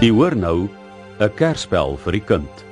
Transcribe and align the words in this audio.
Die 0.00 0.08
hoor 0.08 0.32
nou 0.32 0.64
'n 1.20 1.32
Kersspel 1.36 1.98
vir 2.00 2.12
die 2.16 2.24
kind. 2.24 2.64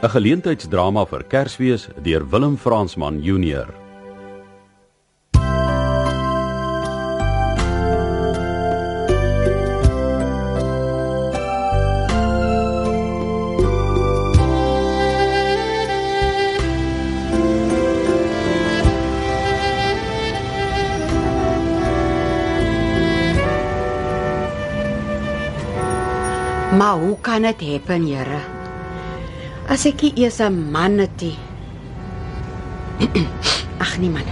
'n 0.00 0.10
Geleentheidsdrama 0.12 1.02
vir 1.10 1.24
Kersfees 1.24 1.88
deur 2.04 2.22
Willem 2.30 2.56
Fransman 2.56 3.18
Junior. 3.20 3.66
Maar 26.78 26.94
hoe 26.94 27.16
kan 27.20 27.42
dit 27.42 27.60
happen, 27.60 28.06
Here? 28.06 28.38
As 29.66 29.82
ek 29.88 30.02
nie 30.02 30.12
eers 30.22 30.38
'n 30.38 30.70
man 30.70 30.98
het 31.02 31.20
nie. 31.20 31.38
Ag 33.84 33.98
nee 33.98 34.10
man. 34.10 34.22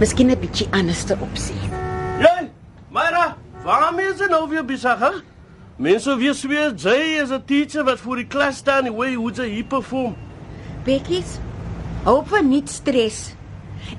Miskien 0.00 0.30
'n 0.30 0.40
bietjie 0.40 0.68
anderste 0.72 1.18
opsie. 1.20 1.60
Jy, 2.18 2.48
Myra, 2.88 3.36
waarmee 3.64 4.08
is 4.08 4.18
jy 4.18 4.28
nou 4.32 4.48
weer 4.48 4.64
besig, 4.64 4.98
hè? 4.98 5.12
Mense 5.76 6.16
weer 6.16 6.34
sweer 6.34 6.72
jy 6.72 7.20
is 7.22 7.30
'n 7.30 7.44
teacher 7.44 7.84
wat 7.84 8.00
vir 8.00 8.16
die 8.16 8.26
klas 8.26 8.56
staan 8.56 8.86
en 8.86 8.92
hoe 8.92 9.14
hoe 9.14 9.32
jy 9.32 9.48
hier 9.48 9.64
perform. 9.68 10.16
Bekkies, 10.84 11.38
hoop 12.04 12.28
vir 12.28 12.42
nie 12.42 12.62
stres. 12.64 13.34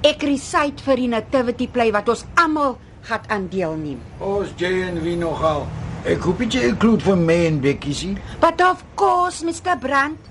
Ek 0.02 0.24
recite 0.24 0.84
vir 0.84 0.96
die 0.96 1.08
nativity 1.08 1.68
play 1.68 1.92
wat 1.92 2.10
ons 2.10 2.26
almal 2.36 2.80
gaan 3.02 3.22
aan 3.30 3.48
deelneem. 3.50 4.00
Ons 4.20 4.50
jy 4.58 4.82
en 4.82 5.04
wie 5.04 5.16
nogal. 5.16 5.68
Ek 6.08 6.24
hoop 6.24 6.40
jy 6.40 6.62
include 6.70 7.04
vir 7.04 7.18
my 7.20 7.36
en 7.50 7.58
Bekkie 7.60 7.94
sien. 7.94 8.14
But 8.40 8.62
of 8.64 8.84
course, 8.96 9.44
Mr. 9.44 9.76
Brandt. 9.76 10.24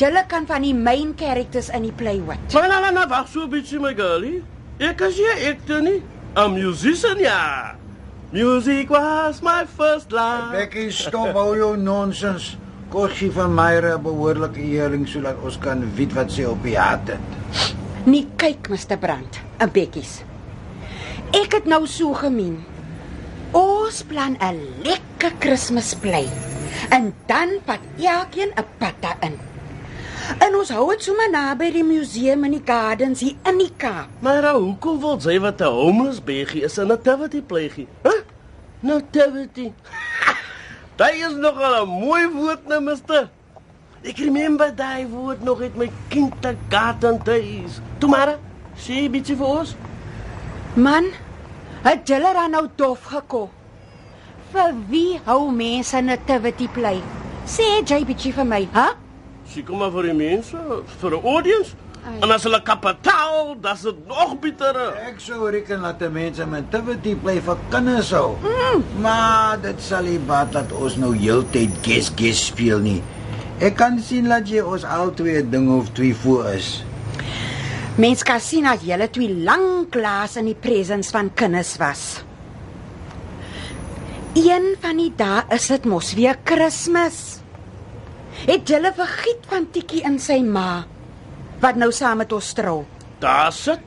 Julle 0.00 0.22
kan 0.30 0.46
van 0.48 0.62
die 0.64 0.72
main 0.72 1.10
characters 1.18 1.68
in 1.74 1.84
die 1.88 1.92
play 1.92 2.22
wat. 2.24 2.40
Maar 2.54 2.68
nou, 2.70 2.78
nou, 2.86 2.92
nou, 2.96 3.06
wag 3.10 3.26
so 3.28 3.42
'n 3.44 3.50
bietjie 3.50 3.80
my 3.80 3.92
girlie. 3.94 4.42
Ek 4.78 5.02
as 5.02 5.18
jy 5.18 5.34
ek 5.50 5.66
toe 5.66 5.80
nie. 5.82 6.02
'n 6.36 6.52
Musician 6.54 7.18
ja. 7.18 7.74
Music 8.32 8.88
was 8.88 9.42
my 9.42 9.66
first 9.66 10.12
love. 10.12 10.52
Bekkie 10.52 10.90
stop 10.90 11.34
al 11.36 11.56
jou 11.56 11.76
nonsens. 11.76 12.56
Kosie 12.88 13.30
van 13.30 13.54
Myra 13.54 13.96
'n 13.96 14.02
behoorlike 14.02 14.60
eering 14.60 15.08
sodat 15.08 15.36
ons 15.44 15.58
kan 15.58 15.84
weet 15.94 16.12
wat 16.12 16.30
sy 16.32 16.44
op 16.44 16.62
die 16.62 16.78
hart 16.78 17.08
het. 17.08 17.74
Nie 18.04 18.26
kyk, 18.36 18.68
Mr. 18.68 18.96
Brandt, 18.96 19.40
'n 19.60 19.70
bekkies. 19.72 20.22
Ek 21.32 21.52
het 21.52 21.64
nou 21.64 21.86
so 21.86 22.14
gemeen. 22.14 22.64
Ons 23.88 24.02
plan 24.04 24.36
'n 24.36 24.58
lekker 24.84 25.32
Kersfeesplay. 25.40 26.28
En 26.92 27.14
dan 27.26 27.48
vat 27.64 27.80
elkeen 27.96 28.52
'n 28.52 28.66
patta 28.78 29.16
in. 29.20 29.40
En 30.44 30.56
ons 30.60 30.68
hou 30.68 30.90
dit 30.90 31.02
sommer 31.02 31.30
naby 31.30 31.72
die 31.72 31.84
museum 31.84 32.44
in 32.44 32.50
die 32.50 32.62
gardens 32.64 33.20
hier 33.20 33.36
in 33.44 33.58
die 33.58 33.72
Kaap. 33.76 34.08
Myra, 34.20 34.52
hoekom 34.52 35.00
wil 35.00 35.16
jy 35.16 35.40
wat 35.40 35.60
'n 35.60 35.72
homeless 35.72 36.20
baby 36.20 36.58
is 36.68 36.78
'n 36.78 36.86
nativity 36.86 37.40
pleegie? 37.40 37.88
Hæ? 38.02 38.10
Huh? 38.10 38.20
Nativity. 38.80 39.72
Dit 40.98 41.14
is 41.14 41.34
nogal 41.40 41.86
'n 41.86 41.88
mooi 41.88 42.28
woord, 42.28 42.68
nou, 42.68 42.80
mister. 42.80 43.30
Ek 44.02 44.18
remember 44.18 44.74
daai 44.74 45.06
woord 45.06 45.42
nog 45.42 45.60
uit 45.60 45.76
my 45.76 45.90
kindergarten. 46.08 47.22
Toe 47.98 48.10
maar, 48.10 48.36
sê 48.76 49.08
bietjie 49.10 49.36
vir 49.36 49.46
ons. 49.46 49.76
Man, 50.74 51.04
het 51.82 52.08
julle 52.08 52.32
dan 52.32 52.50
nou 52.50 52.66
dof 52.76 53.02
gekom? 53.02 53.56
Vir 54.48 54.72
wie 54.88 55.18
hou 55.26 55.50
mense 55.52 56.00
nativity 56.00 56.68
play? 56.72 57.02
Sê 57.44 57.82
bietjie 57.84 58.32
vir 58.32 58.46
my, 58.48 58.62
hè? 58.72 58.86
Sy 59.48 59.60
kom 59.64 59.82
maar 59.82 59.92
vir 59.92 60.08
die 60.08 60.16
mense, 60.16 60.56
vir 61.00 61.10
'n 61.16 61.24
audience. 61.24 61.74
Ai. 62.06 62.20
En 62.22 62.30
as 62.30 62.44
hulle 62.44 62.60
kapitaal, 62.62 63.56
dis 63.60 63.82
dit 63.82 64.06
nog 64.08 64.38
bitterer. 64.40 64.94
Ek 65.08 65.20
sou 65.20 65.50
reken 65.50 65.82
dat 65.82 65.98
die 65.98 66.08
mense 66.08 66.46
met 66.46 66.64
activity 66.64 67.14
bly 67.14 67.40
vir 67.40 67.58
kinders 67.70 68.10
hou. 68.10 68.36
Mm. 68.42 68.84
Maar 69.02 69.60
dit 69.60 69.80
sal 69.80 70.02
nie 70.02 70.18
baat 70.18 70.52
dat 70.52 70.72
ons 70.72 70.96
nou 70.96 71.12
heeltyd 71.16 71.70
guess 71.82 72.10
guess 72.16 72.46
speel 72.46 72.78
nie. 72.78 73.02
Ek 73.60 73.76
kan 73.76 73.98
sien 73.98 74.28
dat 74.28 74.48
jy 74.48 74.62
ons 74.62 74.84
al 74.84 75.12
twee 75.14 75.42
ding 75.42 75.68
of 75.74 75.92
twee 75.92 76.14
voor 76.14 76.52
is. 76.54 76.84
Mens 77.96 78.22
kan 78.22 78.40
sien 78.40 78.64
dat 78.64 78.84
julle 78.86 79.10
twee 79.10 79.34
lanklaas 79.44 80.36
in 80.36 80.44
die 80.44 80.54
presence 80.54 81.10
van 81.10 81.32
kinders 81.34 81.76
was. 81.76 82.27
Een 84.38 84.76
van 84.78 85.00
die 85.00 85.10
dae 85.18 85.40
is 85.50 85.64
dit 85.66 85.86
mos 85.90 86.12
weer 86.14 86.36
Kersfees. 86.46 87.40
Het 88.44 88.70
julle 88.70 88.92
vergiet 88.94 89.48
van 89.50 89.64
Tikkie 89.74 90.04
in 90.06 90.20
sy 90.22 90.36
ma 90.46 90.84
wat 91.58 91.74
nou 91.80 91.88
saam 91.90 92.20
met 92.22 92.30
ons 92.36 92.52
trou? 92.54 92.84
Daar 93.18 93.50
sit. 93.50 93.82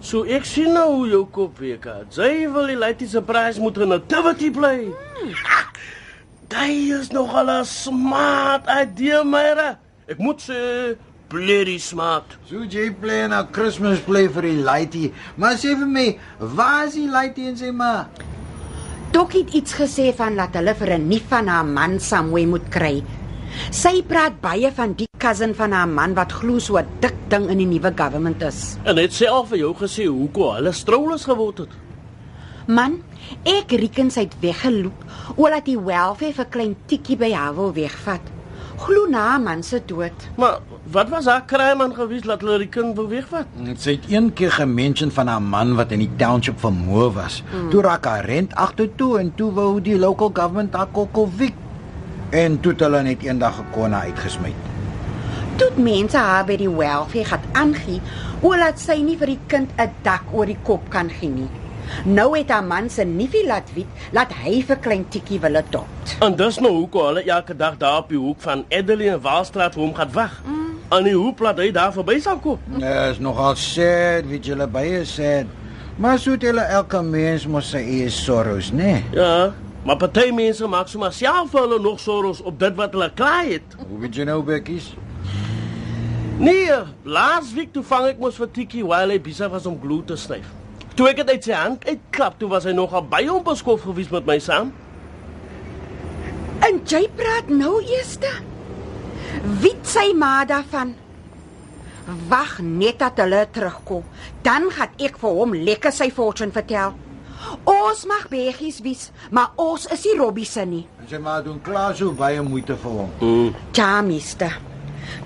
So 0.00 0.24
ek 0.24 0.48
sien 0.48 0.72
nou 0.72 0.86
hoe 0.94 1.10
jou 1.10 1.20
kop 1.34 1.60
week. 1.60 1.84
Jy 2.08 2.48
wil 2.54 2.72
die 2.72 2.78
lady 2.78 3.06
surprise 3.06 3.60
moet 3.60 3.76
'n 3.76 3.92
nativity 3.92 4.50
play. 4.50 4.88
Dit 6.48 7.00
is 7.00 7.12
nogal 7.12 7.50
'n 7.60 7.64
smart 7.64 8.64
idea, 8.66 9.22
Myra. 9.24 9.78
Ek 10.08 10.18
moet 10.18 10.40
sê 10.40 10.96
bloody 11.28 11.78
smart. 11.78 12.38
So 12.48 12.64
jy 12.64 12.90
play 12.92 13.28
'n 13.28 13.48
Christmas 13.52 14.00
play 14.00 14.26
vir 14.28 14.42
die 14.42 14.62
lady, 14.62 15.12
maar 15.36 15.54
sê 15.54 15.76
vir 15.76 15.86
my, 15.86 16.18
waar 16.38 16.86
is 16.86 16.94
die 16.94 17.08
lady 17.08 17.46
en 17.46 17.56
sy 17.56 17.70
ma? 17.70 18.08
Dok 19.12 19.34
het 19.36 19.50
iets 19.52 19.74
gesê 19.76 20.06
van 20.16 20.38
dat 20.40 20.54
hulle 20.56 20.72
vir 20.74 20.90
'n 20.96 21.08
nie 21.08 21.20
van 21.28 21.46
haar 21.46 21.66
man 21.66 21.98
somewhere 22.00 22.46
moet 22.46 22.68
kry. 22.70 23.02
Sy 23.70 24.02
praat 24.02 24.40
baie 24.40 24.70
van 24.72 24.94
die 24.96 25.08
cousin 25.18 25.54
van 25.54 25.72
haar 25.72 25.88
man 25.88 26.14
wat 26.14 26.32
glo 26.32 26.58
so 26.58 26.78
'n 26.78 26.86
dik 27.00 27.14
ding 27.28 27.50
in 27.50 27.58
die 27.58 27.66
nuwe 27.66 27.92
government 27.96 28.42
is. 28.42 28.78
En 28.84 28.96
het 28.96 29.12
sy 29.12 29.26
al 29.26 29.44
vir 29.44 29.58
jou 29.58 29.74
gesê 29.74 30.06
hoekom 30.06 30.54
hulle 30.54 30.72
stroulers 30.72 31.24
geword 31.24 31.58
het? 31.58 31.68
Man, 32.66 33.02
ek 33.44 33.72
reken 33.72 34.10
sy 34.10 34.20
het 34.20 34.40
weggeloop 34.40 35.04
omdat 35.36 35.64
die 35.64 35.78
welfare 35.78 36.32
vir 36.32 36.46
klein 36.46 36.76
Tikkie 36.86 37.16
by 37.16 37.32
haar 37.32 37.54
wil 37.54 37.72
wegvat. 37.72 38.31
Glo 38.82 39.06
na 39.06 39.38
man 39.38 39.62
se 39.62 39.78
dood. 39.86 40.24
Maar 40.34 40.58
wat 40.90 41.08
was 41.08 41.24
haar 41.24 41.44
crime 41.46 41.82
aan 41.84 41.94
gewees 41.94 42.24
dat 42.26 42.40
hulle 42.42 42.58
die 42.64 42.68
kind 42.68 42.96
wou 42.98 43.06
wegvat? 43.08 43.46
Sy 43.78 43.94
het 43.94 44.08
een 44.10 44.32
keer 44.34 44.50
gemention 44.56 45.12
van 45.14 45.30
haar 45.30 45.42
man 45.42 45.76
wat 45.78 45.94
in 45.94 46.02
die 46.02 46.10
township 46.18 46.58
vermoor 46.58 47.12
was. 47.14 47.42
Mm. 47.52 47.70
Toe 47.70 47.84
raak 47.86 48.08
haar 48.10 48.26
rent 48.26 48.54
agtertoe 48.54 49.18
en 49.20 49.30
toe 49.38 49.52
wou 49.54 49.68
die 49.80 49.94
local 49.98 50.32
government 50.34 50.74
haar 50.74 50.90
kokkelwiek. 50.90 51.54
En 52.30 52.58
toe 52.60 52.72
het 52.72 52.82
hulle 52.82 53.02
net 53.06 53.22
eendag 53.22 53.60
gekonna 53.60 54.02
uitgesmy. 54.08 54.50
Toe 55.56 55.68
het 55.68 55.78
mense 55.78 56.18
haar 56.18 56.46
by 56.48 56.58
die 56.58 56.70
welfare 56.70 57.24
gaan 57.30 57.50
aangee 57.52 58.00
omdat 58.42 58.80
sy 58.82 58.98
nie 58.98 59.14
vir 59.20 59.36
die 59.36 59.42
kind 59.46 59.70
'n 59.78 59.94
dak 60.02 60.26
oor 60.32 60.46
die 60.46 60.58
kop 60.66 60.90
kan 60.90 61.10
gee 61.10 61.30
nie. 61.30 61.50
Nou 62.04 62.28
het 62.36 62.50
haar 62.50 62.64
man 62.64 62.90
se 62.90 63.04
niefie 63.04 63.46
laat 63.46 63.70
weet 63.74 63.86
laat 64.12 64.32
hy 64.42 64.60
vir 64.66 64.78
klein 64.82 65.08
Tikkie 65.08 65.40
wil 65.40 65.56
adopt. 65.56 66.16
En 66.20 66.36
dis 66.36 66.58
nou 66.58 66.72
hoekom 66.72 67.06
hulle 67.10 67.24
elke 67.24 67.56
dag 67.56 67.76
daar 67.80 68.02
op 68.02 68.08
die 68.12 68.18
hoek 68.18 68.40
van 68.40 68.64
Adelie 68.70 69.10
en 69.14 69.20
Waalstraat 69.20 69.74
hom 69.74 69.94
gaan 69.94 70.12
wag. 70.12 70.40
Mm. 70.46 70.62
En 70.92 71.06
die 71.08 71.14
hoop 71.16 71.40
laat 71.40 71.60
hy 71.62 71.70
daar 71.72 71.92
verby 71.94 72.18
sal 72.20 72.36
kom. 72.42 72.58
Ja, 72.82 73.06
is 73.08 73.20
nogal 73.22 73.56
sad, 73.56 74.26
weet 74.28 74.44
julle 74.46 74.66
baie 74.68 75.04
sad. 75.08 75.48
Maar 75.96 76.18
so 76.18 76.34
het 76.36 76.42
hulle 76.44 76.64
elke 76.72 77.02
mens 77.04 77.46
mos 77.48 77.70
sy 77.72 77.80
eie 77.80 78.10
sorrows, 78.12 78.72
né? 78.72 78.90
Nee? 78.90 79.04
Ja, 79.16 79.52
maar 79.84 79.96
party 80.00 80.30
mense 80.36 80.68
maak 80.68 80.88
sommer 80.92 81.12
self 81.12 81.52
hulle 81.56 81.78
nog 81.80 82.00
sorrows 82.00 82.42
op 82.42 82.58
dit 82.60 82.76
wat 82.76 82.92
hulle 82.96 83.08
klaai 83.14 83.54
het. 83.54 83.76
Hoe 83.88 84.00
weet 84.04 84.20
jy 84.20 84.28
nou, 84.28 84.42
Bekkies? 84.44 84.92
Nee, 86.42 86.76
laas 87.04 87.52
week 87.54 87.72
toe 87.72 87.84
vang 87.86 88.08
ek 88.12 88.20
mos 88.20 88.36
vir 88.40 88.50
Tikkie 88.52 88.84
while 88.84 89.12
hy 89.12 89.20
besig 89.22 89.52
was 89.52 89.68
om 89.68 89.78
glue 89.80 90.04
te 90.08 90.16
snyf. 90.18 90.48
Toe 90.94 91.08
ek 91.08 91.22
dit 91.22 91.30
uit 91.32 91.46
sy 91.48 91.56
hand 91.56 91.84
uitklap, 91.88 92.38
toe 92.40 92.48
was 92.52 92.66
hy 92.68 92.74
nogal 92.76 93.04
baie 93.08 93.30
onbeskof 93.32 93.86
gewees 93.88 94.10
met 94.12 94.26
my 94.28 94.38
saam. 94.42 94.72
En 96.62 96.80
jy 96.86 97.06
praat 97.18 97.48
nou 97.50 97.78
eerste? 97.80 98.28
Wie 99.62 99.74
sy 99.88 100.12
ma 100.14 100.42
daarvan? 100.46 100.92
Wag 102.28 102.58
net 102.62 103.00
dat 103.00 103.18
hulle 103.22 103.46
terugkom, 103.54 104.04
dan 104.44 104.68
gaan 104.74 104.92
ek 105.00 105.16
vir 105.22 105.38
hom 105.38 105.56
lekker 105.56 105.94
sy 105.94 106.10
fortune 106.12 106.54
vertel. 106.54 106.94
Ons 107.66 108.04
mag 108.06 108.28
beggies 108.30 108.80
wees, 108.84 109.08
maar 109.30 109.56
ons 109.60 109.88
is 109.90 110.04
nie 110.06 110.18
Robbie 110.18 110.48
nie. 110.66 110.86
En 111.00 111.08
sy 111.08 111.18
maar 111.18 111.42
doen 111.42 111.60
klaar 111.62 111.96
so 111.96 112.12
baie 112.12 112.42
moeite 112.42 112.76
vir 112.76 112.90
hom. 112.90 113.10
Mm. 113.20 113.54
Ja, 113.74 114.02
mister. 114.02 114.58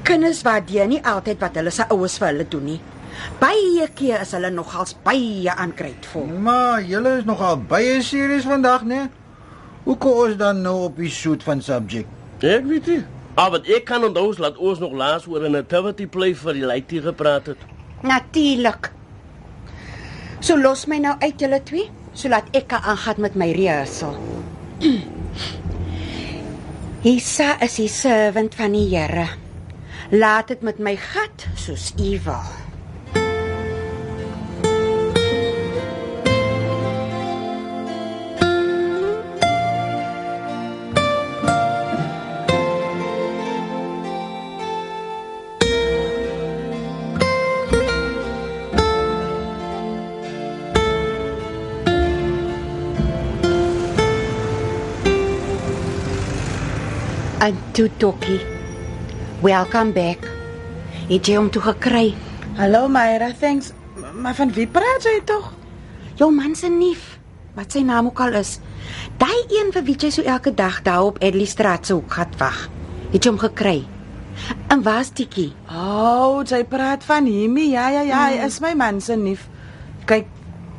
Kinders 0.07 0.43
waardeer 0.43 0.87
nie 0.87 1.03
altyd 1.05 1.41
wat 1.41 1.57
hulle 1.59 1.71
se 1.71 1.85
ouers 1.91 2.19
vir 2.19 2.29
hulle 2.31 2.49
doen 2.49 2.65
nie. 2.65 2.81
Baie 3.41 3.89
keer 3.95 4.21
is 4.25 4.33
hulle 4.37 4.51
nogals 4.51 4.97
baie 5.05 5.51
aangrypvol. 5.53 6.27
Maar 6.41 6.83
julle 6.83 7.19
is 7.21 7.25
nogal 7.29 7.59
baie 7.69 8.01
serieus 8.03 8.49
vandag, 8.49 8.85
né? 8.85 9.07
Hoe 9.85 9.97
kom 10.03 10.25
ons 10.27 10.37
dan 10.41 10.63
nou 10.65 10.77
op 10.89 10.97
die 10.99 11.11
shoot 11.13 11.43
van 11.47 11.61
subject? 11.63 12.11
Ek 12.43 12.65
weet 12.67 12.87
nie. 12.91 13.03
Maar 13.37 13.51
wat 13.53 13.69
ek 13.69 13.85
kan 13.89 14.05
onthou 14.05 14.31
is 14.33 14.41
dat 14.41 14.57
ons 14.57 14.81
nog 14.81 14.93
laas 14.97 15.27
oor 15.29 15.45
'n 15.45 15.53
nativity 15.53 16.07
play 16.07 16.35
vir 16.35 16.53
die 16.53 16.67
lady 16.67 17.01
gepraat 17.01 17.47
het. 17.47 17.59
Natuurlik. 18.03 18.91
So 20.41 20.57
los 20.57 20.87
my 20.87 20.99
nou 20.99 21.15
uit 21.21 21.41
julle 21.41 21.63
twee, 21.63 21.91
sodat 22.13 22.45
ek 22.53 22.69
kan 22.69 22.81
aangaan 22.81 23.21
met 23.21 23.35
my 23.35 23.53
rehearsal. 23.53 24.17
Isa 27.15 27.61
is 27.61 27.77
die 27.77 27.89
servant 27.89 28.55
van 28.55 28.73
die 28.73 28.89
Here. 28.91 29.29
Laat 30.11 30.49
dit 30.49 30.63
met 30.63 30.79
my 30.79 30.97
gat 30.97 31.47
soos 31.55 31.93
U 31.99 32.21
wil. 32.25 32.66
En 57.47 57.59
toe 57.71 57.91
Tokkie. 57.97 58.41
Welcome 59.41 59.93
back. 59.93 60.25
Het 61.07 61.29
jy 61.31 61.37
hom 61.39 61.47
toe 61.55 61.61
gekry? 61.63 62.09
Hallo 62.59 62.89
Myra, 62.91 63.29
thanks. 63.39 63.69
Maar 64.19 64.35
van 64.35 64.51
wie 64.57 64.67
praat 64.67 65.07
jy 65.07 65.21
tog? 65.29 65.53
Jou 66.19 66.33
man 66.35 66.57
se 66.59 66.67
neef, 66.67 67.05
wat 67.55 67.77
sy 67.77 67.85
naam 67.87 68.09
ook 68.11 68.19
al 68.25 68.41
is. 68.41 68.57
Daai 69.21 69.47
een 69.61 69.71
vir 69.77 69.87
wie 69.87 69.95
jy 69.95 70.11
so 70.17 70.27
elke 70.27 70.51
dag 70.59 70.81
daar 70.83 71.13
op 71.13 71.21
Edley 71.23 71.47
Straat 71.47 71.87
se 71.87 71.95
hoek 71.95 72.17
gat 72.19 72.35
wag. 72.43 72.65
Het 73.13 73.23
jy 73.23 73.31
hom 73.31 73.39
gekry? 73.45 73.77
En 74.67 74.83
waar's 74.83 75.15
Tikkie? 75.15 75.53
O, 75.71 75.85
oh, 75.87 76.43
jy 76.43 76.65
praat 76.67 77.07
van 77.07 77.31
hom. 77.31 77.61
Ja, 77.63 77.87
ja, 77.95 78.03
ja, 78.11 78.25
hy 78.27 78.43
is 78.49 78.59
my 78.65 78.75
man 78.75 78.99
se 78.99 79.15
neef. 79.15 79.47
Kyk, 80.11 80.27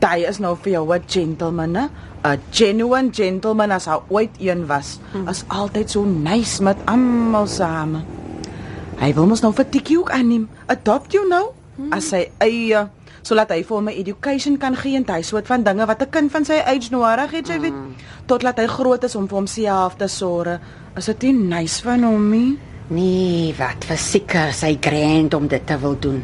hy 0.03 0.27
is 0.27 0.43
nou 0.43 0.57
vir 0.59 0.81
jou 0.81 0.85
'n 0.91 1.07
gentleman, 1.07 1.79
hè? 1.79 1.87
'n 2.33 2.41
Genuine 2.51 3.09
gentleman 3.13 3.71
as 3.71 3.85
hy 3.85 3.97
ooit 4.09 4.35
een 4.39 4.65
was. 4.67 4.99
As 5.25 5.43
altyd 5.47 5.89
so 5.89 6.03
nice 6.03 6.63
met 6.63 6.77
almal 6.85 7.47
same. 7.47 8.03
Hy 8.97 9.13
wil 9.13 9.27
mos 9.27 9.41
nou 9.41 9.53
vir 9.53 9.69
Tikkie 9.69 9.99
ook 9.99 10.11
aanneem. 10.11 10.49
Adopt 10.65 11.11
you 11.13 11.27
nou 11.27 11.53
as 11.93 12.09
sy 12.09 12.25
eie 12.41 12.87
sodat 13.27 13.51
hy 13.51 13.63
vir 13.63 13.81
'n 13.81 13.87
education 13.87 14.57
kan 14.57 14.75
gee 14.75 14.95
en 14.95 15.05
hy 15.07 15.21
soort 15.21 15.47
van 15.47 15.63
dinge 15.63 15.85
wat 15.85 16.01
'n 16.01 16.09
kind 16.09 16.31
van 16.31 16.45
sy 16.45 16.59
age 16.65 16.89
nodig 16.91 17.31
het, 17.31 17.47
jy 17.47 17.59
weet, 17.59 17.73
totdat 18.25 18.57
hy 18.57 18.67
groot 18.67 19.03
is 19.03 19.15
om 19.15 19.27
vir 19.27 19.37
homself 19.37 19.95
te 19.97 20.07
sorg. 20.07 20.59
Is 20.95 21.05
dit 21.05 21.21
nie 21.21 21.33
nice 21.33 21.81
van 21.83 22.03
hom 22.03 22.29
nie? 22.31 22.57
Nee, 22.89 23.53
wat 23.57 23.85
verseker 23.85 24.53
sy 24.53 24.77
grand 24.81 25.33
om 25.33 25.47
dit 25.47 25.67
te 25.67 25.77
wil 25.79 25.97
doen. 25.99 26.23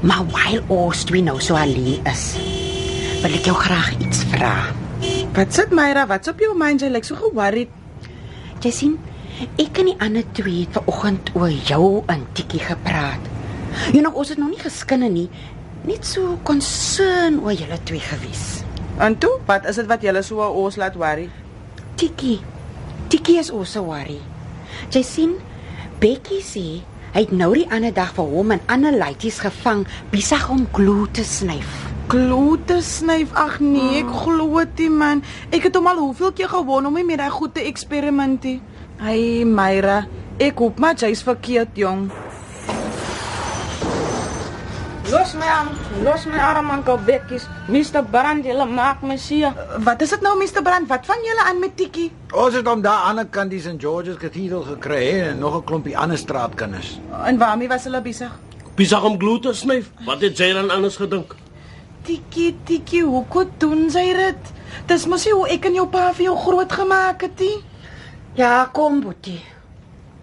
Maar 0.00 0.24
while 0.30 0.62
Oost 0.68 1.10
we 1.10 1.20
nou 1.20 1.40
so 1.40 1.54
alleen 1.54 2.04
is, 2.06 2.38
wil 3.18 3.34
ek 3.34 3.48
jou 3.48 3.56
graag 3.58 3.88
iets 3.98 4.22
vra. 4.30 4.54
Wat 5.34 5.54
sit 5.54 5.72
Myra? 5.74 6.04
Wat's 6.06 6.30
op 6.30 6.38
jou 6.42 6.52
mind? 6.58 6.82
Jy 6.84 6.90
lyk 6.92 7.06
so 7.06 7.18
ge-worried. 7.18 7.70
Jy 8.62 8.70
sien, 8.74 8.94
ek 9.58 9.80
en 9.82 9.90
die 9.90 9.96
ander 10.02 10.26
twee 10.38 10.62
het 10.64 10.76
vanoggend 10.78 11.32
oor 11.38 11.50
jou 11.50 12.04
en 12.10 12.22
Tikkie 12.38 12.62
gepraat. 12.62 13.26
Jy 13.94 14.02
nog 14.06 14.18
ons 14.18 14.30
het 14.32 14.38
nog 14.38 14.52
nie 14.52 14.62
geskinne 14.62 15.10
nie, 15.10 15.26
net 15.86 16.06
so 16.06 16.38
concern 16.46 17.40
oor 17.42 17.54
julle 17.58 17.78
twee 17.90 18.02
gewees. 18.02 18.62
En 19.02 19.18
toe, 19.18 19.36
wat 19.50 19.66
is 19.70 19.78
dit 19.78 19.90
wat 19.90 20.06
julle 20.06 20.22
so 20.26 20.42
oor 20.42 20.54
ons 20.66 20.78
laat 20.78 20.98
worry? 20.98 21.28
Tikkie. 21.98 22.38
Tikkie 23.10 23.38
is 23.42 23.50
also 23.54 23.82
worry. 23.86 24.20
Jy 24.94 25.02
sien, 25.06 25.36
Becky 25.98 26.38
sê 26.46 26.66
hy 27.14 27.24
het 27.24 27.34
nou 27.34 27.50
die 27.56 27.66
ander 27.74 27.94
dag 27.94 28.14
vir 28.14 28.30
hom 28.30 28.54
en 28.54 28.66
ander 28.70 28.94
laities 28.94 29.40
gevang 29.42 29.86
besig 30.14 30.50
om 30.54 30.68
glo 30.76 31.08
te 31.10 31.26
snyf. 31.26 31.87
Klote 32.08 32.78
snyf. 32.80 33.34
Ag 33.36 33.58
nee, 33.60 33.98
ek 34.00 34.08
glo 34.24 34.62
dit 34.64 34.88
man. 34.88 35.20
Ek 35.52 35.66
het 35.68 35.74
hom 35.76 35.90
al 35.90 35.98
hoeveel 36.00 36.32
keer 36.32 36.48
gewoon 36.48 36.86
om 36.88 36.94
nie 36.96 37.04
meer 37.04 37.20
daai 37.20 37.34
goed 37.34 37.52
te 37.52 37.66
eksperimenteer. 37.68 38.62
Hey 38.98 39.44
Myra, 39.44 40.06
ek 40.40 40.56
hoop 40.58 40.80
maar 40.80 40.96
jy's 40.96 41.20
verkeerd 41.22 41.76
jong. 41.76 42.06
Los 45.08 45.34
my 45.36 45.50
aan, 45.52 45.68
los 46.04 46.24
my 46.28 46.40
arm 46.40 46.70
aan 46.70 46.82
Bekkies. 47.04 47.44
Mr. 47.68 48.00
Brand, 48.04 48.44
jy 48.44 48.56
maak 48.64 49.02
my 49.02 49.16
seer. 49.16 49.52
Wat 49.84 50.00
is 50.02 50.10
dit 50.10 50.24
nou 50.24 50.32
Mr. 50.36 50.62
Brand? 50.62 50.88
Wat 50.88 51.04
vang 51.06 51.24
julle 51.24 51.44
aan 51.44 51.60
met 51.60 51.76
Tikkie? 51.76 52.10
Ons 52.32 52.54
het 52.54 52.66
hom 52.66 52.80
daar 52.82 53.08
aan 53.08 53.16
die 53.16 53.28
kant 53.28 53.50
die 53.50 53.60
St 53.60 53.76
George's 53.80 54.16
Cathedral 54.16 54.64
gekry 54.64 55.02
hè, 55.10 55.30
en 55.30 55.38
nog 55.38 55.56
'n 55.60 55.64
klompie 55.64 55.96
ander 55.96 56.18
straatkinders. 56.18 57.00
En 57.24 57.38
waarmee 57.38 57.68
was 57.68 57.84
hulle 57.84 58.00
besig? 58.00 58.32
Besig 58.76 59.04
om 59.04 59.18
glo 59.18 59.38
te 59.38 59.52
snyf. 59.52 59.90
Wat 60.04 60.20
het 60.20 60.38
jy 60.38 60.52
dan 60.52 60.70
anders 60.70 60.96
gedink? 60.96 61.34
Tikkie, 62.08 62.54
Tikkie, 62.64 63.02
hoe 63.04 63.20
kon 63.28 63.50
doen 63.60 63.90
sy 63.92 64.06
dit? 64.16 64.52
Dis 64.88 65.02
mos 65.12 65.26
nie 65.28 65.34
hoe 65.36 65.48
ek 65.52 65.66
en 65.68 65.74
jou 65.76 65.82
pa 65.92 66.06
vir 66.16 66.30
jou 66.30 66.36
groot 66.40 66.70
gemaak 66.72 67.26
het 67.26 67.42
nie. 67.44 67.58
Ja, 68.38 68.52
kom 68.72 69.02
Boetie. 69.04 69.42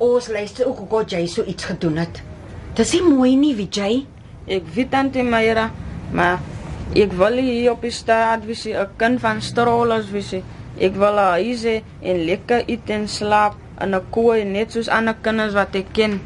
Ons 0.02 0.32
luister 0.34 0.66
ook 0.66 0.82
hoe 0.90 1.04
jy 1.14 1.22
so 1.30 1.46
iets 1.46 1.68
gedoen 1.70 2.00
het. 2.02 2.24
Dis 2.74 2.96
nie 2.98 3.04
mooi 3.06 3.36
nie, 3.38 3.54
Vijay. 3.54 4.00
Ek 4.50 4.66
weet 4.74 4.90
tante 4.96 5.22
Myra, 5.30 5.68
maar 6.10 6.42
ek 6.98 7.14
wil 7.20 7.38
hier 7.38 7.76
op 7.76 7.86
die 7.86 7.94
straat 7.94 8.50
wees, 8.50 8.66
'n 8.66 8.90
kind 8.98 9.22
van 9.22 9.42
strollers 9.42 10.10
wees. 10.10 10.34
Ek 10.82 10.98
wil 10.98 11.22
haar 11.22 11.38
huis 11.38 11.64
hê 11.70 11.84
en 12.02 12.26
lekker 12.26 12.66
eet 12.66 12.90
en 12.90 13.08
slaap 13.08 13.54
in 13.80 13.94
'n 13.94 14.10
kooi 14.10 14.44
net 14.44 14.72
soos 14.72 14.90
ander 14.90 15.16
kinders 15.22 15.54
wat 15.54 15.76
ek 15.76 15.94
ken. 15.94 16.20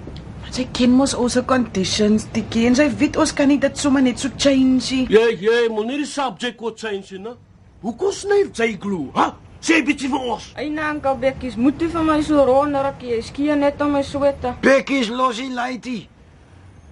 Sy 0.49 0.65
ken 0.73 0.95
mos 0.97 1.13
ons 1.13 1.37
conditions, 1.45 2.25
Tikkie, 2.33 2.65
en 2.69 2.77
sy 2.79 2.87
weet 3.01 3.19
ons 3.21 3.33
kan 3.37 3.47
nie 3.51 3.59
dit 3.61 3.77
sommer 3.77 4.01
net 4.01 4.21
so 4.21 4.33
change 4.37 4.89
nie. 4.89 5.05
Jy 5.13 5.27
jy 5.45 5.61
moet 5.69 5.91
nie 5.91 5.99
die 6.01 6.09
subject 6.09 6.61
wat 6.65 6.81
change 6.81 7.21
nie. 7.21 7.35
Hoekom 7.83 8.11
snyf 8.11 8.57
jy 8.57 8.73
glo? 8.81 9.07
Ha? 9.15 9.31
Sê 9.63 9.81
bietjie 9.85 10.09
vir 10.11 10.29
ons. 10.33 10.45
Ai 10.57 10.69
nee, 10.71 10.83
Ankel 10.83 11.17
Bekkies, 11.19 11.57
moet 11.59 11.81
jy 11.81 11.89
vir 11.91 12.05
my 12.07 12.21
so 12.25 12.45
rondruk, 12.47 13.03
jy 13.03 13.19
skie 13.27 13.55
net 13.59 13.81
om 13.83 13.91
my 13.93 14.01
swete. 14.07 14.55
Bekkies 14.63 15.11
losie 15.11 15.51
laitie. 15.53 16.07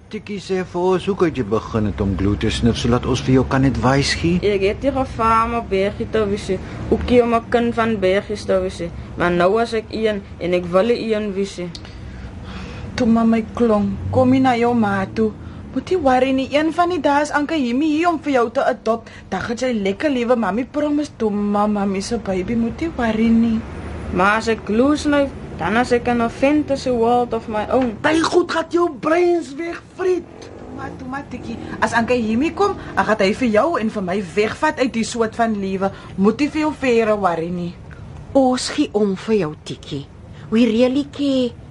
Tikkie 0.08 0.40
sê 0.40 0.62
vir 0.64 0.84
ons 0.94 1.06
hoe 1.10 1.14
kan 1.20 1.34
jy 1.36 1.44
begin 1.52 1.90
het 1.90 2.00
om 2.00 2.14
glo 2.20 2.38
te 2.40 2.48
snif 2.54 2.78
sodat 2.80 3.04
ons 3.12 3.20
vir 3.28 3.34
jou 3.34 3.42
kan 3.52 3.68
advies 3.68 4.14
gee? 4.16 4.38
Ek 4.40 4.64
het 4.64 4.86
hier 4.86 4.96
gevra 4.96 5.42
om 5.44 5.58
op 5.60 5.68
Bergie 5.68 6.08
te 6.14 6.22
wees. 6.30 6.46
Hoe 6.88 7.00
kie 7.10 7.20
om 7.24 7.36
'n 7.36 7.50
kind 7.52 7.76
van 7.76 7.98
Bergie 8.00 8.38
te 8.40 8.60
wees? 8.64 8.80
Maar 9.18 9.32
nou 9.32 9.60
as 9.60 9.74
ek 9.74 9.92
een 9.92 10.22
en 10.40 10.54
ek 10.54 10.66
wil 10.72 10.88
nie 10.88 11.12
een 11.12 11.34
wees. 11.34 11.60
Toe 12.98 13.06
maar 13.06 13.28
my 13.30 13.44
klong, 13.54 13.92
kom 14.10 14.32
jy 14.34 14.40
na 14.42 14.56
jou 14.58 14.72
ma 14.74 15.04
toe. 15.14 15.28
Moet 15.76 15.92
jy 15.94 15.98
worry 16.02 16.32
nie, 16.34 16.48
een 16.50 16.72
van 16.74 16.90
die 16.90 16.98
dae 16.98 17.22
is 17.22 17.30
Anke 17.30 17.54
Himi 17.54 17.92
hier 17.92 18.08
om 18.10 18.16
vir 18.26 18.34
jou 18.34 18.46
te 18.56 18.64
adopt. 18.66 19.12
Dan 19.30 19.44
gaan 19.46 19.60
jy 19.62 19.68
lekker 19.86 20.10
lewe, 20.10 20.34
mami 20.34 20.64
promise 20.66 21.14
toe, 21.22 21.30
mamma, 21.30 21.84
mami 21.84 22.02
se 22.02 22.18
baby, 22.18 22.56
moet 22.58 22.82
jy 22.82 22.90
worry 22.98 23.28
nie. 23.30 23.60
Maar 24.18 24.40
as 24.40 24.50
ek 24.50 24.64
glo 24.66 24.96
snyf, 24.98 25.30
dan 25.60 25.78
as 25.78 25.94
ek 25.94 26.10
in 26.10 26.24
'n 26.26 26.30
fantasy 26.40 26.90
world 26.90 27.38
of 27.38 27.46
my 27.48 27.68
own. 27.70 27.94
Daai 28.02 28.18
goed 28.24 28.52
gaan 28.52 28.66
jou 28.74 28.90
breins 28.90 29.54
weg, 29.54 29.78
vriend. 29.94 30.50
Maar 30.76 30.90
toe 30.98 31.08
maar 31.08 31.26
tikkie, 31.30 31.58
as 31.80 31.94
Anke 31.94 32.18
Himi 32.18 32.54
kom, 32.54 32.74
dan 32.96 33.06
gaan 33.06 33.22
hy 33.22 33.34
vir 33.34 33.48
jou 33.48 33.80
en 33.80 33.90
vir 33.90 34.04
my 34.04 34.24
wegvat 34.36 34.80
uit 34.80 34.94
die 34.94 35.06
soort 35.06 35.36
van 35.36 35.54
lewe. 35.54 35.92
Moet 36.16 36.42
jy 36.42 36.50
vir 36.50 36.62
jou 36.62 36.74
verre 36.74 37.20
worry 37.20 37.50
nie. 37.50 37.76
Ons 38.34 38.70
gee 38.70 38.90
om 38.92 39.16
vir 39.16 39.36
jou 39.36 39.54
Tikkie. 39.64 40.06
We 40.50 40.66
really 40.66 41.06
care. 41.12 41.67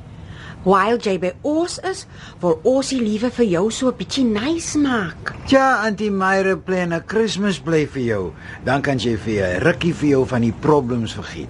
While 0.66 0.98
jy 0.98 1.12
by 1.22 1.28
ons 1.46 1.76
is, 1.86 2.00
wil 2.42 2.56
ons 2.66 2.88
die 2.90 2.98
liewe 2.98 3.28
vir 3.30 3.46
jou 3.46 3.68
so 3.70 3.86
'n 3.86 3.94
bietjie 3.94 4.24
nice 4.26 4.74
maak. 4.74 5.30
Ja, 5.46 5.86
Auntie 5.86 6.10
Myre 6.10 6.56
plan 6.58 6.92
'n 6.92 7.06
Kersfees 7.06 7.60
bly 7.62 7.86
vir 7.86 8.02
jou. 8.02 8.32
Dan 8.64 8.82
kan 8.82 8.98
jy 8.98 9.16
vir 9.16 9.46
'n 9.46 9.62
rukkie 9.62 9.94
vir 9.94 10.08
jou 10.08 10.26
van 10.26 10.42
die 10.42 10.52
problems 10.52 11.14
vergeet. 11.14 11.48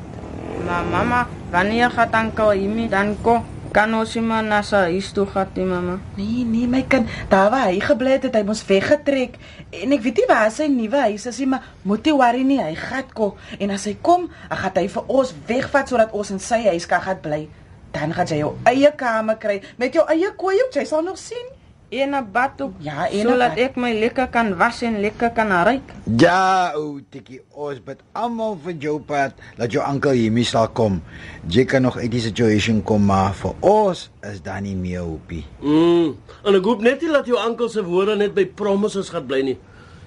Maar 0.66 0.84
mamma, 0.84 1.26
wanneer 1.50 1.90
gaan 1.90 2.12
Ankel 2.12 2.50
Himi 2.50 2.88
dan 2.88 3.16
kom? 3.22 3.44
Kan 3.72 3.94
ons 3.94 4.14
nie 4.14 4.22
maar 4.22 4.42
na 4.42 4.62
sy 4.62 4.76
huis 4.76 5.12
toe 5.12 5.26
gaan 5.26 5.48
nie, 5.54 5.64
mamma? 5.64 5.98
Nee, 6.16 6.44
nee 6.44 6.66
my 6.66 6.82
kind, 6.82 7.08
daar 7.28 7.50
waar 7.50 7.66
hy 7.68 7.80
gebly 7.80 8.10
het, 8.10 8.22
het 8.22 8.34
hy 8.34 8.42
mos 8.42 8.66
weggetrek. 8.66 9.38
En 9.70 9.92
ek 9.92 10.02
weet 10.02 10.16
nie 10.16 10.26
waar 10.28 10.50
sy 10.50 10.66
nuwe 10.66 11.00
huis 11.00 11.26
is 11.26 11.38
nie, 11.38 11.46
maar 11.46 11.62
moet 11.82 12.04
jy 12.04 12.12
worry 12.12 12.42
nie, 12.42 12.60
hy 12.60 12.74
gaan 12.74 13.12
kom. 13.14 13.32
En 13.58 13.70
as 13.70 13.84
hy 13.84 13.96
kom, 14.02 14.28
dan 14.48 14.58
gaan 14.58 14.72
hy 14.74 14.88
vir 14.88 15.04
ons 15.06 15.34
wegvat 15.46 15.88
sodat 15.88 16.12
ons 16.12 16.30
in 16.30 16.38
sy 16.38 16.66
huis 16.68 16.86
kan 16.86 17.00
gaan 17.00 17.20
bly. 17.22 17.48
Dan 17.92 18.14
gaan 18.14 18.26
jy 18.26 18.40
jou 18.42 18.54
eie 18.64 18.90
kamer 18.96 19.36
kry 19.36 19.60
met 19.78 19.94
jou 19.94 20.04
eie 20.08 20.32
kooi 20.36 20.56
ook, 20.64 20.74
jy 20.74 20.84
sal 20.84 21.02
nog 21.02 21.18
sien. 21.18 21.54
En 21.88 22.10
'n 22.10 22.28
bad 22.32 22.60
ook. 22.62 22.72
Ja, 22.78 23.08
en 23.10 23.20
sodat 23.20 23.54
bad. 23.54 23.58
ek 23.58 23.76
my 23.76 23.92
lekker 23.98 24.28
kan 24.28 24.56
was 24.56 24.82
en 24.82 25.00
lekker 25.00 25.30
kan 25.30 25.48
ruik. 25.48 25.92
Ja, 26.16 26.72
o 26.74 26.98
Tikkie, 27.10 27.40
ons 27.50 27.82
bid 27.84 28.00
almal 28.12 28.58
vir 28.64 28.74
jou 28.78 29.00
pad 29.00 29.32
dat 29.56 29.72
jou 29.72 29.84
oom 29.86 30.00
Himi 30.02 30.44
sal 30.44 30.68
kom. 30.68 31.02
Jy 31.48 31.64
kan 31.64 31.82
nog 31.82 31.96
uit 31.96 32.10
die 32.10 32.20
situation 32.20 32.82
kom, 32.82 33.04
maar 33.04 33.34
vir 33.34 33.54
ons 33.60 34.10
is 34.32 34.42
daar 34.42 34.60
nie 34.60 34.74
meer 34.74 35.00
hoopie. 35.00 35.44
Mm. 35.60 36.16
En 36.44 36.54
ek 36.54 36.64
hoop 36.64 36.80
net 36.80 37.00
nie 37.00 37.12
dat 37.12 37.26
jou 37.26 37.38
oom 37.38 37.68
se 37.68 37.84
woorde 37.84 38.16
net 38.16 38.34
by 38.34 38.46
promises 38.46 39.08
gaan 39.08 39.26
bly 39.26 39.40
nie. 39.42 39.58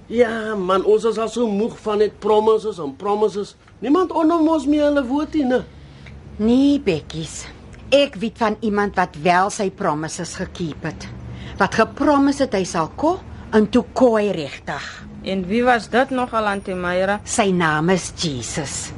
Ja, 0.08 0.56
man, 0.56 0.86
ons 0.86 1.04
is 1.06 1.18
al 1.18 1.30
so 1.30 1.48
moeg 1.48 1.80
van 1.80 1.98
net 1.98 2.20
promises 2.20 2.80
en 2.80 2.96
promises. 2.96 3.56
Niemand 3.80 4.12
onder 4.12 4.40
ons 4.40 4.66
meer 4.66 4.84
hulle 4.84 5.04
woord 5.06 5.34
nie, 5.34 5.46
né? 5.46 5.64
Nee, 6.38 6.80
Bekkies. 6.80 7.46
Ek 7.90 8.20
weet 8.22 8.38
van 8.38 8.54
iemand 8.62 8.94
wat 9.00 9.16
wel 9.24 9.50
sy 9.50 9.72
promises 9.74 10.36
gekeep 10.38 10.84
het. 10.86 11.08
Wat 11.58 11.74
gepromise 11.74 12.46
het 12.46 12.54
hy 12.54 12.62
sal 12.70 12.92
kom 12.94 13.18
en 13.52 13.66
toe 13.74 13.82
hy 14.14 14.30
regtig. 14.30 14.86
En 15.26 15.42
wie 15.50 15.64
was 15.64 15.90
dit 15.90 16.10
nog 16.10 16.34
al 16.34 16.46
aan 16.46 16.62
Myra? 16.66 17.20
Sy 17.26 17.50
naam 17.50 17.90
is 17.90 18.14
Jesus. 18.16 18.92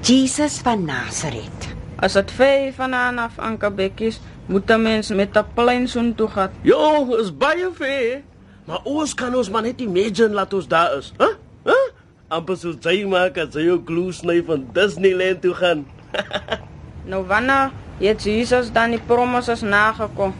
Jesus 0.00 0.60
van 0.64 0.84
Nasaret. 0.84 1.68
As 2.00 2.14
dit 2.14 2.30
ver 2.30 2.72
vanaan 2.72 3.18
af 3.18 3.38
Anka 3.38 3.70
Bekkies, 3.70 4.20
moet 4.46 4.70
'n 4.70 4.82
mens 4.82 5.10
met 5.10 5.36
'n 5.36 5.44
plein 5.54 5.88
soen 5.88 6.14
toe 6.14 6.28
gaan. 6.28 6.50
Jo, 6.62 7.14
is 7.20 7.36
baie 7.36 7.68
ver. 7.74 8.22
Maar 8.64 8.80
ons 8.84 9.14
kan 9.14 9.34
ons 9.34 9.50
maar 9.50 9.62
net 9.62 9.80
imagine 9.80 10.34
laat 10.34 10.54
ons 10.54 10.68
daar 10.68 10.96
is. 10.96 11.12
Hæ? 11.18 11.24
Huh? 11.24 11.34
Hæ? 11.64 11.70
Huh? 11.70 11.92
Amper 12.28 12.56
so 12.56 12.74
jy 12.80 13.06
maak 13.06 13.38
as 13.38 13.54
jy 13.54 13.64
jou 13.64 13.80
glue 13.84 14.12
sny 14.12 14.42
van 14.44 14.66
Disneyland 14.72 15.42
toe 15.42 15.54
gaan. 15.54 15.86
Nou 17.08 17.24
wanneer 17.24 17.70
het 18.00 18.22
Jesus 18.22 18.72
dan 18.72 18.94
die 18.94 19.02
promises 19.02 19.62
nagekom? 19.66 20.34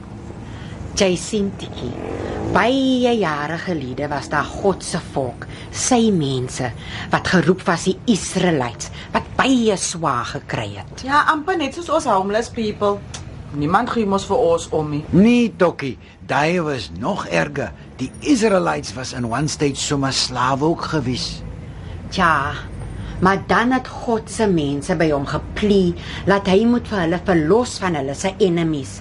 Jy 0.99 1.15
sien 1.17 1.53
Tikkie. 1.59 1.93
Baie 2.53 3.11
jare 3.19 3.59
gelede 3.61 4.09
was 4.09 4.31
daar 4.33 4.47
God 4.49 4.83
se 4.85 4.99
volk, 5.12 5.45
sy 5.71 6.09
mense 6.15 6.71
wat 7.12 7.29
geroep 7.29 7.61
was 7.69 7.85
die 7.91 7.97
Israelites 8.09 8.88
wat 9.12 9.27
baie 9.37 9.77
swaar 9.77 10.25
gekry 10.33 10.71
het. 10.79 11.05
Ja, 11.05 11.27
amper 11.31 11.59
net 11.61 11.77
soos 11.77 11.91
ons 11.93 12.09
homeless 12.09 12.49
people. 12.50 12.97
Niemand 13.57 13.93
gee 13.93 14.09
mos 14.09 14.27
vir 14.29 14.41
ons 14.41 14.67
om 14.77 14.91
nie. 14.93 15.03
Nee, 15.12 15.53
Tokkie, 15.57 15.97
daai 16.29 16.61
was 16.65 16.91
nog 17.00 17.27
erger. 17.33 17.73
Die 18.00 18.11
Israelites 18.21 18.93
was 18.97 19.15
in 19.17 19.29
one 19.29 19.49
stage 19.49 19.81
sommer 19.81 20.12
slawe 20.12 20.65
ook 20.69 20.88
gewees. 20.93 21.43
Ja, 22.17 22.53
maar 23.21 23.43
dan 23.47 23.73
het 23.73 23.89
God 23.89 24.31
se 24.31 24.47
mense 24.47 24.97
by 24.97 25.11
hom 25.11 25.27
geplee 25.27 25.95
dat 26.27 26.47
hy 26.47 26.65
moet 26.69 26.89
vir 26.89 27.05
hulle 27.05 27.21
verlos 27.25 27.79
van 27.83 27.99
hulle 27.99 28.15
se 28.15 28.35
enemies. 28.39 29.01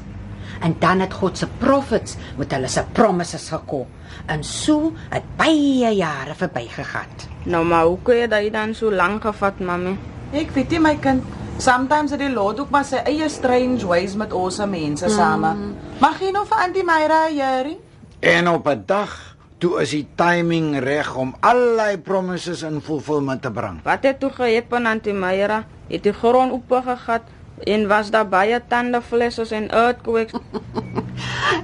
En 0.66 0.76
dan 0.80 1.04
het 1.06 1.14
God 1.14 1.38
se 1.38 1.48
prophets 1.62 2.18
met 2.38 2.52
hulle 2.52 2.68
se 2.68 2.84
promises 2.98 3.50
gekom. 3.54 3.86
En 4.26 4.44
so 4.44 4.94
het 5.10 5.26
baie 5.38 5.94
jare 5.96 6.34
verbygegaan. 6.36 7.14
Nou 7.46 7.64
maar 7.66 7.86
hoe 7.86 7.98
kon 8.04 8.16
jy 8.18 8.28
dit 8.28 8.54
dan 8.54 8.74
so 8.76 8.92
lank 8.92 9.22
gevat, 9.22 9.60
mami? 9.60 9.98
Ek 10.34 10.52
weet 10.56 10.74
nie 10.76 10.80
my 10.84 10.96
kind. 11.02 11.24
Sometimes 11.58 12.12
het 12.12 12.22
die 12.22 12.34
Lord 12.34 12.60
ook 12.60 12.70
maar 12.70 12.86
sy 12.86 13.00
eie 13.06 13.30
strange 13.30 13.86
ways 13.88 14.16
met 14.16 14.34
ons 14.34 14.60
se 14.60 14.66
mense 14.70 15.10
same. 15.10 15.54
Mag 16.02 16.20
jy 16.22 16.30
nou 16.36 16.44
vir 16.46 16.66
Auntie 16.66 16.84
Myra 16.86 17.24
hierdie? 17.32 17.80
En 18.20 18.50
op 18.50 18.68
'n 18.68 18.84
dag 18.86 19.37
toe 19.58 19.80
is 19.82 19.94
die 19.96 20.06
timing 20.20 20.76
reg 20.86 21.08
om 21.18 21.34
allerlei 21.42 21.98
promises 21.98 22.62
in 22.68 22.78
fulfillment 22.82 23.42
te 23.42 23.52
bring. 23.52 23.80
Wat 23.86 24.06
het 24.06 24.20
toe 24.22 24.30
gehappen 24.30 24.86
Auntie 24.86 25.16
Myra? 25.18 25.64
Het 25.90 26.04
die 26.06 26.14
grond 26.14 26.54
oopgegat 26.54 27.26
en 27.66 27.88
was 27.90 28.12
daar 28.14 28.28
baie 28.30 28.60
tandeflesse 28.70 29.48
en 29.56 29.70
earthquakes? 29.70 30.38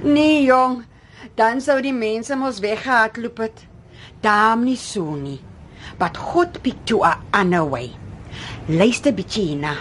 Nee, 0.02 0.42
jong. 0.42 0.82
Dan 1.38 1.60
sou 1.62 1.78
die 1.82 1.94
mense 1.94 2.36
mos 2.36 2.58
weggehardloop 2.60 3.38
het. 3.44 3.62
Daarom 4.24 4.64
nie 4.66 4.76
so 4.76 5.14
nie. 5.14 5.38
But 5.98 6.18
God 6.18 6.58
pick 6.62 6.82
to 6.90 7.02
a 7.06 7.18
other 7.32 7.64
way. 7.70 7.92
Luister 8.66 9.14
bietjie 9.14 9.46
hierna. 9.52 9.76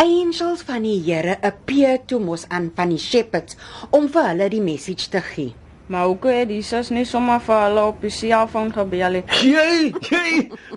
Angels 0.00 0.64
van 0.66 0.86
die 0.86 0.98
Here 1.04 1.36
appear 1.44 2.00
to 2.06 2.18
mos 2.20 2.48
aan 2.48 2.70
van 2.74 2.94
die 2.94 3.00
shepherds 3.00 3.56
om 3.90 4.08
vir 4.12 4.32
hulle 4.32 4.50
die 4.52 4.64
message 4.64 5.10
te 5.12 5.22
gee. 5.24 5.54
Maar 5.86 6.06
hoe 6.10 6.16
kon 6.18 6.34
jy 6.34 6.46
Jesus 6.50 6.90
nie 6.90 7.04
sommer 7.06 7.38
vir 7.46 7.60
hulle 7.68 7.82
op 7.92 8.00
die 8.02 8.10
selfoon 8.10 8.72
gebel 8.74 9.20
het? 9.20 9.30
Jy, 9.56 9.92
jy, 10.10 10.30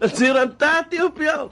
is 0.06 0.20
hier 0.22 0.38
'n 0.38 0.54
tatie 0.58 1.01
op 1.06 1.18
jou. 1.18 1.50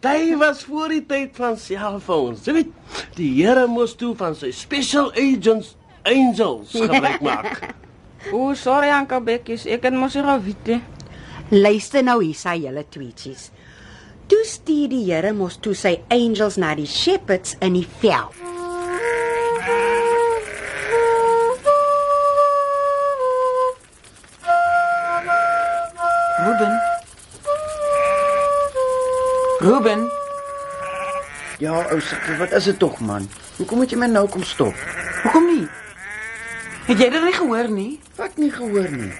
Dit 0.00 0.38
was 0.40 0.64
voor 0.64 0.88
die 0.88 1.04
tyd 1.06 1.36
van 1.36 1.56
selfoons. 1.56 2.44
Jy 2.44 2.52
weet, 2.52 2.72
die 3.16 3.32
Here 3.42 3.66
moes 3.66 3.94
toe 3.94 4.14
van 4.16 4.34
sy 4.34 4.50
special 4.52 5.12
agents 5.12 5.76
angels 6.02 6.72
gebruik 6.72 7.20
maak. 7.20 7.60
O, 8.32 8.54
sorry 8.54 8.88
Anka 8.88 9.20
Bekkies, 9.20 9.66
ek 9.68 9.84
het 9.84 9.92
mos 9.92 10.14
nie 10.16 10.24
geweet 10.24 10.68
nie. 10.72 10.80
Luister 11.50 12.02
nou 12.02 12.22
hier 12.22 12.34
sy 12.34 12.56
julle 12.62 12.86
tweetjies. 12.88 13.50
Toe 14.32 14.40
stuur 14.48 14.88
die 14.88 15.04
Here 15.10 15.34
mos 15.36 15.60
toe 15.60 15.74
sy 15.76 15.98
angels 16.08 16.56
na 16.56 16.72
die 16.74 16.88
shepherds 16.88 17.58
in 17.60 17.76
die 17.76 17.88
veld. 18.00 18.53
Ruben, 29.64 30.10
Ja, 31.58 31.72
ou 31.88 32.00
sukkel, 32.00 32.36
wat 32.36 32.52
is 32.52 32.64
dit 32.68 32.78
tog 32.78 32.98
man? 33.00 33.28
Hoekom 33.56 33.78
moet 33.80 33.92
jy 33.94 33.96
my 33.96 34.08
nou 34.10 34.26
kom 34.28 34.42
stop? 34.44 34.74
hoekom 35.22 35.46
nie? 35.48 35.62
Het 36.88 36.98
jy 37.00 37.06
dit 37.14 37.22
nie 37.24 37.32
gehoor 37.32 37.70
nie? 37.72 37.92
Wat 38.18 38.36
nie 38.36 38.50
gehoor 38.52 38.90
nie. 38.92 39.12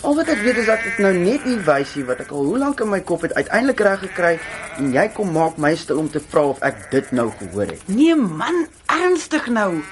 Al 0.00 0.16
wat 0.16 0.30
ek 0.32 0.40
weet 0.46 0.62
is 0.62 0.70
dat 0.70 0.86
ek 0.88 1.02
nou 1.02 1.10
net 1.18 1.44
die 1.44 1.58
wysie 1.66 2.04
wat 2.08 2.22
ek 2.24 2.30
al 2.32 2.46
hoe 2.48 2.56
lank 2.62 2.80
in 2.80 2.88
my 2.88 3.02
kop 3.10 3.26
het 3.26 3.34
uiteindelik 3.36 3.82
reg 3.84 4.00
gekry 4.06 4.32
en 4.78 4.94
jy 4.96 5.04
kom 5.12 5.34
maak 5.34 5.60
my 5.60 5.74
stil 5.76 6.00
om 6.00 6.08
te 6.10 6.22
vra 6.30 6.46
of 6.54 6.62
ek 6.70 6.86
dit 6.94 7.12
nou 7.12 7.28
gehoor 7.42 7.74
het. 7.74 7.84
Nee 7.92 8.16
man, 8.16 8.64
ernstig 8.88 9.50
nou. 9.52 9.82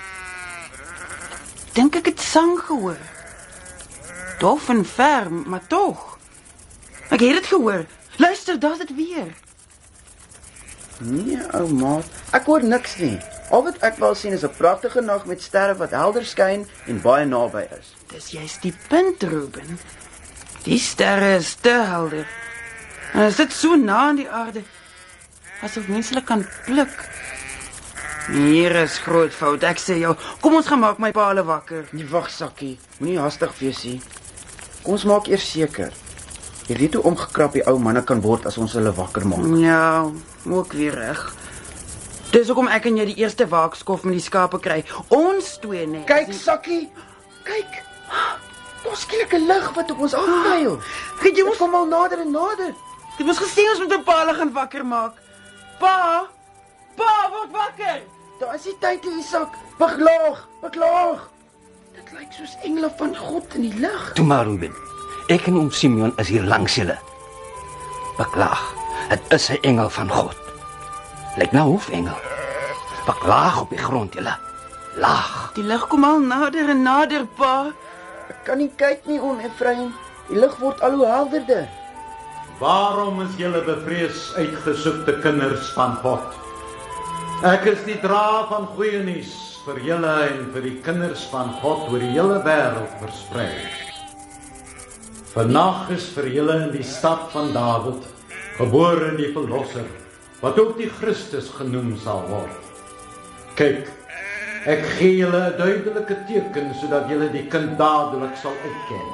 Dink 1.76 2.00
ek 2.00 2.14
het 2.14 2.24
sang 2.24 2.56
gehoor. 2.70 2.98
Dof 4.40 4.72
en 4.72 4.80
ferm, 4.86 5.44
maar 5.46 5.66
tog. 5.68 6.16
Ek 7.10 7.20
het 7.20 7.42
dit 7.42 7.52
gehoor. 7.52 7.84
Luister, 8.16 8.56
daar's 8.56 8.80
dit 8.86 8.96
weer. 8.96 9.28
Nee, 11.00 11.38
ou 11.56 11.68
maat, 11.72 12.04
ek 12.36 12.44
hoor 12.44 12.64
niks 12.64 12.98
nie. 13.00 13.16
Al 13.50 13.64
wat 13.64 13.78
ek 13.86 13.96
wel 14.02 14.14
sien 14.14 14.34
is 14.36 14.44
'n 14.44 14.52
pragtige 14.56 15.00
nag 15.00 15.24
met 15.26 15.42
sterre 15.42 15.74
wat 15.76 15.90
helder 15.96 16.24
skyn 16.24 16.66
en 16.86 17.00
baie 17.00 17.24
naby 17.24 17.64
is. 17.78 17.94
Dis 18.12 18.30
juist 18.30 18.62
die 18.62 18.74
punt, 18.88 19.22
Ruben. 19.22 19.78
Die 20.62 20.78
sterre 20.78 21.36
is 21.36 21.54
te 21.54 21.72
helder. 21.72 22.26
En 23.12 23.20
dit 23.20 23.34
sit 23.34 23.52
so 23.52 23.76
na 23.76 23.96
aan 23.96 24.16
die 24.16 24.28
aarde. 24.30 24.62
Asof 25.62 25.88
mense 25.88 26.14
hulle 26.14 26.24
kan 26.24 26.46
pluk. 26.64 27.08
Hier 28.28 28.76
is 28.76 28.98
groot 28.98 29.32
fout. 29.32 29.64
Ek 29.64 29.78
sê 29.78 29.96
jou, 29.98 30.14
kom 30.40 30.54
ons 30.54 30.66
gaan 30.66 30.78
maak 30.78 30.98
my 30.98 31.10
pa 31.12 31.28
hulle 31.28 31.44
wakker. 31.44 31.88
Nee, 31.92 32.06
wag 32.06 32.30
sakkie, 32.30 32.78
moenie 32.98 33.18
haastig 33.18 33.58
wees 33.58 33.84
nie. 33.84 34.00
Kom 34.82 34.92
ons 34.92 35.04
maak 35.04 35.26
eers 35.26 35.50
seker. 35.50 35.92
Jy 36.70 36.76
weet 36.78 36.94
hoe 36.94 37.02
omgekrap 37.10 37.56
die 37.56 37.64
ou 37.66 37.80
manne 37.82 38.02
kan 38.06 38.20
word 38.22 38.44
as 38.46 38.54
ons 38.62 38.76
hulle 38.78 38.92
wakker 38.94 39.24
maak. 39.26 39.46
Ja, 39.58 40.06
ook 40.46 40.74
weer 40.78 40.94
reg. 40.94 41.22
Dis 42.30 42.46
hoekom 42.46 42.68
ek 42.70 42.84
en 42.86 43.00
jy 43.00 43.06
die 43.08 43.16
eerste 43.24 43.48
waakskof 43.50 44.04
met 44.06 44.14
die 44.14 44.22
skape 44.22 44.60
kry. 44.62 44.84
Ons 45.10 45.56
twee 45.64 45.88
net. 45.90 46.04
Kyk 46.06 46.30
sakkie, 46.30 46.84
kyk. 47.48 47.80
Daar's 48.84 49.02
skielik 49.02 49.34
'n 49.34 49.48
lig 49.48 49.66
wat 49.74 49.90
op 49.90 49.98
ons 49.98 50.14
afkuil. 50.14 50.78
Kyk 51.22 51.36
jy 51.36 51.42
Ons 51.48 51.58
kom 51.58 51.74
al 51.74 51.90
nader 51.90 52.22
en 52.22 52.30
nader. 52.30 52.70
Jy 53.18 53.24
moes 53.26 53.42
gesien 53.42 53.70
ons 53.70 53.80
moet 53.82 53.92
'n 53.98 54.04
pa 54.04 54.20
hulle 54.20 54.34
gaan 54.34 54.52
wakker 54.52 54.86
maak. 54.86 55.18
Pa! 55.80 56.28
Pa, 56.94 57.30
word 57.34 57.50
wakker. 57.50 58.00
Daar 58.38 58.54
is 58.54 58.62
die 58.62 58.76
tyd 58.78 59.04
in 59.06 59.18
Isak. 59.18 59.58
Beklaag, 59.78 60.46
beklaag. 60.62 61.30
Dit 61.94 62.12
lyk 62.12 62.32
soos 62.32 62.54
engele 62.62 62.92
van 62.96 63.16
God 63.16 63.54
in 63.54 63.62
die 63.62 63.78
lug. 63.80 64.12
Toe 64.14 64.24
maar 64.24 64.44
Ruben. 64.44 64.74
Ek 65.30 65.44
en 65.46 65.60
oom 65.60 65.68
Simeon 65.70 66.10
is 66.18 66.26
hier 66.26 66.42
langs 66.42 66.74
julle. 66.74 66.96
Beklaag. 68.16 68.62
Dit 69.10 69.32
is 69.36 69.50
'n 69.50 69.62
engel 69.62 69.90
van 69.90 70.10
God. 70.10 70.38
Lyk 71.38 71.52
nou 71.52 71.66
hoofengel. 71.70 72.18
Beklaag 73.06 73.60
op 73.60 73.70
die 73.70 73.78
grond 73.78 74.14
julle. 74.14 74.34
Laag. 74.94 75.52
Die 75.54 75.62
lig 75.62 75.86
kom 75.86 76.04
al 76.04 76.18
nader 76.18 76.68
en 76.68 76.82
nader, 76.82 77.26
pa. 77.26 77.70
Ek 78.28 78.44
kan 78.44 78.58
nie 78.58 78.72
kyk 78.76 79.06
nie 79.06 79.20
oom 79.20 79.38
Efraim. 79.38 79.94
Die 80.28 80.38
lig 80.38 80.56
word 80.58 80.80
al 80.80 80.92
hoe 80.98 81.06
helderder. 81.06 81.68
Waarom 82.58 83.20
is 83.20 83.36
julle 83.36 83.62
bevrees 83.62 84.34
uitgesoekte 84.34 85.18
kinders 85.22 85.70
van 85.72 85.94
God? 86.02 86.34
Ek 87.42 87.64
is 87.64 87.84
die 87.84 88.00
dra 88.00 88.46
van 88.48 88.66
goeie 88.66 89.02
nuus 89.02 89.62
vir 89.64 89.78
julle 89.80 90.26
en 90.26 90.50
vir 90.52 90.62
die 90.62 90.80
kinders 90.82 91.22
van 91.30 91.54
God 91.62 91.88
oor 91.92 91.98
die 91.98 92.18
hele 92.18 92.42
wêreld 92.42 92.98
versprei. 92.98 93.89
Vanaand 95.30 95.92
is 95.94 96.08
vir 96.10 96.26
julle 96.34 96.54
in 96.64 96.72
die 96.74 96.82
stad 96.82 97.28
van 97.30 97.52
Dawid 97.54 98.02
gebore 98.56 99.12
die 99.14 99.28
verlosser 99.30 99.86
wat 100.40 100.58
ook 100.58 100.72
die 100.80 100.88
Christus 100.90 101.52
genoem 101.54 101.92
sal 102.02 102.24
word. 102.26 102.66
Kyk, 103.54 103.86
ek 104.66 104.82
gee 104.96 105.20
julle 105.20 105.44
'n 105.52 105.56
duidelike 105.60 106.18
teken 106.26 106.74
sodat 106.80 107.06
julle 107.06 107.30
die 107.30 107.46
kind 107.46 107.78
dadelik 107.78 108.34
sal 108.42 108.58
uitken. 108.66 109.06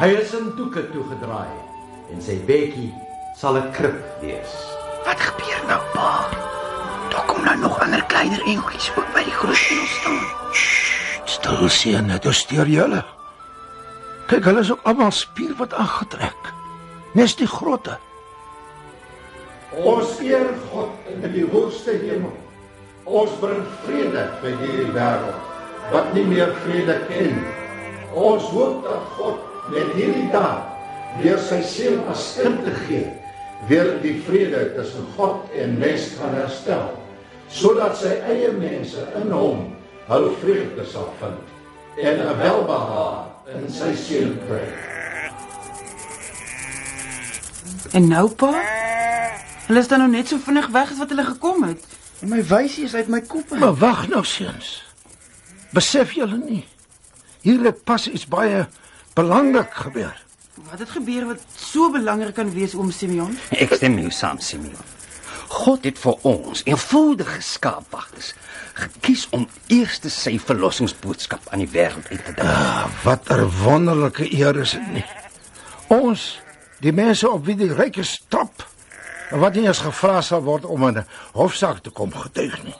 Hy 0.00 0.10
is 0.16 0.32
in 0.32 0.48
doeke 0.56 0.88
toegedraai 0.96 1.60
en 2.08 2.22
sy 2.24 2.40
bekkie 2.48 2.88
sal 3.36 3.60
'n 3.60 3.70
krib 3.76 4.00
wees. 4.24 4.52
Wat 5.04 5.20
gebeur 5.20 5.62
nou, 5.68 5.82
pa? 5.92 6.24
Daar 7.12 7.26
kom 7.28 7.44
nou 7.44 7.58
nog 7.68 7.80
ander 7.84 8.04
kleiner 8.08 8.40
engeltjies 8.48 8.92
ook 8.96 9.12
by 9.12 9.28
die 9.28 9.38
groot 9.40 9.66
engel 9.70 9.86
staan. 9.86 10.24
Stil 11.24 11.68
sien, 11.68 12.08
dit 12.08 12.24
is 12.24 12.46
deur 12.46 12.66
julle. 12.66 13.04
Kyk, 14.26 14.44
hulle 14.44 14.60
is 14.60 14.70
ook 14.70 14.82
almal 14.82 15.10
spier 15.10 15.54
wat 15.58 15.74
aangetrek. 15.74 16.52
Nes 17.12 17.36
die 17.36 17.46
grotte. 17.46 17.98
Ons 19.72 20.18
eer 20.20 20.52
God 20.70 21.10
in 21.12 21.32
die 21.32 21.46
hoogste 21.48 21.96
hemel. 22.02 22.34
Ons 23.04 23.32
bring 23.40 23.64
vrede 23.82 24.28
by 24.42 24.52
hierdie 24.60 24.92
wêreld 24.94 25.48
wat 25.92 26.12
nie 26.14 26.24
meer 26.24 26.52
vrede 26.62 27.00
ken. 27.08 27.34
nie. 27.36 27.54
Ons 28.12 28.44
hoop 28.52 28.84
dat 28.84 29.08
God 29.16 29.70
met 29.72 29.94
hierdie 29.96 30.28
dag 30.32 30.68
weer 31.20 31.40
sy 31.40 31.60
seun 31.64 32.00
as 32.12 32.22
kind 32.36 32.62
te 32.64 32.72
gee, 32.86 33.06
weer 33.68 33.94
die 34.04 34.18
vrede 34.26 34.66
tussen 34.76 35.06
God 35.16 35.52
en 35.56 35.78
mens 35.80 36.12
gaan 36.18 36.36
herstel, 36.36 36.92
sodat 37.52 37.96
sy 38.00 38.14
eie 38.28 38.52
mense 38.56 39.04
in 39.20 39.32
hom 39.32 39.66
hul 40.08 40.30
vreugde 40.42 40.86
sal 40.88 41.08
vind 41.20 42.00
en 42.00 42.20
'n 42.20 42.38
welbehae 42.40 43.31
in 43.50 43.66
sy 43.72 43.90
seun 43.98 44.36
kry. 44.46 44.62
En 47.96 48.06
nou 48.08 48.28
pa? 48.38 48.52
Hulle 49.66 49.82
is 49.82 49.90
dan 49.90 50.02
nou 50.04 50.10
net 50.12 50.30
so 50.30 50.38
vinnig 50.42 50.68
weg 50.74 50.92
as 50.94 51.00
wat 51.02 51.10
hulle 51.12 51.24
gekom 51.26 51.66
het. 51.66 51.82
En 52.22 52.30
my 52.30 52.42
wysie 52.46 52.84
is 52.86 52.94
uit 52.94 53.10
my 53.10 53.20
kop. 53.20 53.50
uit. 53.52 53.60
Maar 53.60 53.74
wag 53.74 54.06
nou 54.08 54.24
seuns. 54.24 54.82
Besef 55.74 56.12
julle 56.12 56.38
nie? 56.38 56.64
Hier 57.42 57.60
het 57.66 57.82
pas 57.84 58.06
iets 58.08 58.26
baie 58.30 58.66
belangrik 59.14 59.74
gebeur. 59.74 60.14
Wat 60.70 60.78
het 60.78 60.90
gebeur 60.94 61.26
wat 61.26 61.40
so 61.56 61.90
belangrik 61.90 62.34
kan 62.34 62.52
wees 62.54 62.74
oom 62.74 62.90
Simeon? 62.90 63.34
Ek 63.50 63.74
stem 63.74 63.98
jou 63.98 64.10
saam, 64.10 64.38
Simeon. 64.38 64.90
God 65.52 65.84
het 65.84 65.98
vir 66.00 66.26
ons, 66.28 66.62
eenvoudige 66.64 67.40
skaapwagters, 67.44 68.32
gekies 68.78 69.26
om 69.36 69.44
eers 69.68 70.00
sy 70.14 70.38
verlossingsboodskap 70.40 71.50
aan 71.52 71.64
die 71.64 71.70
wêreld 71.74 72.08
uit 72.08 72.24
te 72.24 72.34
dra. 72.38 72.52
Ah, 72.52 72.86
wat 73.04 73.28
'n 73.30 73.50
wonderlike 73.62 74.32
eer 74.32 74.56
is 74.56 74.70
dit 74.70 74.92
nie. 74.92 75.04
Ons, 75.88 76.40
die 76.80 76.92
mense 76.92 77.30
op 77.30 77.44
wie 77.44 77.56
die 77.56 77.72
rykes 77.72 78.24
trap, 78.28 78.64
en 79.30 79.38
wat 79.38 79.54
nie 79.54 79.66
eens 79.66 79.84
gevra 79.84 80.20
sal 80.20 80.42
word 80.42 80.64
om 80.64 80.84
'n 80.84 81.04
hofsaak 81.32 81.82
te 81.82 81.90
kom 81.90 82.12
getuig 82.12 82.62
nie. 82.64 82.76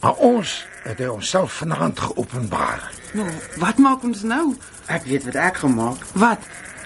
Maar 0.00 0.14
ons 0.14 0.64
het 0.84 0.98
hy 0.98 1.06
onsself 1.06 1.52
vanaand 1.52 2.00
geopenbaar. 2.00 2.90
Nou, 3.12 3.28
wat 3.56 3.78
maak 3.78 4.02
ons 4.02 4.22
nou? 4.22 4.56
Ek 4.86 5.04
weet 5.04 5.24
wat 5.24 5.34
ek 5.34 5.56
gemaak. 5.56 5.96
Wat? 6.12 6.38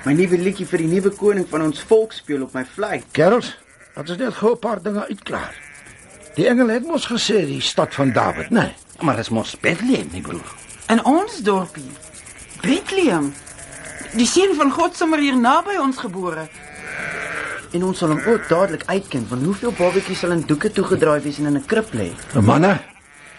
My 0.04 0.12
nuwe 0.12 0.38
liedjie 0.38 0.66
vir 0.66 0.78
die 0.78 0.87
nuwe 0.87 1.11
koning 1.11 1.47
van 1.49 1.62
ons 1.62 1.80
volk 1.80 2.12
speel 2.12 2.42
op 2.42 2.52
my 2.52 2.64
vlei. 2.75 3.02
Kerels, 3.12 3.54
dat 3.95 4.09
is 4.09 4.17
net 4.17 4.35
gou 4.35 4.53
'n 4.53 4.59
paar 4.59 4.83
dinge 4.83 5.07
uitklaar. 5.09 5.55
Die 6.35 6.49
engel 6.49 6.69
het 6.69 6.83
mos 6.83 7.07
gesê 7.07 7.47
die 7.47 7.61
stad 7.61 7.95
van 7.95 8.13
Dawid, 8.13 8.51
nee. 8.51 8.73
Maar 9.01 9.17
dit 9.17 9.25
is 9.25 9.31
mos 9.31 9.57
Bethlehem, 9.61 10.09
my 10.13 10.21
broer. 10.21 10.55
In 10.87 11.05
ons 11.05 11.43
dorpie. 11.43 11.91
Bethlehem. 12.61 13.35
Die 14.15 14.27
seun 14.27 14.55
van 14.55 14.71
God 14.71 14.97
sommer 14.97 15.19
hier 15.19 15.37
naby 15.37 15.77
ons 15.81 15.97
gebore. 15.97 16.49
En 17.73 17.85
ons 17.85 17.99
sal 17.99 18.09
hom 18.09 18.21
ook 18.27 18.49
dadelik 18.49 18.83
uitken 18.87 19.27
want 19.29 19.43
hoeveel 19.43 19.73
babatjies 19.73 20.19
sal 20.19 20.31
in 20.31 20.45
doeke 20.47 20.71
toegedraai 20.71 21.21
wees 21.21 21.39
en 21.39 21.47
in 21.47 21.57
'n 21.57 21.65
krib 21.67 21.93
lê. 21.93 22.11
Manne, 22.41 22.81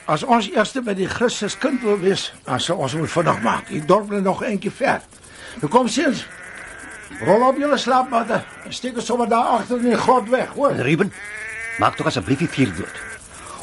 as 0.06 0.24
ons 0.24 0.50
eers 0.52 0.72
by 0.72 0.94
die 0.94 1.08
Christus 1.08 1.58
kind 1.58 1.82
wil 1.82 2.00
wees, 2.00 2.34
dan 2.44 2.60
sal 2.60 2.78
ons 2.78 2.94
moet 2.94 3.12
vinnig 3.12 3.42
maak. 3.42 3.68
Die 3.68 3.86
dorp 3.86 4.12
lê 4.12 4.22
nog 4.22 4.44
eentjie 4.44 4.72
ver. 4.72 5.02
Nou 5.62 5.72
kom 5.72 5.88
seuns. 5.88 6.26
Rol 7.26 7.48
op 7.48 7.58
julle 7.58 7.78
slaapmatte. 7.78 8.42
Steek 8.70 8.96
ons 9.00 9.06
sommer 9.06 9.30
daar 9.30 9.60
agter 9.60 9.78
in 9.78 9.94
die 9.94 10.00
grot 10.00 10.30
weg, 10.30 10.50
hoor. 10.58 10.74
Ruben, 10.88 11.14
maak 11.80 11.96
tog 11.96 12.10
asseblief 12.12 12.42
die 12.44 12.50
vuur 12.50 12.74
dood. 12.76 13.04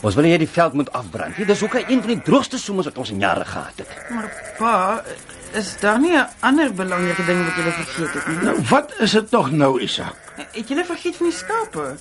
Ons 0.02 0.16
wil 0.18 0.26
nie 0.26 0.32
hê 0.34 0.38
die 0.42 0.50
veld 0.50 0.72
moet 0.74 0.90
afbrand 0.98 1.36
nie. 1.38 1.46
Dis 1.46 1.62
ook 1.62 1.76
een 1.78 2.00
van 2.02 2.10
die 2.10 2.22
droogste 2.26 2.58
somers 2.58 2.88
wat 2.90 2.98
ons 2.98 3.12
in 3.14 3.20
jare 3.22 3.44
gehad 3.46 3.82
het. 3.82 3.92
Maar 4.10 4.30
pa, 4.58 4.72
is 5.58 5.76
daar 5.80 6.00
nie 6.00 6.16
'n 6.16 6.26
ander 6.40 6.74
belangrike 6.74 7.24
ding 7.24 7.44
wat 7.44 7.56
jy 7.56 7.72
vergeet 7.72 8.14
het 8.14 8.26
nie? 8.26 8.38
Nou 8.42 8.56
wat 8.70 8.94
is 8.98 9.10
dit 9.10 9.30
nog 9.30 9.50
nou, 9.50 9.80
Isak? 9.80 10.16
Het 10.52 10.68
jy 10.68 10.84
vergeet 10.84 11.16
van 11.16 11.26
die 11.26 11.36
skape? 11.36 11.96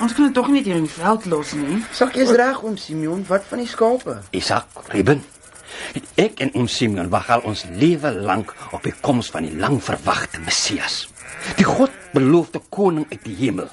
Ons 0.00 0.12
kan 0.14 0.24
dit 0.24 0.34
tog 0.34 0.48
nie 0.48 0.62
hier 0.62 0.76
in 0.76 0.88
die 0.88 0.92
veld 1.02 1.24
los 1.24 1.52
nie. 1.52 1.84
Sak 1.92 2.14
jy's 2.14 2.30
reg 2.30 2.62
oom 2.62 2.76
Simeon, 2.76 3.24
wat 3.28 3.44
van 3.48 3.58
die 3.58 3.68
skape? 3.68 4.18
Isak, 4.30 4.66
Ruben. 4.88 5.24
Ek 6.20 6.40
en 6.44 6.52
oom 6.54 6.68
Simeon 6.68 7.10
wag 7.12 7.30
al 7.30 7.44
ons 7.48 7.64
lewe 7.78 8.12
lank 8.12 8.54
op 8.72 8.82
die 8.86 8.94
koms 9.00 9.30
van 9.32 9.46
die 9.48 9.56
lang 9.56 9.80
verwagte 9.82 10.40
Messias. 10.44 11.06
Die 11.58 11.66
God 11.66 11.90
beloofde 12.12 12.60
koning 12.70 13.06
uit 13.10 13.24
die 13.24 13.36
hemel. 13.38 13.70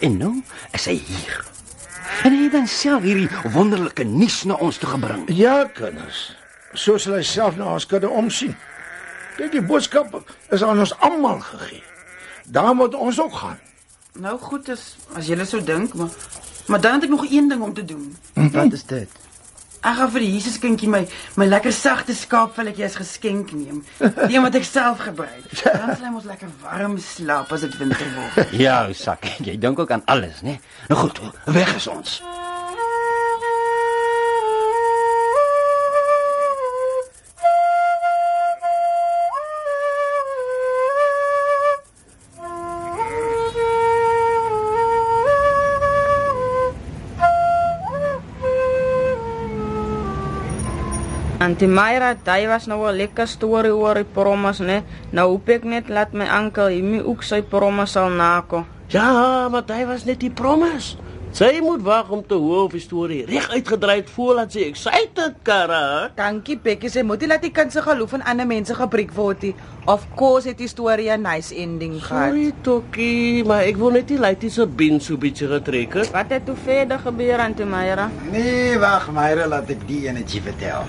En 0.00 0.16
nou 0.18 0.34
is 0.76 0.86
hy 0.90 0.96
hier. 1.08 1.44
En 2.24 2.34
hy 2.34 2.46
het 2.46 2.54
dan 2.56 2.66
self 2.70 3.04
hierdie 3.06 3.28
wonderlike 3.54 4.04
nuus 4.04 4.42
na 4.48 4.56
ons 4.64 4.78
toe 4.80 4.90
gebring. 4.90 5.28
Ja, 5.34 5.62
kinders. 5.74 6.32
So 6.74 6.98
sal 6.98 7.18
hy 7.18 7.22
self 7.26 7.56
na 7.58 7.72
ons 7.76 7.86
kudde 7.88 8.10
omsien. 8.10 8.56
Kyk, 9.38 9.52
die 9.54 9.62
boodskap 9.62 10.16
is 10.50 10.64
aan 10.66 10.80
ons 10.82 10.94
almal 11.04 11.38
gegee. 11.46 11.82
Daar 12.48 12.74
moet 12.74 12.94
ons 12.94 13.20
ook 13.20 13.34
gaan. 13.34 13.58
Nou 14.18 14.34
goed 14.42 14.68
is 14.72 14.96
as 15.14 15.28
jy 15.30 15.38
so 15.46 15.62
dink, 15.62 15.94
maar 15.94 16.10
maar 16.68 16.80
dan 16.80 16.98
het 16.98 17.06
ek 17.06 17.10
nog 17.10 17.24
een 17.30 17.48
ding 17.48 17.62
om 17.62 17.72
te 17.74 17.84
doen. 17.84 18.16
Wat 18.34 18.72
is 18.72 18.84
dit? 18.84 19.08
Ek 19.78 19.94
gaan 19.94 20.10
vir 20.10 20.24
die 20.24 20.30
Jesuskindjie 20.34 20.88
my 20.90 21.00
my 21.38 21.46
lekker 21.46 21.72
sagte 21.74 22.14
skaapvelletjie 22.18 22.84
as 22.88 22.96
geskenk 22.98 23.52
neem. 23.54 23.84
Die 24.00 24.40
wat 24.42 24.56
ek 24.58 24.66
self 24.66 25.04
gebruik. 25.06 25.46
Dan 25.64 25.92
sal 25.94 26.08
hy 26.08 26.10
mos 26.16 26.26
lekker 26.26 26.50
warm 26.64 26.96
slaap 27.02 27.52
as 27.54 27.62
dit 27.66 27.78
winter 27.78 28.10
word. 28.16 28.52
Ja, 28.64 28.80
Isak, 28.90 29.28
jy 29.44 29.54
dink 29.60 29.78
ook 29.78 29.92
aan 29.94 30.02
alles, 30.10 30.42
né? 30.42 30.58
Nou 30.90 30.98
goed, 31.04 31.20
weg 31.54 31.76
is 31.78 31.86
ons. 31.86 32.18
Antie 51.58 51.74
Myra, 51.74 52.12
daai 52.22 52.46
was 52.46 52.68
nou 52.70 52.86
'n 52.86 52.94
lekker 52.94 53.26
storie 53.26 53.74
oor 53.74 53.94
die 53.94 54.04
promos, 54.04 54.60
né? 54.60 54.84
Nou 55.10 55.30
hoop 55.30 55.48
ek 55.48 55.64
net 55.64 55.88
laat 55.88 56.12
my 56.12 56.26
oom 56.30 56.68
Himi 56.70 57.00
ook 57.02 57.22
sy 57.22 57.42
promos 57.42 57.90
sal 57.90 58.10
nakom. 58.10 58.64
Ja, 58.88 59.48
maar 59.48 59.64
hy 59.66 59.84
was 59.86 60.04
net 60.04 60.20
die 60.20 60.30
promise. 60.30 60.96
Sy 61.32 61.58
moet 61.60 61.82
wag 61.82 62.10
om 62.10 62.22
te 62.26 62.34
hoor 62.34 62.64
of 62.64 62.72
die 62.72 62.80
storie 62.80 63.26
reg 63.26 63.50
uitgedraai 63.50 63.96
het 63.96 64.10
voordat 64.10 64.52
sy 64.52 64.68
excited 64.68 65.34
kara. 65.42 66.10
Dankie 66.14 66.56
Bekkie, 66.58 66.90
sy 66.90 67.02
moet 67.02 67.20
nie 67.20 67.28
laat 67.28 67.42
die 67.42 67.50
kind 67.50 67.72
se 67.72 67.82
geloof 67.82 68.12
in 68.12 68.22
ander 68.22 68.46
mense 68.46 68.74
gebreek 68.74 69.10
word 69.12 69.42
nie. 69.42 69.54
Of 69.86 70.06
course 70.14 70.48
het 70.48 70.58
die 70.58 70.68
storie 70.68 71.10
'n 71.10 71.22
nice 71.22 71.52
ending 71.52 71.98
gehad. 72.00 72.28
Sorry 72.28 72.52
Tokkie, 72.62 73.44
maar 73.44 73.62
ek 73.62 73.76
wil 73.76 73.90
net 73.90 74.08
nie 74.10 74.18
laat 74.18 74.40
dit 74.40 74.52
so 74.52 74.66
bin 74.66 75.00
so 75.00 75.16
bietjie 75.16 75.48
getrek 75.48 75.94
het. 75.94 76.12
Wat 76.12 76.30
het 76.30 76.46
toe 76.46 76.56
verder 76.64 76.98
gebeur 76.98 77.38
Antie 77.40 77.64
Myra? 77.66 78.10
Nee, 78.30 78.78
wag, 78.78 79.10
Myra, 79.10 79.46
laat 79.46 79.70
ek 79.70 79.88
die 79.88 80.06
enetjie 80.06 80.40
vertel. 80.40 80.86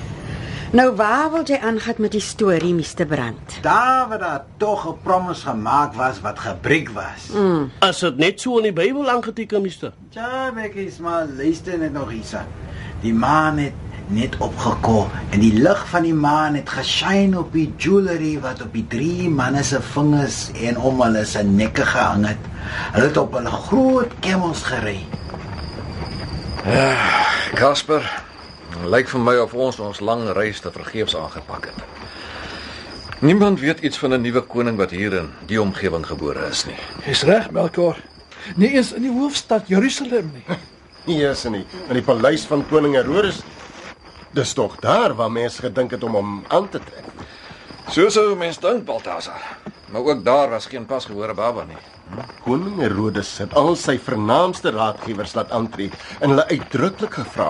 Nou 0.72 0.92
waar 0.96 1.32
wil 1.32 1.48
jy 1.50 1.58
aangaan 1.66 1.98
met 1.98 2.12
die 2.14 2.22
storie, 2.22 2.76
Mr 2.78 3.08
Brand? 3.10 3.56
Daar 3.66 4.08
waar 4.10 4.20
daar 4.20 4.44
tog 4.58 4.86
'n 4.88 4.98
promise 5.04 5.48
gemaak 5.48 5.94
was 5.94 6.22
wat 6.22 6.40
gebreek 6.40 6.90
was. 6.90 7.34
Mm. 7.34 7.72
As 7.80 8.00
dit 8.00 8.18
net 8.18 8.42
so 8.42 8.58
in 8.58 8.64
die 8.64 8.74
Bybel 8.74 9.10
aangeteken 9.10 9.66
is. 9.66 9.80
Ja, 10.10 10.52
bekkies, 10.54 10.98
maar 10.98 11.26
luister 11.38 11.78
net 11.78 11.94
nog 11.94 12.10
hierse. 12.10 12.42
Die 13.02 13.14
maan 13.14 13.58
het 13.58 13.74
net 14.08 14.38
opgekom 14.38 15.08
en 15.30 15.40
die 15.40 15.54
lig 15.54 15.88
van 15.88 16.04
die 16.04 16.14
maan 16.14 16.56
het 16.56 16.70
geskyn 16.70 17.38
op 17.38 17.54
die 17.54 17.74
jewelry 17.78 18.40
wat 18.40 18.62
op 18.62 18.74
die 18.74 18.86
drie 18.88 19.30
manne 19.30 19.64
se 19.64 19.82
vingers 19.82 20.52
en 20.62 20.78
om 20.78 21.02
hulle 21.02 21.26
se 21.26 21.44
nekke 21.44 21.86
gehang 21.86 22.28
het. 22.28 22.38
Hulle 22.92 23.08
het 23.08 23.18
op 23.18 23.34
hulle 23.34 23.50
groot 23.50 24.20
camels 24.20 24.64
gery. 24.64 25.00
Casper, 27.54 28.29
lyk 28.86 29.10
vir 29.10 29.20
my 29.20 29.36
of 29.38 29.54
ons 29.54 29.80
ons 29.80 30.00
lang 30.00 30.28
reis 30.38 30.60
te 30.60 30.72
vergeefs 30.72 31.16
aangepak 31.16 31.66
het. 31.66 31.84
Niemand 33.20 33.60
weet 33.60 33.80
iets 33.80 33.98
van 33.98 34.14
'n 34.14 34.22
nuwe 34.22 34.42
koning 34.42 34.78
wat 34.78 34.92
hier 34.92 35.14
in 35.14 35.30
die 35.46 35.62
omgewing 35.62 36.06
gebore 36.06 36.48
is 36.50 36.66
nie. 36.66 36.78
Dis 37.06 37.24
reg, 37.24 37.52
Melkor. 37.52 37.98
Nie 38.56 38.70
eens 38.70 38.94
in 38.94 39.02
die 39.02 39.12
hoofstad 39.12 39.68
Jerusalem 39.68 40.32
nie. 40.34 40.58
Nie 41.06 41.28
eens 41.28 41.46
in 41.46 41.52
die 41.52 41.66
in 41.88 41.94
die 41.94 42.04
paleis 42.04 42.46
van 42.46 42.68
koning 42.70 42.96
Herodes. 42.96 43.42
Dis 44.32 44.54
tog 44.54 44.80
daar 44.80 45.16
waar 45.16 45.32
mense 45.32 45.62
gedink 45.62 45.92
het 45.92 46.04
om 46.04 46.14
hom 46.14 46.44
aan 46.48 46.70
te 46.70 46.80
trek. 46.80 47.06
So 47.90 48.10
sou 48.10 48.36
mense 48.36 48.62
dink, 48.62 48.86
Baltasar. 48.86 49.42
Maar 49.92 50.02
ook 50.02 50.26
daar 50.26 50.50
was 50.50 50.66
geen 50.66 50.86
pasgebore 50.86 51.34
baba 51.34 51.64
nie. 51.64 51.78
Koning 52.44 52.80
Herodes 52.82 53.32
het 53.42 53.54
al 53.60 53.76
sy 53.78 53.98
vernaamste 54.02 54.72
raadgewers 54.74 55.36
laat 55.38 55.52
aantree 55.56 55.92
en 56.20 56.34
hulle 56.34 56.46
uitdruklik 56.50 57.14
gevra 57.20 57.50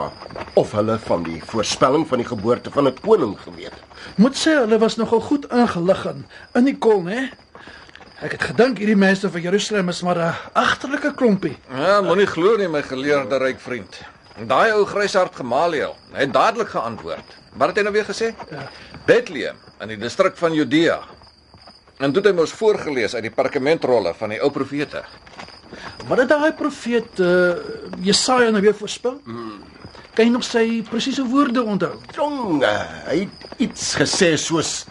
of 0.60 0.74
hulle 0.76 0.98
van 1.06 1.24
die 1.24 1.40
voorspelling 1.52 2.08
van 2.10 2.24
die 2.24 2.28
geboorte 2.28 2.72
van 2.72 2.88
'n 2.88 2.98
koning 3.02 3.38
geweet 3.40 3.72
het. 3.72 3.84
Moet 4.16 4.36
sê 4.36 4.58
hulle 4.60 4.80
was 4.80 4.96
nogal 4.96 5.22
goed 5.22 5.46
ingelig 5.52 6.06
in 6.06 6.26
in 6.54 6.66
die 6.66 6.78
kol, 6.78 7.04
né? 7.04 7.30
Ek 8.22 8.32
het 8.32 8.42
gedink 8.44 8.78
hierdie 8.78 9.00
mense 9.00 9.30
van 9.32 9.42
Jerusalem 9.42 9.90
is 9.90 10.02
maar 10.02 10.18
'n 10.18 10.36
agterlike 10.54 11.14
klompie. 11.16 11.58
Ja, 11.72 12.02
moenie 12.02 12.28
glo 12.28 12.58
nie 12.58 12.68
my 12.68 12.82
geleerde 12.84 13.38
ryk 13.38 13.60
vriend. 13.60 14.02
Daai 14.48 14.72
ou 14.72 14.86
gryshart 14.86 15.36
Gamaliel, 15.36 15.96
het 16.12 16.34
dadelik 16.34 16.70
geantwoord. 16.70 17.38
Wat 17.54 17.68
het 17.68 17.78
hy 17.78 17.84
nou 17.84 17.94
weer 17.94 18.06
gesê? 18.06 18.36
Ja. 18.52 18.70
Bethlehem 19.06 19.56
in 19.80 19.88
die 19.88 19.98
distrik 19.98 20.38
van 20.38 20.54
Judea. 20.54 21.00
En 22.00 22.14
toe 22.16 22.22
het 22.24 22.30
hy 22.32 22.36
mos 22.38 22.54
voorgeles 22.56 23.12
uit 23.18 23.26
die 23.26 23.34
perkamentrolle 23.36 24.14
van 24.16 24.32
die 24.32 24.38
ou 24.40 24.48
profete. 24.56 25.02
Wat 26.08 26.22
het 26.22 26.30
daai 26.32 26.54
profeet 26.56 27.20
uh, 27.20 27.58
Jesaja 28.06 28.54
nou 28.56 28.62
weer 28.64 28.78
voorspel? 28.78 29.18
Hmm. 29.26 29.58
Kan 30.16 30.30
jy 30.30 30.32
nog 30.32 30.46
sy 30.48 30.64
presiese 30.88 31.26
woorde 31.28 31.60
onthou? 31.60 31.98
Jong, 32.16 32.64
eh, 32.64 32.94
hy 33.10 33.18
het 33.26 33.60
iets 33.66 33.92
gesê 34.00 34.32
soos 34.40 34.86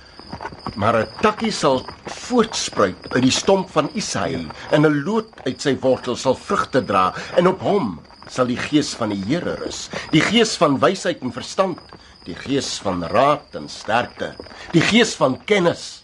maar 0.77 0.99
'n 1.01 1.09
takkie 1.25 1.51
sal 1.51 1.81
voortspruit 2.05 3.09
uit 3.17 3.23
die 3.23 3.33
stomp 3.33 3.71
van 3.73 3.89
Isaï 3.95 4.45
en 4.71 4.85
'n 4.85 5.03
loot 5.05 5.33
uit 5.47 5.61
sy 5.61 5.75
wortel 5.81 6.17
sal 6.17 6.37
vrugte 6.37 6.85
dra 6.85 7.15
en 7.37 7.49
op 7.49 7.61
hom 7.61 8.01
sal 8.29 8.47
die 8.47 8.61
gees 8.61 8.93
van 8.95 9.09
die 9.09 9.25
Here 9.25 9.57
rus, 9.57 9.89
die 10.13 10.21
gees 10.21 10.57
van 10.57 10.79
wysheid 10.79 11.23
en 11.23 11.33
verstand, 11.33 11.79
die 12.25 12.37
gees 12.37 12.79
van 12.79 13.03
raad 13.03 13.57
en 13.57 13.69
sterkte, 13.69 14.35
die 14.73 14.85
gees 14.85 15.15
van 15.15 15.41
kennis 15.45 16.03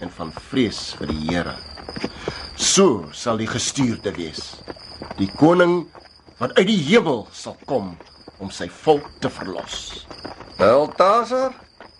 en 0.00 0.10
van 0.16 0.32
vrees 0.50 0.90
vir 0.98 1.10
die 1.12 1.20
Here. 1.28 1.54
So 2.60 3.06
sal 3.16 3.40
die 3.40 3.48
gestuurde 3.50 4.12
wees, 4.16 4.54
die 5.18 5.30
koning 5.40 5.84
wat 6.40 6.56
uit 6.58 6.68
die 6.68 6.80
hemel 6.90 7.26
sal 7.36 7.56
kom 7.68 7.94
om 8.40 8.52
sy 8.52 8.68
volk 8.82 9.08
te 9.20 9.30
verlos. 9.32 10.06
Baltasar, 10.60 11.52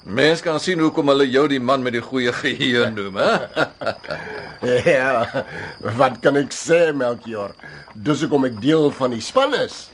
mens 0.05 0.41
kan 0.45 0.61
sien 0.61 0.81
hoekom 0.81 1.13
hulle 1.13 1.27
jou 1.29 1.47
die 1.49 1.61
man 1.61 1.85
met 1.85 1.97
die 1.97 2.05
goeie 2.05 2.33
geheue 2.37 2.89
noem, 2.95 3.21
hè? 3.21 3.33
Ja, 4.85 5.25
wat 5.97 6.19
kan 6.21 6.37
ek 6.37 6.53
sê, 6.53 6.91
Melchior? 6.93 7.55
Dis 7.97 8.21
hoekom 8.25 8.45
ek 8.51 8.59
deel 8.61 8.91
van 8.97 9.15
die 9.17 9.25
span 9.25 9.57
is. 9.57 9.87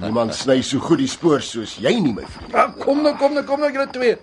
Niemand 0.00 0.32
sny 0.36 0.62
so 0.64 0.80
goed 0.80 1.02
die 1.02 1.10
spoor 1.10 1.42
soos 1.44 1.74
jy 1.82 1.92
nie, 2.00 2.14
my 2.16 2.24
vriend. 2.24 2.54
Ah, 2.56 2.70
kom 2.80 3.02
nou, 3.04 3.12
kom 3.20 3.34
nou, 3.36 3.44
kom 3.44 3.60
nou 3.60 3.68
julle 3.72 3.88
twee. 3.92 4.16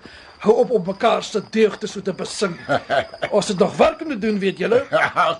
Hou 0.43 0.55
op 0.59 0.71
op 0.75 0.87
mekaar 0.91 1.23
se 1.23 1.39
deugde 1.55 1.87
so 1.87 2.01
te 2.03 2.13
besing. 2.13 2.57
Ons 3.37 3.47
het 3.47 3.59
nog 3.63 3.75
werk 3.79 4.01
om 4.03 4.09
te 4.11 4.17
doen, 4.19 4.39
weet 4.39 4.57
julle. 4.59 4.81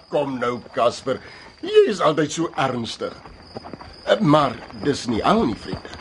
Kom 0.09 0.37
nou, 0.39 0.59
Casper. 0.75 1.19
Jy 1.63 1.81
is 1.91 1.99
altyd 2.03 2.31
so 2.31 2.49
ernstig. 2.55 3.11
Eh, 4.05 4.19
Maar 4.19 4.55
dis 4.83 5.05
nie 5.11 5.19
al 5.25 5.43
nie, 5.49 5.57
vriende. 5.59 5.91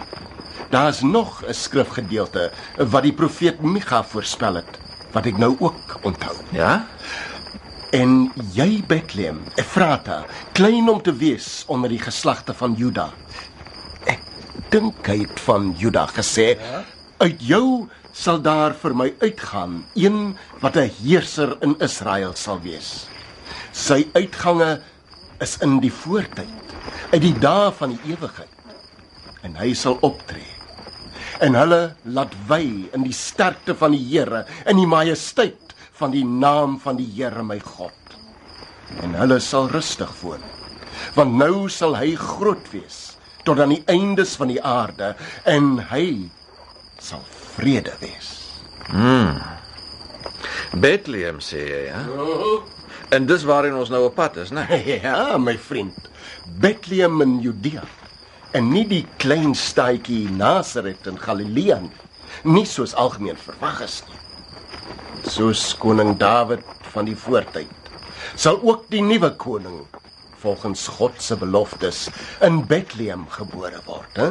Daar's 0.71 1.01
nog 1.03 1.43
'n 1.47 1.53
skrifgedeelte 1.55 2.51
wat 2.79 3.03
die 3.03 3.13
profeet 3.13 3.61
Micha 3.63 4.05
voorspel 4.05 4.55
het, 4.55 4.79
wat 5.13 5.27
ek 5.27 5.37
nou 5.39 5.57
ook 5.59 5.99
onthou. 6.03 6.37
Ja? 6.51 6.87
En 7.93 8.33
jy 8.55 8.85
Bethlehem, 8.87 9.43
Efrata, 9.55 10.25
klein 10.53 10.89
om 10.89 11.03
te 11.03 11.13
wees 11.17 11.65
onder 11.67 11.91
die 11.91 11.99
geslagte 12.01 12.55
van 12.55 12.75
Juda. 12.79 13.11
Ek 14.07 14.21
dink 14.71 15.07
hy 15.07 15.19
het 15.27 15.41
van 15.41 15.75
Juda 15.77 16.07
gesê, 16.07 16.57
uit 17.19 17.43
jou 17.43 17.89
sal 18.13 18.41
daar 18.45 18.75
vir 18.77 18.95
my 18.95 19.09
uitgaan 19.23 19.85
een 19.97 20.37
wat 20.61 20.77
'n 20.77 20.91
heerser 21.03 21.57
in 21.63 21.77
Israel 21.81 22.35
sal 22.35 22.61
wees. 22.61 23.09
Sy 23.73 24.07
uitgange 24.13 24.83
is 25.41 25.59
in 25.59 25.81
die 25.81 25.93
voortyd, 25.93 26.67
uit 27.13 27.23
die 27.23 27.39
dae 27.39 27.73
van 27.73 27.97
die 27.97 28.13
ewigheid. 28.13 28.49
En 29.43 29.57
hy 29.57 29.75
sal 29.75 29.99
optree. 30.01 30.53
En 31.41 31.55
hulle 31.55 31.97
laat 32.05 32.35
wy 32.49 32.89
in 32.93 33.03
die 33.03 33.13
sterkte 33.13 33.75
van 33.75 33.91
die 33.91 34.05
Here, 34.05 34.47
in 34.67 34.77
die 34.77 34.87
majesteit 34.87 35.75
van 35.93 36.11
die 36.11 36.25
naam 36.25 36.79
van 36.81 36.97
die 36.97 37.11
Here 37.17 37.43
my 37.43 37.59
God. 37.59 38.17
En 39.03 39.15
hulle 39.15 39.41
sal 39.41 39.69
rustig 39.69 40.13
woon. 40.21 40.43
Want 41.15 41.35
nou 41.35 41.69
sal 41.69 41.97
hy 41.97 42.15
groot 42.15 42.71
wees 42.73 43.17
tot 43.45 43.59
aan 43.59 43.75
die 43.75 43.83
eindes 43.87 44.37
van 44.39 44.53
die 44.53 44.63
aarde 44.63 45.17
en 45.45 45.79
hy 45.91 46.31
sal 47.03 47.25
vrede 47.57 47.95
wees. 48.01 48.31
Bethlehem 50.73 51.41
sê 51.45 51.63
jy, 51.69 51.83
hè? 51.93 52.05
En 53.13 53.27
dis 53.29 53.45
waarheen 53.45 53.77
ons 53.77 53.91
nou 53.93 54.07
op 54.09 54.17
pad 54.17 54.39
is, 54.45 54.53
né? 54.55 54.65
Ja, 55.05 55.37
my 55.39 55.59
vriend. 55.59 56.09
Bethlehem 56.61 57.21
in 57.25 57.39
Judea. 57.45 57.85
En 58.53 58.71
nie 58.73 58.85
die 58.89 59.05
klein 59.21 59.55
staatjie 59.57 60.31
Nazareth 60.31 61.07
in 61.09 61.21
Galilea 61.21 61.81
nie. 61.85 61.93
Nie 62.49 62.65
soos 62.69 62.95
algemeen 62.97 63.37
verwag 63.37 63.83
is 63.85 64.01
nie. 64.09 64.19
Soos 65.29 65.71
koning 65.79 66.17
Dawid 66.21 66.65
van 66.93 67.09
die 67.09 67.17
voortyd 67.17 67.83
sal 68.39 68.61
ook 68.63 68.87
die 68.93 69.03
nuwe 69.05 69.33
koning 69.37 69.83
volgens 70.43 70.87
God 70.97 71.19
se 71.23 71.37
beloftes 71.39 72.09
in 72.43 72.63
Bethlehem 72.67 73.27
gebore 73.31 73.81
word, 73.87 74.17
hè? 74.17 74.31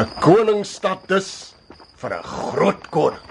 'n 0.00 0.08
Koningsstad 0.20 1.08
dus 1.08 1.51
vir 2.02 2.14
'n 2.18 2.24
groot 2.26 2.82
koning. 2.90 3.26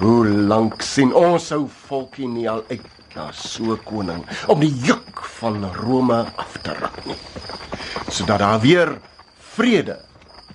Hoe 0.00 0.26
lank 0.28 0.82
sien 0.82 1.12
ons 1.14 1.52
ou 1.56 1.64
volkie 1.88 2.28
nie 2.28 2.48
al 2.50 2.62
uit 2.68 2.84
na 3.14 3.30
so 3.32 3.72
'n 3.72 3.80
koning 3.84 4.22
om 4.46 4.60
die 4.60 4.74
juk 4.88 5.24
van 5.38 5.64
Rome 5.72 6.26
af 6.36 6.58
te 6.62 6.72
ruk 6.72 6.98
nie. 7.06 7.16
Sodat 8.08 8.38
daar 8.38 8.60
weer 8.60 9.00
vrede 9.56 9.96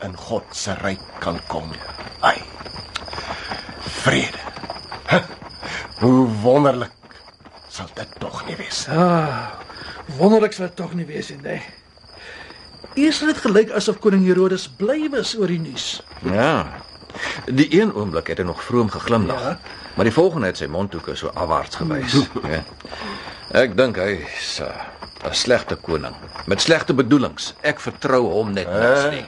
in 0.06 0.16
God 0.18 0.44
se 0.52 0.74
ryk 0.74 1.02
kan 1.20 1.40
kom. 1.48 1.72
Ai. 2.22 2.38
Vrede. 4.04 4.38
Huh? 5.10 5.24
Hoe 6.00 6.28
wonderlik 6.42 6.92
sal 7.70 7.88
dit 7.94 8.20
tog 8.20 8.46
nie 8.46 8.56
wees. 8.56 8.88
Ah, 8.88 9.50
wonderlik 10.18 10.54
sal 10.54 10.66
dit 10.68 10.76
tog 10.76 10.94
nie 10.94 11.06
wees 11.06 11.30
nie. 11.30 11.62
Eers 12.94 13.20
het 13.20 13.32
dit 13.32 13.42
gelyk 13.46 13.72
asof 13.72 14.00
koning 14.04 14.26
Herodes 14.28 14.68
bly 14.80 15.06
was 15.14 15.36
oor 15.40 15.48
die 15.48 15.60
nuus. 15.60 16.02
Ja. 16.28 16.82
Die 17.48 17.68
een 17.76 17.94
oomblik 17.96 18.28
het 18.32 18.42
hy 18.42 18.46
nog 18.48 18.64
vroom 18.64 18.90
geglimlag, 18.92 19.42
ja. 19.44 19.60
maar 19.96 20.08
die 20.08 20.16
volgende 20.16 20.52
het 20.52 20.60
sy 20.60 20.68
mondhoeke 20.72 21.16
so 21.16 21.32
afwaarts 21.36 21.80
gewys. 21.80 22.18
ja. 22.54 22.64
Ek 23.62 23.76
dink 23.76 24.00
hy 24.00 24.22
is 24.24 24.60
uh, 24.64 24.72
'n 25.28 25.36
slegte 25.36 25.76
koning 25.76 26.16
met 26.48 26.62
slegte 26.62 26.94
bedoelings. 26.96 27.54
Ek 27.62 27.80
vertrou 27.84 28.24
hom 28.32 28.54
net 28.56 28.68
niks 28.72 29.04
nie. 29.12 29.26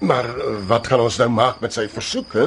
Maar 0.00 0.26
eh, 0.28 0.56
wat 0.66 0.86
gaan 0.86 1.00
ons 1.04 1.18
nou 1.20 1.28
maak 1.30 1.60
met 1.60 1.72
sy 1.72 1.86
versoek, 1.88 2.32
hè? 2.32 2.46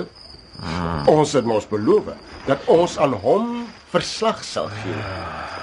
Ons 1.09 1.33
het 1.33 1.45
mos 1.45 1.67
beloof 1.67 2.13
dat 2.45 2.63
ons 2.71 2.97
aan 2.97 3.13
hom 3.23 3.65
verslag 3.91 4.43
sal 4.43 4.69
gee 4.83 5.01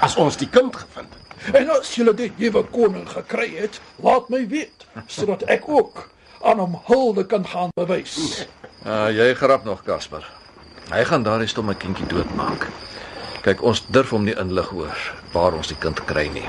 as 0.00 0.16
ons 0.16 0.36
die 0.40 0.48
kind 0.48 0.76
gevind 0.76 1.12
het. 1.12 1.19
En 1.52 1.70
as 1.70 1.94
julle 1.94 2.14
die 2.14 2.32
nuwe 2.36 2.62
koning 2.72 3.08
gekry 3.08 3.48
het, 3.56 3.80
laat 4.04 4.28
my 4.28 4.42
weet 4.48 4.86
sodat 5.06 5.42
ek 5.48 5.68
ook 5.68 6.08
aan 6.44 6.60
hom 6.60 6.76
hulde 6.88 7.24
kan 7.26 7.46
gaan 7.46 7.72
bewys. 7.76 8.46
Uh, 8.86 9.08
jy 9.12 9.34
grap 9.34 9.64
nog, 9.64 9.82
Casper. 9.84 10.24
Hy 10.90 11.04
gaan 11.04 11.22
daardie 11.22 11.48
stomme 11.48 11.74
kindjie 11.78 12.06
doodmaak. 12.10 12.66
Kyk, 13.44 13.62
ons 13.64 13.82
durf 13.88 14.10
hom 14.12 14.26
nie 14.26 14.36
inlig 14.36 14.68
oor 14.76 15.04
waar 15.32 15.56
ons 15.56 15.70
die 15.70 15.78
kind 15.80 16.00
kry 16.08 16.26
nie. 16.32 16.44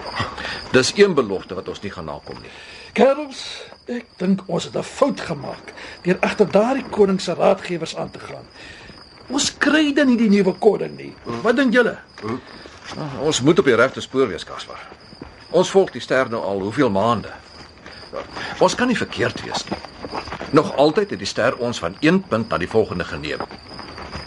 Dis 0.75 0.91
een 0.97 1.15
belofte 1.15 1.55
wat 1.55 1.69
ons 1.71 1.81
nie 1.83 1.91
gaan 1.93 2.09
nakom 2.11 2.39
nie. 2.43 2.51
Kerels, 2.97 3.43
ek 3.87 4.09
dink 4.19 4.43
ons 4.47 4.67
het 4.67 4.75
'n 4.75 4.83
fout 4.83 5.19
gemaak 5.19 5.73
deur 6.03 6.17
agter 6.19 6.51
daardie 6.51 6.89
koning 6.89 7.21
se 7.21 7.33
raadgewers 7.33 7.95
aan 7.95 8.11
te 8.11 8.19
gaan. 8.19 8.45
Ons 9.29 9.57
kry 9.57 9.93
dan 9.93 10.07
nie 10.07 10.17
die 10.17 10.29
nuwe 10.29 10.53
koning 10.53 10.97
nie. 10.97 11.13
Wat 11.43 11.55
dink 11.55 11.73
julle? 11.73 11.97
Uh, 12.97 13.21
ons 13.21 13.41
moet 13.41 13.59
op 13.59 13.65
die 13.65 13.75
regte 13.75 14.01
spoor 14.01 14.27
wees, 14.27 14.43
Casper. 14.43 14.79
Ons 15.49 15.71
volg 15.71 15.91
die 15.91 16.01
ster 16.03 16.29
nou 16.31 16.41
al 16.43 16.59
hoeveel 16.65 16.89
maande. 16.91 17.31
Ons 18.59 18.75
kan 18.75 18.87
nie 18.87 18.97
verkeerd 18.97 19.39
wees 19.45 19.63
nie. 19.69 19.79
Nog 20.51 20.73
altyd 20.75 21.13
het 21.15 21.19
die 21.19 21.27
ster 21.29 21.55
ons 21.63 21.79
van 21.79 21.95
een 22.03 22.19
punt 22.27 22.49
na 22.51 22.57
die 22.59 22.69
volgende 22.69 23.07
geneem. 23.07 23.43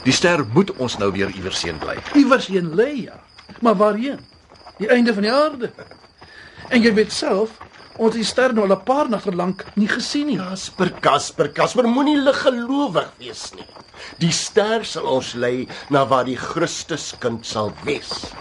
Die 0.04 0.12
ster 0.12 0.44
moet 0.52 0.72
ons 0.76 0.96
nou 1.00 1.10
weer 1.12 1.32
iewers 1.32 1.62
heen 1.64 1.78
bly. 1.80 1.96
Iewers 2.16 2.48
heen 2.52 2.72
lê 2.76 2.88
ja. 3.04 3.20
Maar 3.60 3.76
waarheen? 3.76 4.20
Die 4.78 4.88
einde 4.88 5.14
van 5.14 5.22
die 5.22 5.32
aarde. 5.32 5.70
En 6.68 6.82
jy 6.82 6.94
weet 6.94 7.12
self, 7.12 7.58
ons 7.96 8.10
het 8.10 8.20
die 8.20 8.26
ster 8.26 8.54
nou 8.54 8.64
al 8.66 8.76
'n 8.76 8.84
paar 8.84 9.08
nagte 9.08 9.34
lank 9.34 9.64
nie 9.76 9.88
gesien 9.88 10.26
nie. 10.26 10.36
Kasper, 10.36 10.90
Kasper, 11.00 11.48
Kasper, 11.48 11.86
moenie 11.86 12.16
liggelowig 12.16 13.10
wees 13.18 13.52
nie. 13.54 13.66
Die 14.18 14.32
ster 14.32 14.84
sal 14.84 15.06
ons 15.06 15.34
lei 15.34 15.68
na 15.90 16.04
waar 16.04 16.24
die 16.24 16.36
Christuskind 16.36 17.46
sal 17.46 17.72
wees. 17.84 18.32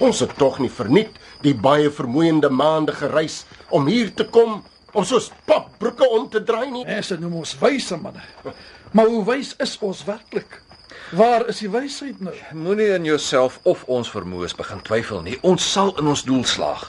Ons 0.00 0.20
het 0.20 0.36
tog 0.38 0.58
nie 0.58 0.70
verniet 0.70 1.12
die 1.42 1.54
baie 1.54 1.90
vermoeiende 1.90 2.50
maande 2.50 2.92
gereis 2.92 3.44
om 3.68 3.86
hier 3.86 4.14
te 4.14 4.24
kom 4.24 4.62
om 4.94 5.04
soos 5.04 5.30
papbroeke 5.46 6.08
om 6.08 6.28
te 6.30 6.42
draai 6.42 6.70
nie. 6.70 6.84
Mense 6.84 7.18
noem 7.20 7.40
ons 7.42 7.56
wyse 7.60 7.96
manne. 7.96 8.22
Maar 8.92 9.06
hoe 9.10 9.24
wys 9.26 9.54
is 9.58 9.76
ons 9.82 10.04
werklik? 10.06 10.60
Waar 11.12 11.46
is 11.48 11.58
die 11.60 11.68
wysheid 11.68 12.20
nou? 12.24 12.34
Moenie 12.56 12.88
in 12.94 13.04
jouself 13.04 13.58
of 13.62 13.82
ons 13.92 14.08
vermoëns 14.10 14.54
begin 14.56 14.80
twyfel 14.86 15.20
nie. 15.22 15.36
Ons 15.44 15.66
sal 15.72 15.92
in 16.00 16.08
ons 16.08 16.24
doel 16.24 16.44
slaag. 16.48 16.86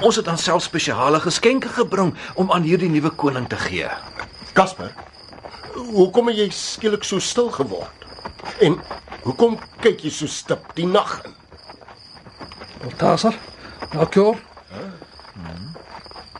Ons 0.00 0.16
het 0.16 0.24
dan 0.24 0.38
self 0.40 0.64
spesiale 0.64 1.20
geskenke 1.20 1.68
gebring 1.68 2.14
om 2.40 2.52
aan 2.52 2.64
hierdie 2.64 2.88
nuwe 2.88 3.10
koning 3.10 3.48
te 3.48 3.58
gee. 3.60 3.90
Kasper, 4.56 4.94
hoekom 5.74 6.32
het 6.32 6.40
jy 6.40 6.48
skielik 6.56 7.04
so 7.04 7.20
stil 7.20 7.50
geword? 7.52 8.08
En 8.64 8.78
hoekom 9.26 9.58
kyk 9.84 10.06
jy 10.06 10.12
so 10.14 10.30
stip 10.30 10.72
die 10.78 10.88
nag 10.88 11.18
in? 11.24 11.36
Baltasar, 12.84 13.36
Melchior. 13.92 14.40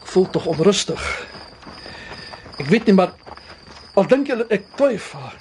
Ek 0.00 0.08
voel 0.14 0.28
tog 0.32 0.48
onrustig. 0.52 1.04
Ek 2.60 2.68
weet 2.70 2.88
nie 2.88 2.96
maar 2.96 3.12
al 3.98 4.06
dink 4.10 4.28
julle 4.30 4.46
ek 4.54 4.66
twyfel, 4.78 5.32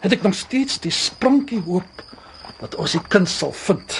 het 0.00 0.12
ek 0.12 0.22
nog 0.26 0.34
steeds 0.34 0.80
die 0.84 0.92
sprankie 0.94 1.60
hoop 1.66 2.02
dat 2.60 2.76
ons 2.80 2.96
die 2.96 3.02
kind 3.12 3.28
sal 3.28 3.52
vind. 3.52 3.98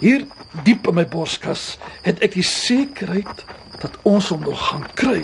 Hier 0.00 0.24
diep 0.66 0.88
in 0.90 0.98
my 0.98 1.04
borskas 1.08 1.74
het 2.04 2.22
ek 2.24 2.36
die 2.36 2.46
sekerheid 2.46 3.44
dat 3.82 3.96
ons 4.08 4.30
hom 4.32 4.44
nog 4.44 4.60
gaan 4.70 4.86
kry. 4.98 5.22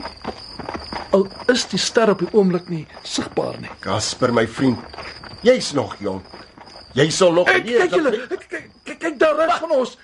Al 1.16 1.26
is 1.52 1.66
die 1.70 1.80
ster 1.80 2.12
op 2.12 2.22
die 2.22 2.30
oomblik 2.36 2.68
nie 2.70 2.84
sigbaar 3.02 3.58
nie. 3.60 3.72
Kasper, 3.84 4.32
my 4.32 4.46
vriend, 4.46 5.00
jy's 5.46 5.72
nog 5.76 5.96
jonk. 6.00 6.26
Jy 6.94 7.06
sal 7.14 7.34
nog 7.34 7.50
Ek 7.50 7.66
kyk 7.66 7.92
julle, 7.94 8.14
kyk 8.30 8.46
kyk 8.84 8.96
kyk 8.98 9.18
daar 9.20 9.36
reg 9.38 9.60
van 9.62 9.76
ons. 9.78 9.98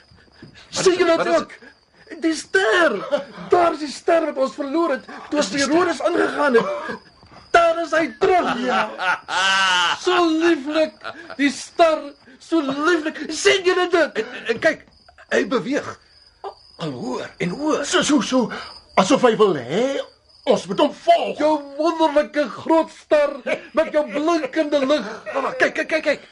Sien 0.70 0.94
julle 0.98 1.16
dit 1.18 1.32
ook? 1.34 1.56
die 2.20 2.34
ster. 2.34 2.96
Daar 3.50 3.74
is 3.74 3.82
die 3.84 3.92
ster 3.92 4.28
wat 4.28 4.38
ons 4.46 4.54
verloor 4.56 4.96
het 4.96 5.06
toe 5.30 5.40
ons 5.40 5.50
by 5.52 5.62
Herodes 5.64 6.02
ingegaan 6.08 6.58
het. 6.58 7.04
Daar 7.56 7.82
is 7.82 7.94
hy 7.96 8.06
terug. 8.20 8.50
Ja. 8.64 8.82
So 10.02 10.16
lieflik. 10.28 10.98
Die 11.40 11.50
ster, 11.52 12.10
so 12.38 12.60
lieflik. 12.60 13.22
sien 13.32 13.64
julle 13.66 13.88
dit? 13.92 14.20
En, 14.22 14.34
en 14.52 14.60
kyk, 14.66 14.84
hy 15.32 15.46
beweeg. 15.50 15.88
Al 16.84 16.92
hoor 16.92 17.24
en 17.40 17.54
hoor. 17.56 17.84
So 17.88 18.04
so 18.04 18.20
so 18.20 18.50
asof 19.00 19.24
hy 19.24 19.32
wil 19.40 19.56
hê 19.56 19.86
ons 20.46 20.66
moet 20.68 20.82
hom 20.84 20.92
volg. 20.92 21.40
Jou 21.40 21.54
wonderlike 21.78 22.44
groot 22.60 22.92
ster 22.92 23.32
met 23.74 23.88
jou 23.94 24.04
blinkende 24.12 24.82
lig. 24.84 25.08
Kyk, 25.58 25.80
kyk, 25.80 25.88
kyk, 25.88 26.04
kyk. 26.10 26.28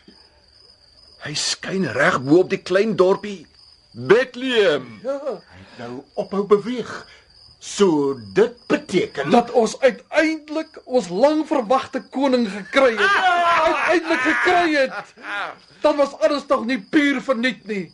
Hy 1.24 1.32
skyn 1.40 1.88
reg 1.96 2.20
bo 2.22 2.42
op 2.44 2.52
die 2.52 2.60
klein 2.60 2.92
dorpie 3.00 3.46
Bethlehem. 3.94 5.00
Ja. 5.02 5.38
Nou 5.80 5.92
ophou 6.20 6.44
beweeg. 6.50 6.92
So 7.64 8.20
dit 8.32 8.52
beteken 8.66 9.30
dat 9.30 9.50
ons 9.50 9.80
uiteindelik 9.80 10.80
ons 10.84 11.08
lang 11.08 11.46
verwagte 11.48 12.02
koning 12.12 12.44
gekry 12.50 12.92
het. 12.92 13.14
Uiteindelik 13.64 14.20
gekry 14.20 14.74
het. 14.74 15.14
Dan 15.80 15.96
was 15.96 16.12
alles 16.20 16.44
tog 16.46 16.66
nie 16.68 16.80
puur 16.90 17.22
verniet 17.24 17.64
nie. 17.66 17.92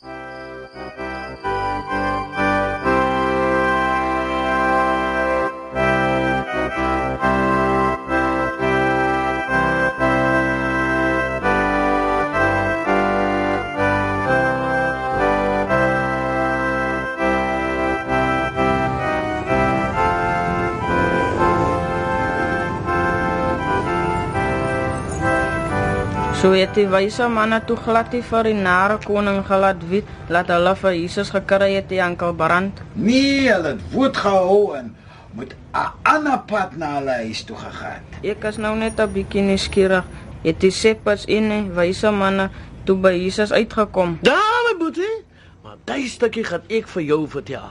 So 26.40 26.54
het 26.56 26.70
die 26.72 26.86
wyse 26.88 27.26
manne 27.28 27.58
toe 27.68 27.74
glad 27.76 28.14
nie 28.16 28.22
vir 28.24 28.46
die 28.48 28.56
nare 28.56 28.94
koning 29.04 29.42
gelaat 29.44 29.82
weet 29.90 30.08
laat 30.32 30.48
hulle 30.48 30.70
vir 30.82 30.94
Jesus 30.96 31.32
gekry 31.34 31.74
het 31.74 31.90
die 31.90 31.98
enkel 32.00 32.32
brand. 32.32 32.78
Nee, 32.94 33.50
hulle 33.50 33.74
het 33.74 33.82
woord 33.92 34.16
gehou 34.16 34.72
en 34.78 34.88
moet 35.36 35.52
'n 35.52 35.90
ander 36.14 36.38
pad 36.48 36.78
na 36.80 36.94
hulle 36.94 37.18
huis 37.26 37.44
toe 37.44 37.56
gegaan. 37.56 38.00
Ek 38.24 38.44
is 38.44 38.56
nou 38.56 38.72
net 38.76 39.00
'n 39.00 39.12
bietjie 39.12 39.42
nuuskierig. 39.42 40.04
Het 40.42 40.60
die 40.60 40.70
seppers 40.70 41.26
en 41.28 41.48
die 41.48 41.70
wyse 41.76 42.10
manne 42.10 42.48
toe 42.84 42.96
by 42.96 43.12
Jesus 43.12 43.52
uitgekom? 43.52 44.18
Ja, 44.22 44.40
my 44.64 44.78
boetie. 44.78 45.24
Maar 45.62 45.76
daai 45.84 46.08
stukkie 46.08 46.44
gaan 46.44 46.62
ek 46.68 46.88
vir 46.88 47.02
jou 47.02 47.28
vertel. 47.28 47.68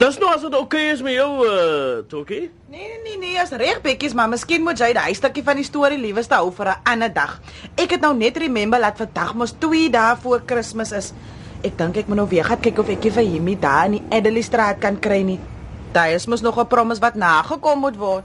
Dis 0.00 0.16
nou 0.16 0.30
as 0.32 0.40
dit 0.40 0.54
oké 0.56 0.64
okay 0.64 0.92
is 0.94 1.02
met 1.04 1.12
jou, 1.12 1.28
uh, 1.44 1.98
Tokie. 2.08 2.46
Nee 2.72 2.86
nee 2.88 3.00
nee, 3.04 3.16
nee 3.20 3.42
is 3.42 3.50
reg 3.52 3.82
bekkies, 3.84 4.14
maar 4.16 4.30
miskien 4.32 4.62
moet 4.64 4.80
jy 4.80 4.94
daai 4.96 5.12
stukkie 5.12 5.42
van 5.44 5.58
die 5.60 5.66
storie 5.66 5.98
lieweste 6.00 6.38
hou 6.38 6.48
vir 6.56 6.70
'n 6.72 6.80
ander 6.92 7.12
dag. 7.12 7.34
Ek 7.76 7.90
het 7.92 8.00
nou 8.00 8.14
net 8.16 8.40
remember 8.40 8.80
dat 8.80 8.96
vandag 8.96 9.34
mos 9.34 9.52
2 9.58 9.90
dae 9.90 10.16
voor 10.22 10.40
Kersfees 10.40 10.92
is. 10.92 11.12
Ek 11.62 11.76
dink 11.76 11.96
ek 11.96 12.08
moet 12.08 12.16
nou 12.16 12.28
weer 12.28 12.44
gaan 12.44 12.60
kyk 12.60 12.78
of 12.78 12.88
ek 12.88 13.12
vir 13.12 13.28
Himmy 13.28 13.58
daar 13.60 13.84
in 13.86 13.92
die 13.92 14.02
Adderley 14.10 14.42
straat 14.42 14.78
kan 14.80 14.96
kry 14.98 15.20
nie. 15.22 15.38
Daar 15.92 16.10
is 16.16 16.26
mos 16.26 16.40
nog 16.40 16.56
'n 16.58 16.66
promise 16.66 17.00
wat 17.00 17.14
nagekom 17.14 17.80
moet 17.80 17.96
word. 17.96 18.24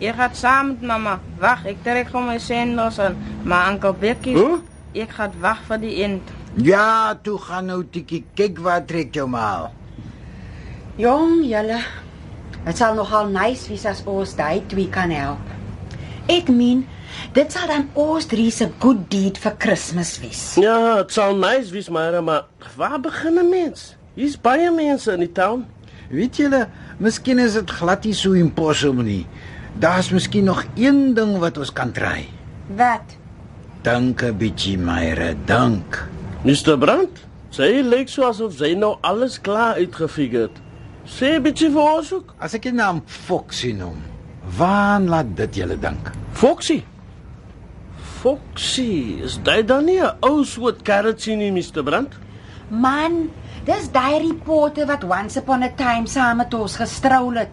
Jy 0.00 0.12
gaan 0.12 0.34
saam 0.34 0.66
met 0.66 0.82
mamma. 0.82 1.20
Wag, 1.38 1.66
ek 1.66 1.84
trek 1.84 2.08
hom 2.12 2.26
my 2.26 2.38
sendels 2.38 2.98
aan. 2.98 3.16
Maar 3.44 3.66
Ankel 3.68 3.92
Bekkie, 3.92 4.36
Huh? 4.36 4.58
ek 4.94 5.10
gaan 5.10 5.32
wag 5.40 5.58
vir 5.68 5.78
die 5.78 6.02
end. 6.02 6.22
Ja, 6.56 7.14
toe 7.22 7.38
gaan 7.38 7.66
nou 7.66 7.84
tikkie 7.90 8.24
kyk 8.34 8.58
wat 8.58 8.86
trek 8.88 9.12
jou 9.14 9.28
maal. 9.28 9.70
Jong, 10.94 11.40
julle. 11.42 11.80
Dit 12.64 12.78
sal 12.78 12.94
nogal 12.94 13.26
nice 13.34 13.66
wees 13.66 13.82
as 13.90 14.04
ons 14.06 14.36
daai 14.38 14.62
twee 14.70 14.86
kan 14.94 15.10
help. 15.10 15.42
Ek 16.30 16.46
meen, 16.54 16.84
dit 17.34 17.50
sal 17.50 17.66
dan 17.66 17.88
ons 17.98 18.28
drie 18.30 18.52
se 18.54 18.68
good 18.78 19.00
deed 19.10 19.40
vir 19.42 19.56
Kersfees 19.64 20.12
wees. 20.22 20.42
Ja, 20.62 21.00
dit 21.02 21.16
sal 21.16 21.34
nice 21.34 21.74
wees, 21.74 21.90
maar 21.90 22.20
maar 22.22 22.46
waar 22.78 23.00
begin 23.02 23.42
'n 23.42 23.50
mens? 23.50 23.96
Hier's 24.14 24.38
baie 24.38 24.70
mense 24.70 25.12
in 25.12 25.26
die 25.26 25.32
town. 25.32 25.66
Weet 26.10 26.36
julle, 26.36 26.68
miskien 26.98 27.38
is 27.38 27.54
dit 27.54 27.70
glad 27.70 28.04
nie 28.04 28.14
so 28.14 28.32
impossible 28.32 29.02
nie. 29.02 29.26
Daar's 29.78 30.10
miskien 30.10 30.44
nog 30.44 30.64
een 30.76 31.14
ding 31.14 31.38
wat 31.38 31.58
ons 31.58 31.72
kan 31.72 31.92
try. 31.92 32.28
Wat? 32.76 33.18
Dink 33.82 34.22
'n 34.22 34.36
bietjie, 34.38 34.78
Myre, 34.78 35.34
dink. 35.44 36.06
Mr. 36.44 36.78
Brandt, 36.78 37.26
sy 37.50 37.82
lyk 37.82 38.08
so 38.08 38.22
asof 38.22 38.52
sy 38.54 38.74
nou 38.74 38.96
alles 39.00 39.40
klaar 39.40 39.74
uitgefigure 39.74 40.42
het. 40.42 40.63
Sê 41.04 41.36
bietjie 41.44 41.68
vir 41.72 41.84
ons 41.84 42.10
ook. 42.16 42.34
As 42.40 42.54
ek 42.56 42.64
die 42.70 42.72
naam 42.72 43.02
Foxy 43.04 43.74
noem, 43.76 44.00
waan 44.56 45.08
laat 45.12 45.34
dit 45.36 45.60
julle 45.60 45.76
dink? 45.80 46.10
Foxy. 46.32 46.80
Foxy, 48.22 49.20
is 49.20 49.36
dit 49.44 49.66
dan 49.68 49.84
nie 49.84 50.00
'n 50.00 50.16
ou 50.22 50.44
soort 50.44 50.82
karretjie 50.82 51.36
nie, 51.36 51.52
Mr. 51.52 51.82
Brandt? 51.84 52.16
Man, 52.70 53.30
dis 53.64 53.90
daai 53.92 54.18
reporter 54.30 54.86
wat 54.86 55.04
once 55.04 55.36
upon 55.36 55.62
a 55.62 55.68
time 55.68 56.06
saam 56.06 56.36
met 56.36 56.54
ons 56.54 56.76
gestrou 56.76 57.34
het. 57.36 57.50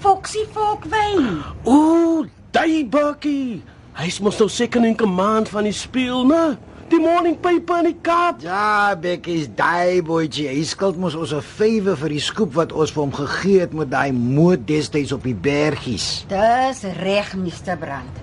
Foxy 0.00 0.44
Folkwyn. 0.52 1.42
Ooh, 1.66 2.26
daai 2.50 2.84
bakkie. 2.84 3.62
Hy's 3.94 4.20
mos 4.20 4.38
nou 4.38 4.48
seker 4.48 4.84
in 4.84 4.96
command 4.96 5.48
van 5.48 5.64
die 5.64 5.72
speel, 5.72 6.24
né? 6.26 6.58
Die 6.88 6.96
morning 6.96 7.36
paper 7.36 7.82
in 7.82 7.90
die 7.90 7.98
Kaap. 8.00 8.38
Ja, 8.40 8.94
Bekkies, 8.96 9.50
daai 9.58 10.00
boetjie, 10.00 10.46
hy 10.48 10.62
skuld 10.64 10.96
mos 10.96 11.12
ons 11.18 11.34
'n 11.36 11.44
favour 11.44 11.98
vir 12.00 12.14
die 12.16 12.20
skoep 12.20 12.54
wat 12.56 12.72
ons 12.72 12.90
vir 12.90 13.02
hom 13.02 13.12
gegee 13.12 13.60
het 13.60 13.74
met 13.74 13.90
daai 13.90 14.12
moed 14.12 14.64
destyds 14.66 15.12
op 15.12 15.22
die 15.22 15.34
bergies. 15.34 16.24
Dis 16.28 16.82
reg, 17.02 17.34
Mr. 17.36 17.76
Brandt. 17.76 18.16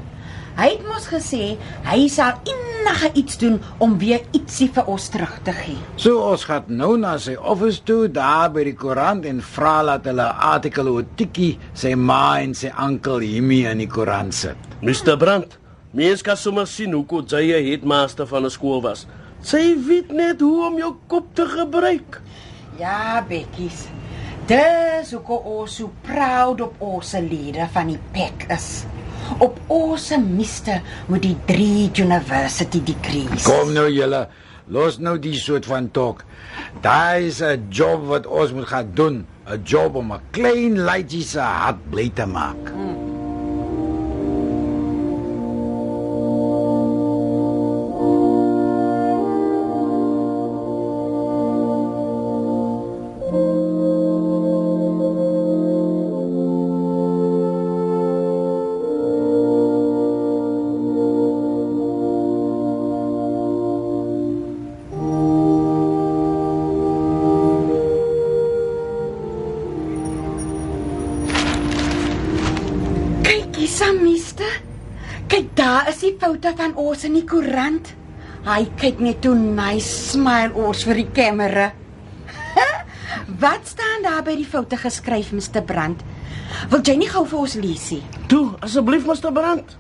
Hy 0.57 0.69
het 0.71 0.83
mos 0.87 1.05
gesê 1.05 1.57
hy 1.85 2.07
sal 2.07 2.39
enige 2.47 3.11
iets 3.13 3.37
doen 3.37 3.59
om 3.77 3.97
weer 3.99 4.21
ietsie 4.31 4.69
vir 4.73 4.87
ons 4.87 5.09
terug 5.09 5.39
te 5.43 5.51
gee. 5.51 5.77
So 5.95 6.23
ons 6.31 6.45
gaan 6.45 6.63
nou 6.67 6.97
na 6.97 7.17
sy 7.17 7.35
office 7.35 7.83
toe 7.83 8.07
daar 8.07 8.49
by 8.49 8.63
die 8.63 8.73
koerant 8.73 9.25
en 9.25 9.41
vra 9.41 9.83
dat 9.83 10.05
hulle 10.05 10.25
'n 10.25 10.39
artikel 10.53 10.87
oor 10.87 11.05
Tikkie, 11.15 11.59
sy 11.73 11.93
ma 11.93 12.39
en 12.39 12.55
sy 12.55 12.71
oom 12.79 13.21
Himmy 13.21 13.65
in 13.65 13.77
die 13.77 13.87
koerant 13.87 14.33
sit. 14.33 14.57
Mr. 14.81 15.17
Brandt, 15.17 15.59
mens 15.95 16.21
kan 16.21 16.37
sommer 16.37 16.67
sien 16.67 16.91
hoe 16.93 17.05
kort 17.07 17.31
jy 17.31 17.55
'n 17.55 17.67
headmaster 17.69 18.27
van 18.27 18.45
'n 18.45 18.51
skool 18.51 18.81
was. 18.81 19.05
Sy 19.41 19.75
weet 19.87 20.11
net 20.11 20.41
hoe 20.41 20.67
om 20.67 20.77
jou 20.77 20.93
kop 21.07 21.27
te 21.33 21.45
gebruik. 21.45 22.21
Ja, 22.79 23.23
Bekkies. 23.27 23.87
Dis 24.45 25.11
hoekom 25.11 25.45
ons 25.59 25.75
so 25.79 25.91
proud 26.05 26.61
op 26.61 26.81
ons 26.83 27.13
lede 27.13 27.67
van 27.73 27.87
die 27.87 27.99
PEC 28.11 28.45
is. 28.53 28.85
Op 29.39 29.59
ons 29.67 30.11
mister 30.21 30.81
met 31.07 31.21
die 31.21 31.37
3 31.45 31.89
university 32.03 32.83
degrees. 32.83 33.47
Kom 33.47 33.73
nou 33.73 33.87
julle, 33.89 34.27
los 34.67 34.99
nou 34.99 35.15
die 35.19 35.33
soort 35.39 35.65
van 35.65 35.89
talk. 35.91 36.25
Daar 36.81 37.21
is 37.21 37.41
'n 37.41 37.65
job 37.69 38.05
wat 38.05 38.27
ons 38.27 38.51
moet 38.51 38.67
gaan 38.67 38.91
doen, 38.93 39.25
'n 39.47 39.61
job 39.63 39.95
om 39.95 40.13
'n 40.13 40.21
klein 40.31 40.77
laitjie 40.79 41.23
se 41.23 41.39
hart 41.39 41.89
bly 41.89 42.09
te 42.13 42.25
maak. 42.25 42.69
Hmm. 42.69 43.04
Ons 76.95 77.07
in 77.09 77.17
die 77.17 77.25
koerant. 77.27 77.91
Hy 78.45 78.61
kyk 78.79 79.01
net 79.03 79.25
hoe 79.25 79.35
nice 79.35 79.89
smile 80.13 80.53
ons 80.67 80.83
vir 80.87 81.01
die 81.01 81.09
kamera. 81.17 81.71
Wat 83.41 83.67
staan 83.67 84.05
daar 84.05 84.21
by 84.23 84.35
die 84.37 84.47
foto 84.47 84.77
geskryf, 84.79 85.33
Mr. 85.35 85.63
Brandt? 85.65 86.05
Wil 86.71 86.83
jy 86.85 86.95
nie 87.01 87.09
gou 87.11 87.25
vir 87.27 87.41
ons 87.41 87.57
lees 87.59 87.89
nie? 87.91 88.03
Toe, 88.31 88.53
asseblief 88.63 89.07
Mr. 89.09 89.33
Brandt. 89.35 89.75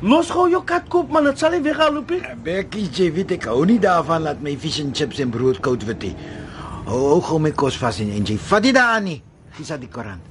Los 0.00 0.30
gou 0.32 0.46
jou 0.48 0.62
kat 0.64 0.86
koop 0.88 1.10
man, 1.12 1.28
dit 1.28 1.42
sal 1.42 1.52
nie 1.52 1.64
weghaloop 1.66 2.14
nie. 2.14 2.22
Bekkie, 2.46 2.86
jy 2.88 3.10
weet 3.18 3.36
ek 3.36 3.50
hou 3.50 3.66
nie 3.68 3.76
daarvan 3.82 4.24
dat 4.30 4.40
my 4.40 4.54
fish 4.56 4.80
and 4.80 4.96
chips 4.96 5.20
en 5.20 5.34
brood 5.34 5.60
koud 5.60 5.84
word 5.84 6.08
nie. 6.08 6.14
Hou 6.88 7.02
hou 7.10 7.20
gou 7.26 7.42
my 7.42 7.52
kos 7.52 7.76
vas 7.82 8.00
en 8.00 8.14
en 8.16 8.24
jy 8.24 8.38
vat 8.48 8.64
dit 8.64 8.76
daar 8.78 9.02
nie. 9.04 9.20
Dis 9.58 9.74
aan 9.74 9.84
die 9.84 9.92
koerant. 9.92 10.24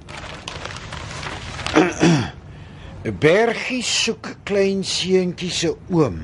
'n 3.06 3.16
Bergie 3.20 3.84
soek 3.84 4.36
klein 4.44 4.84
seentjie 4.84 5.52
se 5.52 5.70
oom 5.90 6.18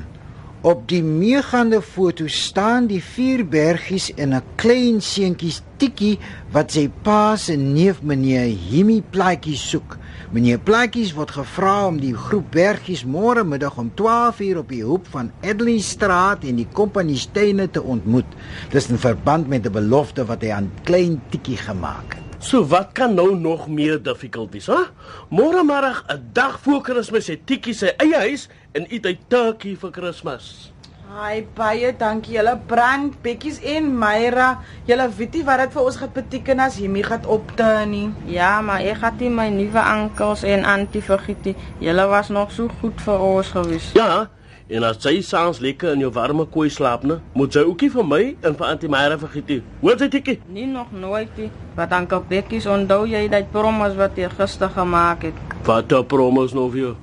Op 0.66 0.88
die 0.90 1.04
meegaande 1.06 1.78
foto 1.86 2.26
staan 2.28 2.88
die 2.90 3.02
vier 3.06 3.44
bergies 3.46 4.08
en 4.18 4.34
'n 4.34 4.42
klein 4.58 4.98
seentjie 5.02 5.54
Tikkie 5.78 6.18
wat 6.52 6.72
sy 6.72 6.90
pa 7.04 7.36
se 7.36 7.56
neef 7.56 8.02
meneer 8.02 8.50
Himi 8.70 9.04
Plaatjie 9.12 9.58
soek. 9.58 9.98
Meneer 10.32 10.58
Plaatjies 10.58 11.14
word 11.14 11.32
gevra 11.32 11.86
om 11.88 12.00
die 12.00 12.16
groep 12.16 12.52
bergies 12.52 13.06
môre 13.06 13.44
middag 13.44 13.78
om 13.78 13.92
12:00 13.94 14.58
op 14.58 14.70
die 14.70 14.84
hoek 14.84 15.06
van 15.06 15.32
Edley 15.42 15.80
Straat 15.80 16.44
en 16.44 16.56
die 16.56 16.68
Kompanie 16.74 17.18
Steine 17.18 17.70
te 17.70 17.84
ontmoet. 17.84 18.30
Dis 18.72 18.90
in 18.90 18.98
verband 18.98 19.48
met 19.48 19.66
'n 19.66 19.72
belofte 19.72 20.26
wat 20.26 20.42
hy 20.42 20.52
aan 20.52 20.72
klein 20.84 21.22
Tikkie 21.30 21.58
gemaak 21.58 22.14
het. 22.14 22.35
So 22.40 22.66
wat 22.68 22.92
kan 22.92 23.14
nou 23.14 23.36
nog 23.40 23.68
meer 23.68 24.02
difficult 24.04 24.52
wees, 24.52 24.68
hè? 24.68 24.84
Môre 25.30 25.64
middag, 25.64 26.04
'n 26.08 26.30
dag 26.34 26.60
voor 26.60 26.82
Kersfees, 26.82 27.28
het 27.28 27.46
Tikkie 27.48 27.74
sy 27.74 27.94
eie 27.98 28.16
huis 28.16 28.50
en 28.74 28.86
eet 28.90 29.06
hy 29.06 29.18
turkey 29.28 29.76
vir 29.76 29.92
Kersfees. 29.92 30.72
Ai 31.16 31.48
baie 31.56 31.94
dankie 31.96 32.34
julle 32.36 32.58
brand 32.68 33.14
Bekkies 33.22 33.62
en 33.64 33.86
Myra. 34.00 34.60
Julle 34.86 35.10
weet 35.18 35.34
nie 35.34 35.44
wat 35.48 35.60
dit 35.60 35.72
vir 35.72 35.84
ons 35.84 35.96
gaan 35.96 36.12
beteken 36.14 36.60
as 36.60 36.76
Himi 36.76 37.04
gaan 37.04 37.26
opte 37.26 37.86
nie. 37.88 38.10
Ja, 38.26 38.62
maar 38.62 38.82
ek 38.82 39.00
het 39.02 39.20
nie 39.20 39.30
my 39.30 39.48
nuwe 39.50 39.80
ankels 39.80 40.44
en 40.44 40.66
antie 40.66 41.02
vergiet 41.02 41.46
nie. 41.46 41.56
Julle 41.80 42.08
was 42.08 42.30
nog 42.30 42.52
so 42.52 42.68
goed 42.82 43.02
vir 43.02 43.20
ons 43.20 43.48
gewees. 43.48 43.92
Ja, 43.94 44.28
en 44.68 44.84
as 44.88 44.98
jy 45.06 45.20
saans 45.22 45.60
lekker 45.62 45.94
in 45.94 46.02
jou 46.02 46.10
warme 46.14 46.46
kooi 46.50 46.70
slaap, 46.74 47.04
ne, 47.06 47.20
moet 47.38 47.54
jy 47.54 47.62
ookie 47.70 47.90
vir 47.94 48.06
my 48.08 48.22
en 48.42 48.56
vir 48.58 48.68
Auntie 48.68 48.90
Myra 48.90 49.18
vergiet 49.22 49.52
nie. 49.52 49.60
Hoor 49.84 50.00
jy 50.02 50.08
Tikkie? 50.16 50.40
Nie 50.50 50.66
nog 50.70 50.90
nooit 50.92 51.30
nie. 51.38 51.52
Wat 51.78 51.94
ankel 51.94 52.24
Bekkies 52.30 52.66
onthou 52.70 53.04
jy 53.10 53.28
dat 53.30 53.52
promise 53.54 53.98
wat 54.00 54.18
jy 54.18 54.30
gister 54.34 54.72
gemaak 54.74 55.28
het? 55.30 55.44
Wat 55.68 55.92
'n 55.92 56.06
promise 56.06 56.56
nou 56.56 56.72
weer? 56.72 56.96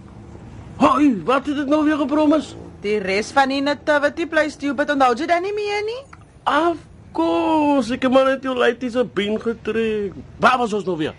Hoi, 0.77 1.23
wat 1.25 1.47
het 1.47 1.59
ek 1.59 1.69
nou 1.69 1.85
weer 1.85 1.97
gepromis? 1.97 2.57
Die 2.83 2.99
res 2.99 3.31
van 3.31 3.49
die 3.49 3.61
nativity 3.63 4.27
bly 4.27 4.49
stupid 4.49 4.91
onthou 4.91 5.15
jy 5.15 5.27
dan 5.27 5.43
nie 5.43 5.55
meer 5.55 5.83
nie? 5.87 6.03
Of 6.47 6.79
course, 7.13 7.93
ek 7.93 8.03
het 8.03 8.13
maar 8.13 8.25
net 8.25 8.43
jou 8.43 8.57
laities 8.57 8.97
op 8.97 9.15
been 9.15 9.39
getrek. 9.41 10.13
Waar 10.41 10.59
was 10.59 10.73
ons 10.73 10.85
nou 10.85 10.97
weer? 10.97 11.15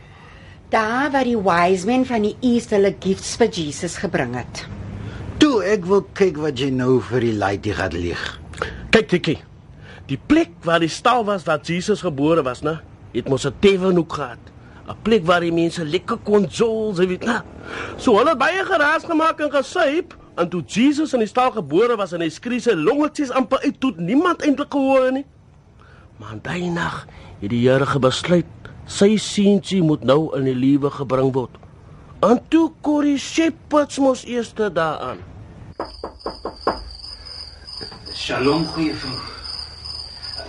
Daar 0.70 1.12
waar 1.12 1.24
die 1.24 1.38
wise 1.38 1.86
men 1.86 2.06
van 2.06 2.22
die 2.22 2.36
East 2.42 2.70
hulle 2.70 2.96
gifts 3.00 3.36
vir 3.38 3.48
Jesus 3.48 3.98
gebring 3.98 4.36
het. 4.36 4.68
Toe 5.42 5.64
ek 5.66 5.86
wil 5.90 6.04
kyk 6.18 6.38
wat 6.42 6.60
jy 6.60 6.70
nou 6.74 7.00
vir 7.10 7.24
die 7.26 7.36
laitie 7.38 7.74
gaan 7.74 7.96
lieg. 7.96 8.22
Kyk, 8.94 9.08
Tikkie. 9.10 9.40
Die 10.10 10.20
plek 10.20 10.52
waar 10.68 10.84
die 10.84 10.92
stal 10.92 11.24
was 11.26 11.46
waar 11.48 11.62
Jesus 11.64 12.04
gebore 12.04 12.44
was, 12.46 12.62
né? 12.62 12.80
Het 13.14 13.30
mos 13.30 13.46
'n 13.46 13.54
tevenhoek 13.60 14.14
gehad. 14.14 14.40
'n 14.88 14.96
Plek 15.04 15.26
waar 15.26 15.40
die 15.40 15.52
mense 15.52 15.86
lekker 15.86 16.18
kon 16.24 16.46
jol, 16.46 16.94
jy 16.96 17.08
weet, 17.08 17.26
né? 17.26 17.42
So 17.98 18.18
hulle 18.18 18.30
het 18.30 18.38
baie 18.38 18.66
geraas 18.66 19.04
gemaak 19.04 19.40
en 19.40 19.52
gesuip. 19.52 20.14
En 20.36 20.50
toe 20.50 20.64
Jesus 20.66 21.14
in 21.14 21.20
die 21.20 21.28
stal 21.28 21.52
gebore 21.52 21.96
was 21.96 22.14
en 22.14 22.22
hy 22.22 22.30
skree 22.30 22.60
sy 22.60 22.74
longetjies 22.74 23.32
amper 23.32 23.60
uit 23.64 23.80
tot 23.80 23.98
niemand 23.98 24.42
eintlik 24.42 24.72
gehoor 24.72 25.12
nie. 25.12 25.26
Maar 26.18 26.40
daai 26.42 26.70
nag 26.70 27.08
het 27.42 27.50
die 27.50 27.70
Here 27.70 28.00
besluit 28.00 28.46
sy 28.86 29.16
seentjie 29.18 29.82
moet 29.84 30.04
nou 30.04 30.36
in 30.38 30.44
die 30.44 30.56
lewe 30.56 30.90
gebring 30.92 31.32
word. 31.34 31.63
En 32.24 32.40
toe 32.48 32.72
kom 32.82 33.02
die 33.04 33.18
shepherds 33.20 34.00
mos 34.00 34.24
eers 34.24 34.54
daaraan. 34.56 35.20
Shalom, 38.16 38.64
goeie 38.66 38.94
vriend. 38.96 39.32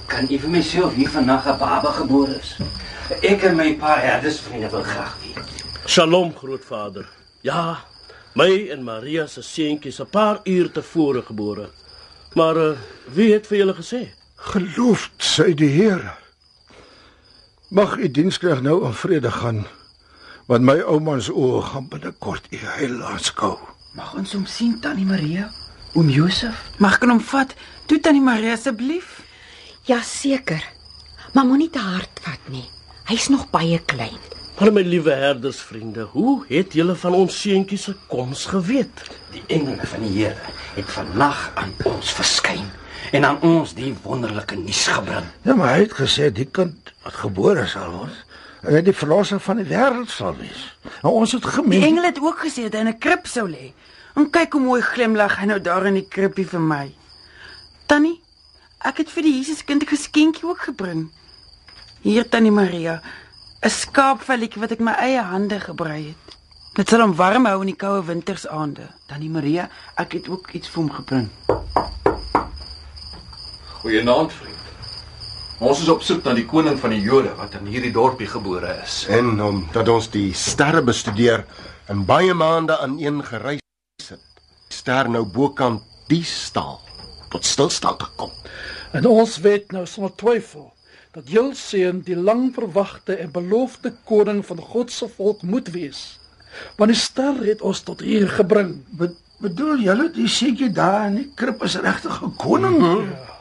Kan 0.06 0.28
u 0.30 0.38
vir 0.38 0.52
my 0.52 0.62
sê 0.62 0.84
of 0.84 0.94
hier 0.94 1.10
vandag 1.10 1.48
'n 1.50 1.58
baba 1.58 1.90
gebore 1.98 2.38
is? 2.38 2.54
Ek 3.22 3.42
en 3.42 3.56
my 3.56 3.74
paar 3.74 3.98
herdersvriende 4.02 4.70
wil 4.70 4.82
graag 4.82 5.16
weet. 5.22 5.64
Shalom 5.86 6.34
grootvader. 6.36 7.08
Ja, 7.40 7.84
my 8.34 8.68
en 8.70 8.84
Maria 8.84 9.26
se 9.26 9.42
seentjie 9.42 9.90
is 9.90 10.00
'n 10.00 10.10
paar 10.10 10.40
uur 10.44 10.70
tevore 10.72 11.22
gebore. 11.22 11.70
Maar 12.34 12.56
uh, 12.56 12.76
wie 13.14 13.32
het 13.32 13.46
vir 13.46 13.58
julle 13.58 13.74
gesê? 13.74 14.14
Geloofd 14.36 15.12
sy 15.16 15.54
die 15.54 15.70
Here. 15.70 16.14
Mag 17.70 17.96
u 17.96 18.10
diensknegt 18.10 18.62
nou 18.62 18.84
in 18.86 18.92
vrede 18.92 19.30
gaan, 19.30 19.66
want 20.46 20.64
my 20.64 20.76
ouma 20.84 21.16
se 21.20 21.32
oë 21.32 21.62
gaan 21.70 21.86
binnekort 21.88 22.50
u 22.52 22.58
heil 22.60 23.00
aanskou. 23.08 23.56
Mag 23.96 24.12
ons 24.18 24.34
hom 24.36 24.44
sien 24.50 24.76
tannie 24.82 25.06
Maria? 25.08 25.48
Oom 25.94 26.10
Josef? 26.12 26.58
Mag 26.82 26.98
ek 26.98 27.08
hom 27.08 27.22
vat? 27.32 27.54
Toe 27.88 28.00
tannie 28.02 28.24
Maria 28.24 28.56
asseblief. 28.58 29.22
Ja, 29.88 30.00
seker. 30.04 30.62
Maar 31.32 31.48
moenie 31.48 31.70
te 31.72 31.80
hard 31.82 32.20
vat 32.26 32.52
nie. 32.52 32.66
Hy's 33.08 33.30
nog 33.32 33.48
baie 33.52 33.78
klein. 33.88 34.20
Maar 34.58 34.70
my 34.70 34.84
liewe 34.86 35.14
herdersvriende, 35.18 36.04
hoe 36.12 36.44
het 36.46 36.76
julle 36.78 36.94
van 36.94 37.16
ons 37.18 37.40
seentjie 37.40 37.78
se 37.80 37.94
koms 38.06 38.44
geweet? 38.52 39.02
Die 39.34 39.42
engele 39.56 39.86
van 39.90 40.04
die 40.04 40.12
Here 40.14 40.52
het 40.76 40.92
vannag 40.94 41.40
aan 41.58 41.72
ons 41.90 42.12
verskyn 42.14 42.68
en 43.14 43.26
aan 43.26 43.40
ons 43.46 43.74
die 43.76 43.90
wonderlike 44.04 44.56
nuus 44.60 44.84
gebring. 44.94 45.26
Ja, 45.42 45.56
maar 45.58 45.74
hy 45.74 45.82
het 45.86 45.96
gesê 45.98 46.30
die 46.32 46.46
kind 46.46 46.92
wat 47.02 47.18
gebore 47.24 47.66
sal 47.70 47.90
word, 47.96 48.20
die 48.64 48.92
verlosser 48.92 49.40
van 49.40 49.56
die 49.56 49.64
wêreld 49.68 50.10
sal 50.10 50.36
wees. 50.36 50.76
Nou 51.02 51.14
ons 51.14 51.32
het 51.32 51.42
Die 51.42 51.50
gemeen. 51.50 51.82
engele 51.82 52.06
het 52.06 52.20
ook 52.20 52.38
gesê 52.46 52.62
dat 52.62 52.72
hy 52.72 52.78
in 52.80 52.88
'n 52.88 52.98
krib 52.98 53.26
sou 53.26 53.48
lê. 53.48 53.72
En 54.16 54.30
kyk 54.30 54.52
hoe 54.52 54.60
mooi 54.62 54.80
glimlag 54.82 55.36
hy 55.38 55.44
nou 55.46 55.60
daar 55.60 55.86
in 55.86 55.94
die 55.94 56.08
krippie 56.08 56.46
vir 56.46 56.60
my. 56.60 56.94
Tannie, 57.86 58.20
ek 58.80 58.96
het 58.98 59.10
vir 59.10 59.22
die 59.22 59.36
Jesuskind 59.38 59.82
'n 59.82 59.86
geskenkie 59.86 60.44
ook 60.48 60.58
gebring. 60.60 61.10
Hier 62.02 62.28
tannie 62.28 62.50
Maria, 62.52 63.00
'n 63.62 63.68
skaapvelletjie 63.70 64.60
wat 64.60 64.70
ek 64.72 64.80
my 64.80 64.92
eie 64.92 65.20
hande 65.22 65.60
gebrei 65.60 66.06
het. 66.06 66.36
Dit 66.74 66.88
sal 66.88 67.00
hom 67.00 67.14
warm 67.14 67.46
hou 67.46 67.60
in 67.60 67.66
die 67.66 67.76
koue 67.76 68.04
wintersaande. 68.04 68.88
Tannie 69.06 69.30
Maria, 69.30 69.68
ek 69.96 70.12
het 70.12 70.28
ook 70.28 70.50
iets 70.52 70.68
vir 70.68 70.82
hom 70.82 70.90
gebring. 70.90 71.30
Goeienaand, 73.82 74.32
vriend. 74.32 74.53
Ons 75.62 75.84
is 75.84 75.88
op 75.88 76.02
soek 76.02 76.24
na 76.26 76.32
die 76.34 76.48
koning 76.50 76.74
van 76.82 76.90
die 76.90 77.02
Jode 77.04 77.30
wat 77.38 77.52
in 77.54 77.68
hierdie 77.70 77.92
dorpie 77.94 78.26
gebore 78.26 78.72
is. 78.82 79.04
En 79.06 79.38
omdat 79.38 79.88
ons 79.88 80.08
die 80.10 80.32
sterre 80.34 80.82
bestudeer 80.82 81.44
en 81.86 82.02
baie 82.08 82.34
maande 82.34 82.74
aan 82.82 82.96
een 82.98 83.20
gereis 83.22 83.62
het, 84.08 84.22
die 84.66 84.74
ster 84.74 85.06
nou 85.08 85.22
bokant 85.22 85.84
die 86.10 86.24
stal 86.26 86.80
tot 87.30 87.46
stilstand 87.46 88.02
gekom. 88.02 88.32
En 88.98 89.06
ons 89.06 89.36
weet 89.44 89.70
nou 89.72 89.84
sonder 89.86 90.10
twyfel 90.18 90.72
dat 91.14 91.30
seun 91.54 92.00
die 92.02 92.16
lang 92.18 92.50
verwagte 92.54 93.14
en 93.14 93.30
beloofde 93.30 93.94
koning 94.04 94.42
van 94.46 94.58
God 94.58 94.90
se 94.90 95.06
volk 95.08 95.42
moet 95.42 95.70
wees. 95.70 96.18
Want 96.76 96.90
die 96.90 96.98
ster 96.98 97.38
het 97.46 97.62
ons 97.62 97.82
tot 97.82 98.00
hier 98.00 98.26
gebring. 98.28 98.82
Be 98.90 99.14
bedoel 99.38 99.78
julle 99.82 100.10
die 100.10 100.28
seentjie 100.28 100.70
daar 100.72 101.06
in 101.06 101.14
die 101.14 101.30
krib 101.36 101.62
is 101.62 101.76
regtig 101.76 102.22
'n 102.22 102.34
koning? 102.36 102.78
Mm 102.78 102.84
-hmm. 102.84 103.33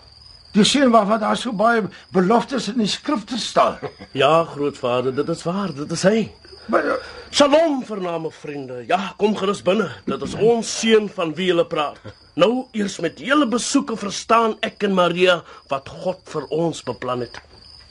Die 0.53 0.63
seun 0.63 0.91
waarvan 0.93 1.21
daar 1.23 1.37
so 1.37 1.51
baie 1.57 1.81
beloftes 2.13 2.67
in 2.69 2.77
die 2.83 2.89
skrifte 2.89 3.39
staan. 3.41 3.79
Ja, 4.21 4.43
grootvader, 4.45 5.15
dit 5.15 5.29
is 5.29 5.43
waar, 5.43 5.73
dit 5.73 5.91
is 5.91 6.03
hy. 6.05 6.31
Maar 6.69 6.85
uh, 6.85 6.97
Shalom, 7.33 7.79
vername 7.85 8.29
vriende. 8.31 8.83
Ja, 8.87 9.15
kom 9.17 9.33
gerus 9.35 9.63
binne. 9.65 9.89
Dit 10.05 10.21
is 10.21 10.35
ons 10.37 10.69
seun 10.79 11.09
van 11.09 11.33
wie 11.33 11.47
julle 11.49 11.65
praat. 11.65 11.97
Nou 12.37 12.67
eers 12.77 12.99
met 13.01 13.17
julle 13.19 13.47
besoeke 13.49 13.97
verstaan 13.97 14.53
ek 14.61 14.85
en 14.85 14.93
Maria 14.93 15.39
wat 15.73 15.89
God 15.89 16.21
vir 16.29 16.45
ons 16.53 16.83
beplan 16.85 17.25
het. 17.25 17.41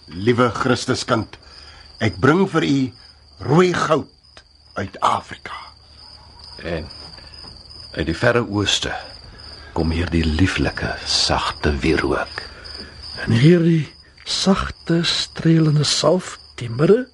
Liewe 0.06 0.46
Christuskind, 0.54 1.40
ek 1.98 2.22
bring 2.22 2.44
vir 2.54 2.66
u 2.68 2.78
rooi 3.50 3.72
goud 3.74 4.42
uit 4.78 5.00
Afrika. 5.02 5.58
En 6.62 6.86
uit 7.98 8.06
die 8.06 8.16
verre 8.16 8.46
ooste 8.46 8.94
kom 9.74 9.90
hierdie 9.90 10.24
lieflike, 10.24 10.94
sagte 11.08 11.74
wierook. 11.82 12.51
En 13.22 13.34
hierdie 13.38 13.86
sagte, 14.26 15.02
strelende 15.06 15.84
salf, 15.86 16.38
timbre, 16.58 17.04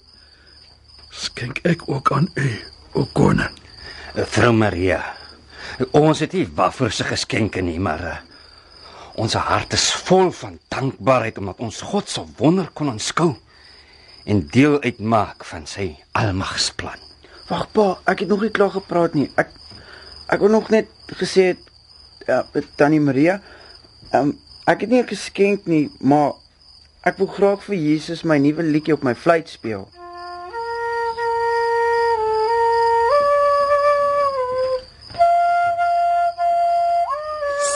skenk 1.12 1.60
ek 1.68 1.84
ook 1.88 2.12
aan 2.16 2.30
u, 2.32 2.48
o 2.96 3.04
koning. 3.12 3.52
Vrou 4.16 4.54
Maria, 4.56 5.02
ons 5.92 6.22
het 6.24 6.32
nie 6.32 6.46
wafferse 6.56 7.04
geskenke 7.04 7.60
nie, 7.62 7.76
maar 7.76 8.06
uh, 8.08 8.14
ons 9.20 9.36
hart 9.36 9.76
is 9.76 9.84
vol 10.08 10.32
van 10.32 10.56
dankbaarheid 10.72 11.38
omdat 11.42 11.60
ons 11.68 11.82
God 11.90 12.08
se 12.08 12.24
wonder 12.40 12.72
kon 12.72 12.88
aanskou 12.94 13.34
en 14.28 14.42
deel 14.52 14.78
uitmaak 14.80 15.44
van 15.50 15.68
sy 15.68 15.90
almagsplan. 16.16 17.04
Wag 17.52 17.68
pa, 17.76 17.88
ek 18.08 18.24
het 18.24 18.32
nog 18.32 18.46
nie 18.46 18.52
klaar 18.54 18.72
gepraat 18.74 19.16
nie. 19.16 19.28
Ek 19.36 19.52
ek 20.28 20.40
wil 20.40 20.56
nog 20.56 20.72
net 20.72 20.88
gesê 21.20 21.52
het 21.52 21.62
ja, 22.28 22.42
met 22.52 22.66
tannie 22.80 23.00
Maria, 23.00 23.38
um, 24.16 24.34
ek 24.68 24.84
het 24.84 24.90
nie 24.90 25.02
'n 25.02 25.08
geskenk 25.08 25.66
nie, 25.66 25.90
maar 26.00 26.32
ek 27.02 27.16
wil 27.18 27.26
graag 27.26 27.62
vir 27.64 27.76
Jesus 27.76 28.22
my 28.22 28.38
nuwe 28.38 28.62
liedjie 28.62 28.94
op 28.94 29.02
my 29.02 29.14
fluit 29.14 29.48
speel. 29.48 29.88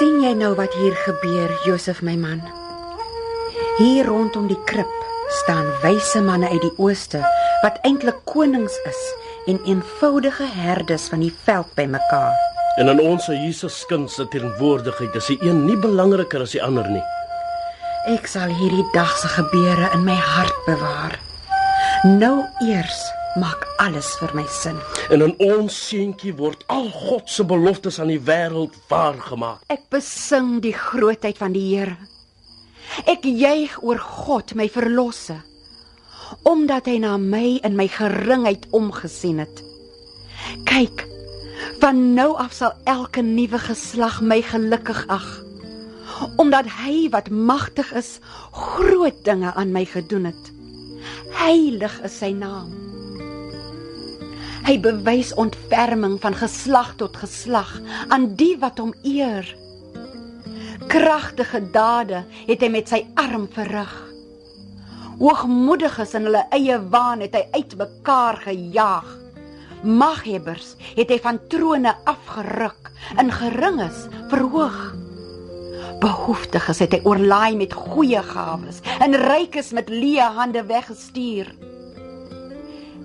sien 0.02 0.22
jy 0.24 0.32
nou 0.34 0.54
wat 0.58 0.72
hier 0.74 0.94
gebeur, 1.04 1.52
Josef 1.62 2.00
my 2.02 2.16
man? 2.18 2.40
Hier 3.78 4.08
rondom 4.08 4.48
die 4.50 4.58
krib 4.66 4.90
staan 5.42 5.68
wyse 5.84 6.18
manne 6.26 6.48
uit 6.50 6.64
die 6.64 6.72
ooste 6.82 7.20
wat 7.62 7.78
eintlik 7.86 8.18
konings 8.26 8.74
is 8.90 9.02
en 9.46 9.62
eenvoudige 9.62 10.48
herdes 10.58 11.06
van 11.12 11.22
die 11.22 11.34
veld 11.44 11.70
bymekaar. 11.78 12.51
En 12.80 12.88
in 12.88 13.00
ons 13.04 13.26
Jesus 13.26 13.82
kind 13.84 14.08
se 14.10 14.24
teenwoordigheid 14.32 15.16
is 15.20 15.26
die 15.28 15.36
een 15.44 15.66
nie 15.66 15.76
belangriker 15.76 16.40
as 16.40 16.54
die 16.56 16.62
ander 16.64 16.86
nie. 16.88 17.02
Ek 18.08 18.24
sal 18.30 18.48
hierdie 18.48 18.86
dag 18.94 19.12
se 19.20 19.28
gebeure 19.28 19.90
in 19.92 20.06
my 20.06 20.16
hart 20.16 20.56
bewaar. 20.64 21.18
Nou 22.08 22.38
eers 22.64 23.02
maak 23.36 23.66
alles 23.84 24.08
vir 24.22 24.32
my 24.38 24.46
sin. 24.48 24.80
En 25.12 25.20
in 25.28 25.36
ons 25.44 25.76
seentjie 25.90 26.32
word 26.40 26.64
al 26.72 26.88
God 26.94 27.28
se 27.28 27.44
beloftes 27.44 28.00
aan 28.00 28.14
die 28.14 28.22
wêreld 28.24 28.80
waargemaak. 28.88 29.60
Ek 29.68 29.84
besing 29.92 30.62
die 30.64 30.72
grootheid 30.72 31.36
van 31.44 31.52
die 31.52 31.66
Here. 31.74 31.98
Ek 33.04 33.28
juig 33.28 33.76
oor 33.84 34.00
God, 34.00 34.56
my 34.56 34.70
verlosser, 34.72 35.44
omdat 36.48 36.88
hy 36.88 36.98
na 37.04 37.18
my 37.20 37.58
in 37.64 37.76
my 37.76 37.90
geringheid 37.92 38.64
omgesien 38.72 39.44
het. 39.44 39.60
Kyk, 40.68 41.11
van 41.82 42.12
nou 42.14 42.36
af 42.38 42.52
sal 42.54 42.76
elke 42.86 43.24
nuwe 43.26 43.58
geslag 43.58 44.20
my 44.22 44.36
gelukkig 44.46 45.00
ag, 45.10 45.24
omdat 46.38 46.68
hy 46.78 47.08
wat 47.10 47.26
magtig 47.34 47.88
is, 47.98 48.20
groot 48.54 49.16
dinge 49.26 49.50
aan 49.58 49.72
my 49.74 49.82
gedoen 49.90 50.28
het. 50.30 50.50
Heilig 51.40 51.96
is 52.06 52.14
sy 52.22 52.30
naam. 52.38 52.70
Hy 54.62 54.76
bewys 54.84 55.32
ontferming 55.34 56.20
van 56.22 56.36
geslag 56.38 56.92
tot 57.02 57.18
geslag 57.18 57.72
aan 58.14 58.28
die 58.38 58.54
wat 58.62 58.78
hom 58.78 58.92
eer. 59.02 59.48
Kragtige 60.86 61.64
dade 61.74 62.22
het 62.46 62.62
hy 62.62 62.70
met 62.70 62.94
sy 62.94 63.00
arm 63.18 63.48
verrig. 63.56 63.96
Hoogmoediges 65.18 66.14
in 66.14 66.30
hulle 66.30 66.44
eie 66.54 66.78
waan 66.94 67.26
het 67.26 67.34
hy 67.40 67.42
uitmekaar 67.58 68.38
gejaag. 68.46 69.10
Maghebbers 69.82 70.76
het 70.94 71.10
hy 71.10 71.18
van 71.22 71.40
trone 71.50 71.94
afgeruk 72.06 72.90
en 73.18 73.32
geringes 73.34 74.04
verhoog. 74.30 74.78
Behoeftiges 76.02 76.82
het 76.84 76.94
hy 76.94 77.00
oorlaai 77.06 77.56
met 77.58 77.74
goeie 77.74 78.22
gawes 78.22 78.78
en 79.02 79.18
rykes 79.26 79.72
met 79.74 79.90
leë 79.90 80.28
hande 80.38 80.62
weggestuur. 80.70 81.50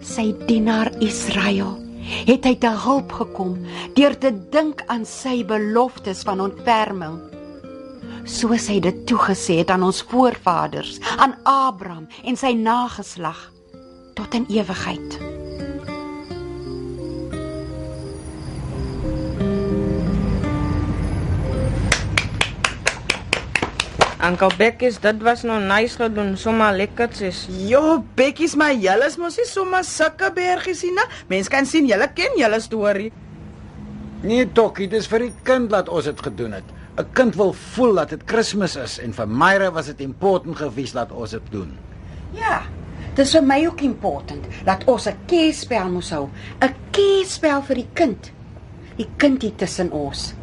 Sy 0.05 0.29
dienaar 0.45 0.93
Israel 1.01 1.73
het 2.27 2.45
hy 2.45 2.53
te 2.61 2.69
hulp 2.85 3.11
gekom 3.19 3.57
deur 3.97 4.13
te 4.21 4.31
dink 4.53 4.85
aan 4.87 5.03
sy 5.05 5.41
beloftes 5.49 6.21
van 6.27 6.45
ontferming 6.45 7.17
soos 8.27 8.67
hy 8.67 8.81
dit 8.83 9.05
toegesê 9.07 9.61
het 9.61 9.71
aan 9.71 9.85
ons 9.87 10.01
voorvaders, 10.11 10.99
aan 11.17 11.37
Abraham 11.47 12.09
en 12.27 12.35
sy 12.35 12.51
nageslag 12.59 13.47
tot 14.19 14.35
in 14.35 14.45
ewigheid. 14.51 15.26
Ankel 24.27 24.51
Bekkies, 24.59 24.97
dit 24.99 25.21
was 25.23 25.45
nou 25.47 25.55
nice 25.63 25.95
gedoen, 25.95 26.33
sommer 26.35 26.73
lekkertjies. 26.75 27.45
Jo, 27.69 28.01
bekkies, 28.19 28.57
maar 28.59 28.73
julle 28.75 29.07
is 29.07 29.15
mos 29.21 29.37
nie 29.39 29.45
sommer 29.47 29.85
sulke 29.87 30.27
bergies 30.35 30.81
nie. 30.83 31.05
Mense 31.29 31.51
kan 31.53 31.67
sien 31.69 31.87
julle 31.87 32.09
ken 32.17 32.35
julle 32.35 32.59
storie. 32.59 33.11
Nee, 34.27 34.47
Tokkie, 34.51 34.89
dis 34.91 35.07
vir 35.07 35.27
die 35.27 35.33
kind 35.47 35.71
laat 35.71 35.87
ons 35.87 36.09
dit 36.09 36.23
gedoen 36.25 36.57
het. 36.57 36.73
'n 36.97 37.05
Kind 37.13 37.35
wil 37.37 37.53
voel 37.53 37.93
dat 38.01 38.09
dit 38.09 38.23
Kersfees 38.25 38.75
is 38.75 38.97
en 38.99 39.13
vir 39.13 39.27
Myra 39.27 39.71
was 39.71 39.85
dit 39.85 39.99
important 40.01 40.57
gewees 40.57 40.91
dat 40.91 41.11
ons 41.11 41.31
dit 41.31 41.51
doen. 41.51 41.77
Ja. 42.33 42.63
Dis 43.15 43.31
vir 43.31 43.43
my 43.43 43.65
ook 43.65 43.81
important 43.81 44.45
dat 44.65 44.83
ons 44.87 45.07
'n 45.07 45.15
keerspel 45.27 45.89
moet 45.89 46.09
hou. 46.09 46.29
'n 46.59 46.73
Keerspel 46.91 47.61
vir 47.61 47.75
die 47.75 47.89
kind. 47.93 48.31
Die 48.97 49.07
kind 49.17 49.41
hier 49.41 49.55
tussen 49.55 49.91
ons. 49.91 50.33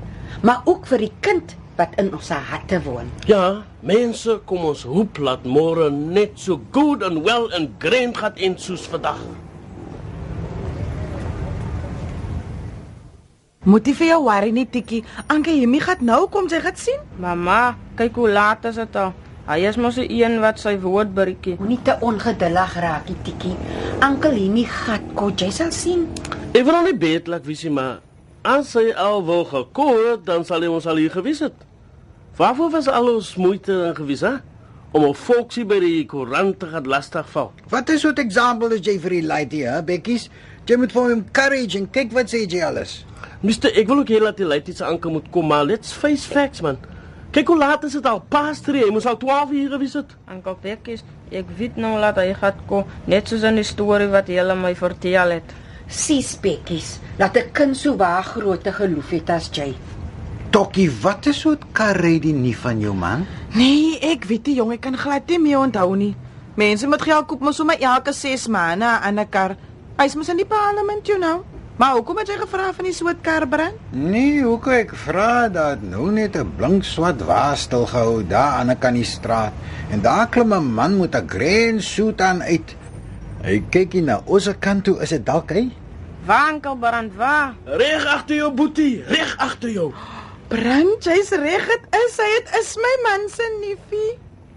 Maar 0.43 0.63
ook 0.65 0.87
vir 0.87 0.99
die 0.99 1.13
kind 1.21 1.57
wat 1.79 1.95
in 1.99 2.13
ons 2.15 2.29
harte 2.31 2.79
woon. 2.85 3.11
Ja, 3.27 3.65
mense, 3.81 4.39
kom 4.49 4.67
ons 4.71 4.85
hoop 4.89 5.19
laat 5.19 5.47
môre 5.47 5.91
net 5.91 6.39
so 6.39 6.61
good 6.75 7.03
and 7.03 7.25
well 7.27 7.51
and 7.55 7.75
grand 7.83 8.19
gaan 8.21 8.39
en 8.39 8.59
soos 8.59 8.87
vandag. 8.91 9.21
Moet 13.65 13.87
jy 13.89 13.95
vir 13.97 14.11
jou 14.11 14.21
worry 14.27 14.51
nie, 14.53 14.67
Tikkie. 14.69 15.01
Anke 15.33 15.55
Hemie 15.57 15.81
gaan 15.81 16.03
nou 16.05 16.27
kom, 16.29 16.51
sy 16.53 16.61
gaan 16.61 16.77
sien. 16.77 17.01
Mamma, 17.17 17.79
kyk 17.97 18.21
hoe 18.21 18.29
laat 18.29 18.67
is 18.69 18.77
dit 18.77 18.99
al. 19.01 19.15
Hy 19.49 19.57
is 19.69 19.79
mos 19.81 19.97
die 20.01 20.09
een 20.21 20.37
wat 20.45 20.61
sy 20.61 20.75
woord 20.81 21.15
breekie. 21.17 21.57
Moenie 21.61 21.81
te 21.85 21.97
ongeduldig 22.05 22.77
raak, 22.85 23.09
Tikkie. 23.25 23.57
Ankel 24.05 24.37
Hemie 24.37 24.69
gat 24.69 25.15
kos, 25.17 25.39
jy 25.41 25.49
sal 25.53 25.73
sien. 25.73 26.11
Ek 26.53 26.65
wil 26.69 26.85
nie 26.85 26.99
bet 27.01 27.33
laat 27.33 27.49
wie 27.49 27.57
sy 27.57 27.73
maar 27.73 28.03
as 28.45 28.75
sy 28.75 28.91
al 29.01 29.23
wou 29.25 29.41
gekoor 29.49 30.01
het, 30.11 30.25
dan 30.29 30.45
sal 30.45 30.61
hy 30.61 30.69
ons 30.69 30.87
al 30.87 31.01
hier 31.01 31.13
gewys 31.15 31.41
het. 31.47 31.57
Waarvoor 32.37 32.75
was 32.75 32.91
al 32.93 33.09
ons 33.15 33.31
moeite 33.41 33.73
en 33.87 33.95
gewys, 33.97 34.21
hè? 34.21 34.35
Om 34.93 35.05
'n 35.09 35.15
volksie 35.15 35.65
by 35.65 35.79
die 35.81 36.07
koerant 36.07 36.59
te 36.61 36.67
gaan 36.67 36.87
lastig 36.87 37.31
val. 37.31 37.53
Wat 37.71 37.89
is 37.89 38.01
soort 38.01 38.19
example 38.19 38.75
is 38.75 38.87
jy 38.87 38.99
vir 39.01 39.11
die 39.11 39.23
lady, 39.23 39.63
hè, 39.65 39.83
Bekkies? 39.83 40.29
Jy 40.67 40.77
moet 40.77 40.93
vir 40.93 41.03
hom 41.03 41.25
courage 41.33 41.79
en 41.79 41.91
kyk 41.91 42.13
wat 42.13 42.27
sê 42.31 42.45
jy 42.47 42.63
alles. 42.63 43.05
Mister, 43.41 43.71
ek 43.71 43.87
wil 43.87 43.99
ook 43.99 44.09
hê 44.09 44.21
dat 44.21 44.37
die 44.37 44.47
lady 44.47 44.73
se 44.73 44.85
anker 44.85 45.11
moet 45.11 45.31
kom, 45.31 45.47
maar 45.47 45.65
let's 45.65 45.93
face 45.93 46.27
facts, 46.27 46.61
man. 46.61 46.79
Kyk 47.31 47.47
hoe 47.47 47.59
laat 47.59 47.85
is 47.85 47.93
dit 47.93 48.07
al? 48.07 48.21
Pas 48.29 48.61
3, 48.61 48.85
hy 48.85 48.91
moes 48.91 49.07
al 49.07 49.17
12 49.17 49.51
uur 49.51 49.71
gewys 49.71 49.93
het. 49.95 50.17
Ankel 50.29 50.57
Bekkies, 50.63 51.05
ek 51.31 51.47
weet 51.59 51.77
nou 51.77 51.99
laat 51.99 52.17
hy 52.17 52.35
gaan 52.35 52.61
kom, 52.67 52.85
net 53.07 53.29
soos 53.29 53.43
in 53.43 53.55
die 53.55 53.65
storie 53.65 54.09
wat 54.09 54.29
jy 54.29 54.55
my 54.55 54.75
vertel 54.75 55.31
het. 55.31 55.64
Sis 55.95 56.35
bekkies, 56.43 56.99
laat 57.19 57.37
'n 57.39 57.53
kind 57.53 57.77
so 57.77 57.97
waar 57.97 58.25
grootte 58.25 58.73
geloof 58.73 59.11
het 59.11 59.31
as 59.31 59.49
jy. 59.53 59.75
Tokkie, 60.51 60.91
wat 61.03 61.27
is 61.27 61.41
soort 61.41 61.63
karre 61.73 62.19
die 62.19 62.33
nie 62.33 62.57
van 62.57 62.81
jou 62.81 62.95
man? 62.95 63.27
Nee, 63.55 63.99
ek 64.01 64.25
weet 64.25 64.45
die 64.45 64.55
jong, 64.55 64.73
ek 64.73 64.81
kan 64.81 64.97
glad 64.97 65.29
nie 65.29 65.39
meer 65.39 65.59
onthou 65.59 65.95
nie. 65.97 66.17
Mense 66.57 66.87
met 66.87 67.03
geld 67.03 67.27
koop 67.27 67.41
mos 67.41 67.57
sommer 67.57 67.79
elke 67.79 68.13
6 68.13 68.47
maande 68.49 68.85
aan 68.85 69.21
'n 69.21 69.29
kar. 69.31 69.57
Hy's 69.99 70.15
mos 70.15 70.29
in 70.29 70.37
die 70.37 70.47
parlement, 70.47 71.07
you 71.07 71.19
know. 71.19 71.45
Maar 71.77 71.93
hoekom 71.93 72.19
het 72.19 72.29
jy 72.29 72.37
gevra 72.39 72.73
van 72.73 72.85
die 72.85 72.93
soort 72.93 73.21
kar 73.21 73.49
brand? 73.49 73.75
Nee, 73.91 74.43
hoekom 74.43 74.73
ek 74.73 74.95
vra 74.95 75.49
dat 75.49 75.83
nou 75.83 76.11
net 76.11 76.37
'n 76.37 76.53
blink 76.57 76.85
swart 76.85 77.23
wa 77.27 77.55
stil 77.55 77.87
gehou 77.87 78.27
daar 78.27 78.59
aan 78.59 78.71
'n 78.71 78.79
kan 78.79 78.95
die 78.95 79.05
straat 79.05 79.53
en 79.91 80.01
daar 80.01 80.29
klim 80.29 80.53
'n 80.53 80.75
man 80.75 80.99
met 80.99 81.15
'n 81.15 81.29
grand 81.29 81.83
suit 81.83 82.21
aan 82.21 82.43
uit. 82.43 82.77
Hy 83.43 83.63
kyk 83.71 83.93
hier 83.93 84.03
na 84.03 84.21
ons 84.25 84.49
kant 84.59 84.85
toe, 84.85 85.03
is 85.03 85.09
dit 85.09 85.27
dalk 85.27 85.51
hy? 85.51 85.71
Waar 86.25 86.51
Ankel 86.51 86.77
Brand, 86.77 87.15
waar? 87.15 87.55
Reg 87.65 88.07
agter 88.07 88.37
jou 88.37 88.53
boetie, 88.53 89.03
reg 89.05 89.37
agter 89.37 89.71
jou. 89.71 89.91
Brand, 90.49 91.05
jy's 91.05 91.29
reg, 91.29 91.67
dit 91.69 91.99
is 91.99 92.15
hy, 92.17 92.29
dit 92.39 92.55
is 92.61 92.71
my 92.81 92.93
man 93.03 93.27
se 93.29 93.49
niefie. 93.61 94.15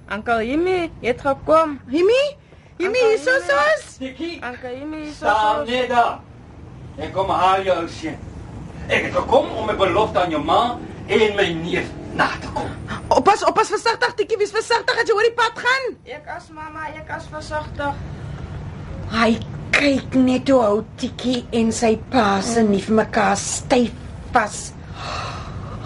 Ankel 0.07 0.45
Jimmy, 0.47 0.77
jy 1.03 1.11
het 1.11 1.25
gekom. 1.25 1.73
Jimmy? 1.91 2.21
Jimmy, 2.79 3.01
hier 3.09 3.19
so 3.19 3.35
soos. 3.49 3.89
Ankel 4.47 4.77
Jimmy, 4.77 5.01
hier 5.01 5.11
so. 5.11 5.25
staan 5.25 5.67
net 5.67 5.91
daar. 5.91 6.21
Ek 7.03 7.11
kom 7.11 7.35
haal 7.35 7.67
jou 7.67 7.81
seun. 7.97 8.15
Ek 8.87 9.09
het 9.09 9.19
gekom 9.19 9.51
om 9.51 9.67
my 9.67 9.75
belofte 9.75 10.23
aan 10.23 10.31
jou 10.31 10.41
ma 10.47 10.61
en 11.11 11.35
my 11.35 11.49
neef 11.65 11.91
na 12.15 12.29
te 12.39 12.53
kom. 12.55 12.71
Oppas, 13.11 13.43
oppas 13.43 13.75
versigtig, 13.75 14.15
Tikkie, 14.15 14.39
wees 14.39 14.55
versigtig 14.55 15.03
as 15.03 15.11
jy 15.11 15.19
oor 15.19 15.27
die 15.27 15.35
pad 15.35 15.59
gaan. 15.67 15.91
Ek 16.07 16.31
as 16.31 16.47
mamma, 16.47 16.87
ek 16.95 17.11
as 17.19 17.27
versigtig. 17.35 18.03
Hy 19.11 19.56
kyk 19.75 20.17
net 20.19 20.49
hoe 20.51 20.63
ou 20.63 20.81
Tikkie 20.99 21.45
en 21.59 21.71
sy 21.75 21.95
pa 22.11 22.41
se 22.45 22.63
nie 22.65 22.81
vir 22.83 22.99
mekaar 23.03 23.37
styf 23.39 23.93
vas. 24.35 24.57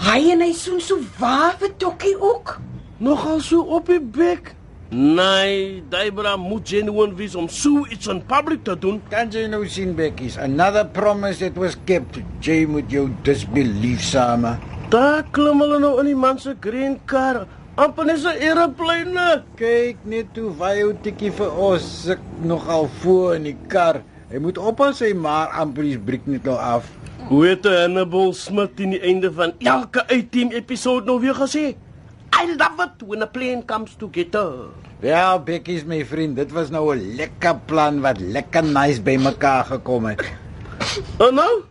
Hy 0.01 0.31
en 0.33 0.41
hy 0.41 0.51
soen 0.57 0.81
so 0.81 0.97
waar 1.19 1.55
vir 1.61 1.75
Tokkie 1.81 2.17
ook. 2.17 2.57
Nogal 3.01 3.39
so 3.45 3.61
op 3.77 3.89
die 3.89 4.01
bek. 4.01 4.55
Nee, 4.91 5.83
Debra 5.87 6.35
moet 6.35 6.67
genuine 6.67 7.15
wees 7.15 7.35
om 7.39 7.47
so 7.47 7.85
iets 7.87 8.09
in 8.11 8.19
public 8.27 8.65
te 8.67 8.75
doen. 8.75 8.97
Kan 9.13 9.29
jy 9.31 9.45
nou 9.47 9.61
sien 9.71 9.93
Bekkies, 9.95 10.35
another 10.35 10.83
promise 10.83 11.39
that 11.39 11.55
was 11.55 11.77
kept. 11.87 12.19
Jy 12.43 12.65
moet 12.67 12.91
jou 12.91 13.05
disbelief 13.23 14.03
same. 14.03 14.57
Daar 14.91 15.23
klim 15.31 15.63
hulle 15.63 15.79
nou 15.79 15.93
in 16.01 16.09
die 16.11 16.17
man 16.19 16.41
se 16.43 16.57
green 16.59 16.97
car. 17.07 17.45
Amper 17.81 18.05
net 18.05 18.19
so 18.21 18.29
aeroplane. 18.29 19.27
Kyk 19.57 20.01
net 20.09 20.37
hoe 20.37 20.51
wy 20.59 20.73
ou 20.85 20.91
tikkie 21.05 21.31
vir 21.33 21.61
ons 21.67 21.85
sit 22.05 22.25
nogal 22.45 22.85
voor 23.01 23.39
in 23.39 23.47
die 23.49 23.57
kar. 23.71 24.03
Hy 24.29 24.41
moet 24.43 24.59
oppas 24.61 25.01
hy 25.01 25.11
maar 25.17 25.49
amper 25.59 25.87
die 25.87 25.97
briek 25.97 26.27
net 26.29 26.45
nou 26.45 26.57
af. 26.61 26.85
Hoe 27.31 27.41
het 27.47 27.65
Hannibal 27.65 28.35
Smith 28.37 28.75
teen 28.77 28.93
die 28.93 29.01
einde 29.01 29.31
van 29.33 29.55
elke 29.65 30.03
uitteam 30.11 30.53
episode 30.57 31.09
nou 31.09 31.17
weer 31.23 31.37
gesê? 31.37 31.71
I 32.37 32.45
love 32.53 32.85
it 32.85 33.01
when 33.07 33.25
a 33.25 33.29
plane 33.29 33.65
comes 33.65 33.97
together. 33.97 34.69
Wel, 35.01 35.41
Bekkies 35.45 35.83
my 35.89 36.03
vriend, 36.05 36.37
dit 36.37 36.53
was 36.53 36.69
nou 36.69 36.93
'n 36.93 37.15
lekker 37.17 37.57
plan 37.65 38.01
wat 38.01 38.21
lekker 38.21 38.63
nice 38.63 39.01
bymekaar 39.01 39.65
gekom 39.65 40.05
het. 40.05 40.21
En 41.17 41.33
nou? 41.33 41.63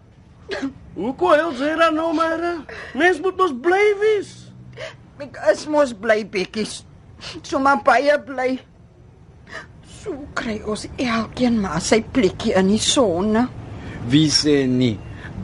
Hoe 0.94 1.14
kon 1.14 1.30
hy 1.30 1.54
sê 1.54 1.76
dan 1.78 1.94
nou 1.94 2.14
maar? 2.14 2.66
Mens 2.94 3.20
moet 3.20 3.36
mos 3.36 3.54
bly 3.62 3.94
wees. 4.00 4.49
Ek 5.20 5.36
is 5.52 5.66
mos 5.68 5.90
bly 5.92 6.22
bekkies. 6.32 6.78
Sommige 7.44 7.84
baie 7.84 8.14
bly. 8.24 8.54
So 10.00 10.14
kry 10.38 10.54
ons 10.64 10.86
elkeen 10.96 11.58
maar 11.60 11.82
sy 11.84 11.98
plekkie 12.00 12.54
in 12.56 12.70
die 12.72 12.80
son. 12.80 13.36
Wie 14.08 14.30
sê 14.32 14.62
nie? 14.64 14.94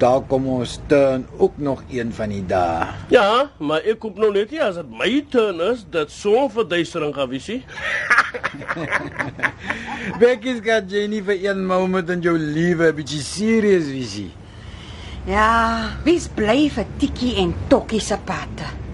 Daar 0.00 0.22
kom 0.28 0.46
ons 0.48 0.78
turn 0.88 1.26
ook 1.36 1.58
nog 1.60 1.82
een 1.92 2.08
van 2.16 2.32
die 2.32 2.40
dae. 2.48 2.86
Ja, 3.12 3.50
maar 3.60 3.84
ek 3.84 4.00
koop 4.00 4.16
nou 4.20 4.30
net 4.32 4.54
nie 4.54 4.62
as 4.64 4.78
dit 4.80 4.96
my 4.96 5.10
turn 5.32 5.60
is 5.66 5.84
dat 5.92 6.12
so 6.12 6.46
'n 6.46 6.50
verduistering 6.56 7.12
gaan 7.12 7.28
wees 7.28 7.48
nie. 7.48 7.60
Becky's 10.20 10.64
got 10.64 10.88
Jenny 10.88 11.20
vir 11.20 11.36
een 11.36 11.66
moment 11.66 12.08
in 12.08 12.24
jou 12.24 12.38
lewe 12.38 12.88
'n 12.92 12.96
bietjie 12.96 13.20
serious 13.20 13.92
visie. 13.92 14.32
Ja, 15.26 15.92
wie's 16.04 16.28
bly 16.28 16.70
vir 16.70 16.86
Tikkie 16.96 17.36
en 17.44 17.54
Tokkie 17.68 18.00
se 18.00 18.16
patte? 18.24 18.85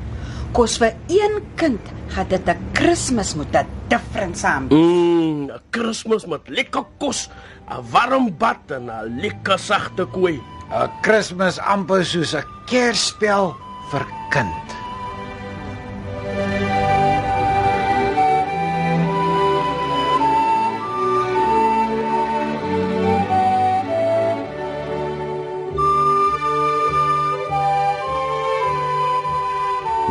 Kos 0.53 0.75
vir 0.77 0.93
een 1.09 1.39
kind 1.57 1.81
gaan 2.13 2.29
dit 2.29 2.49
'n 2.49 2.59
Kersfees 2.77 3.35
moet 3.35 3.57
'n 3.57 3.67
different 3.89 4.37
saam. 4.39 4.69
Mm, 4.69 5.49
'n 5.49 5.61
Kersfees 5.71 6.27
met 6.27 6.49
lekker 6.49 6.85
kos, 6.99 7.31
'n 7.71 7.81
warm 7.91 8.37
bad 8.37 8.61
en 8.69 8.91
'n 8.91 9.21
lekker 9.21 9.59
sagte 9.59 10.05
koei. 10.05 10.41
'n 10.71 10.91
Kersfees 11.01 11.59
amper 11.59 12.05
soos 12.05 12.35
'n 12.35 12.45
Kersspel 12.67 13.57
vir 13.91 14.07
kind. 14.31 14.82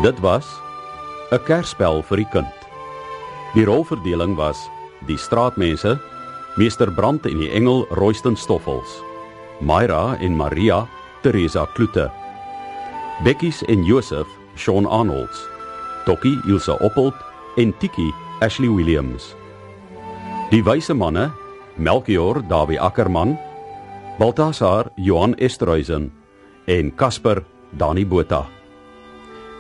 Dit 0.02 0.20
was 0.20 0.48
'n 1.30 1.38
Kersspel 1.46 2.02
vir 2.02 2.18
die 2.18 2.30
kind. 2.34 2.58
Die 3.54 3.66
rolverdeling 3.66 4.36
was 4.36 4.70
die 5.06 5.18
straatmense, 5.18 6.00
meester 6.58 6.90
Brand 6.92 7.26
en 7.26 7.38
die 7.38 7.52
engel 7.52 7.86
Royston 7.92 8.36
Stoffels, 8.36 9.04
Myra 9.60 10.18
en 10.20 10.36
Maria 10.36 10.88
Teresa 11.22 11.68
Kloete, 11.76 12.10
Bekkies 13.24 13.62
en 13.68 13.84
Joseph 13.84 14.28
Sean 14.56 14.88
Arnolds, 14.88 15.46
Tokkie 16.06 16.42
Ilse 16.48 16.80
Oppold 16.80 17.14
en 17.58 17.74
Tikkie 17.78 18.14
Ashley 18.40 18.70
Williams. 18.70 19.36
Die 20.50 20.64
wyse 20.64 20.94
manne 20.94 21.32
Melchior 21.78 22.42
Dawie 22.48 22.80
Ackermann, 22.80 23.38
Baltasar 24.18 24.90
Johan 24.96 25.36
Esterhuizen 25.38 26.12
en 26.66 26.96
Casper 26.96 27.46
Dani 27.78 28.06
Botha. 28.06 28.61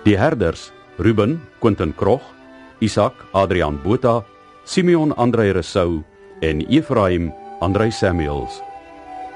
Die 0.03 0.17
herders 0.17 0.71
Ruben 0.97 1.41
Quentin 1.59 1.93
Krog, 1.95 2.21
Isak 2.79 3.13
Adrian 3.33 3.77
Botha, 3.83 4.23
Simeon 4.65 5.13
Andrei 5.13 5.51
Resou 5.51 6.03
en 6.41 6.61
Ephraim 6.69 7.31
Andrei 7.61 7.91
Samuels. 7.91 8.61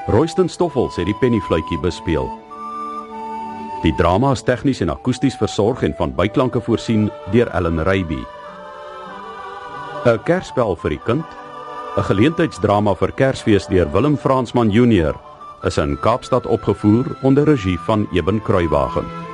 Royston 0.07 0.49
Stoffels 0.49 0.97
het 0.97 1.05
die 1.05 1.17
pennyfluitjie 1.21 1.77
bespeel. 1.83 2.25
Die 3.83 3.93
drama 3.99 4.31
is 4.33 4.41
tegnies 4.41 4.81
en 4.81 4.89
akoesties 4.89 5.37
versorg 5.37 5.83
en 5.85 5.93
van 5.99 6.15
byklanke 6.17 6.61
voorsien 6.65 7.11
deur 7.33 7.51
Ellen 7.53 7.83
Reiby. 7.85 8.23
'n 10.05 10.17
Kersspel 10.25 10.75
vir 10.81 10.89
die 10.89 11.03
kind, 11.05 11.25
'n 11.97 12.07
geleentheidsdrama 12.09 12.95
vir 12.95 13.11
Kersfees 13.11 13.67
deur 13.67 13.93
Willem 13.93 14.17
Fransman 14.17 14.71
Junior, 14.71 15.13
is 15.63 15.77
in 15.77 15.97
Kaapstad 16.01 16.45
opgevoer 16.45 17.05
onder 17.21 17.45
regie 17.45 17.77
van 17.85 18.07
Eben 18.13 18.41
Kruiwagen. 18.41 19.24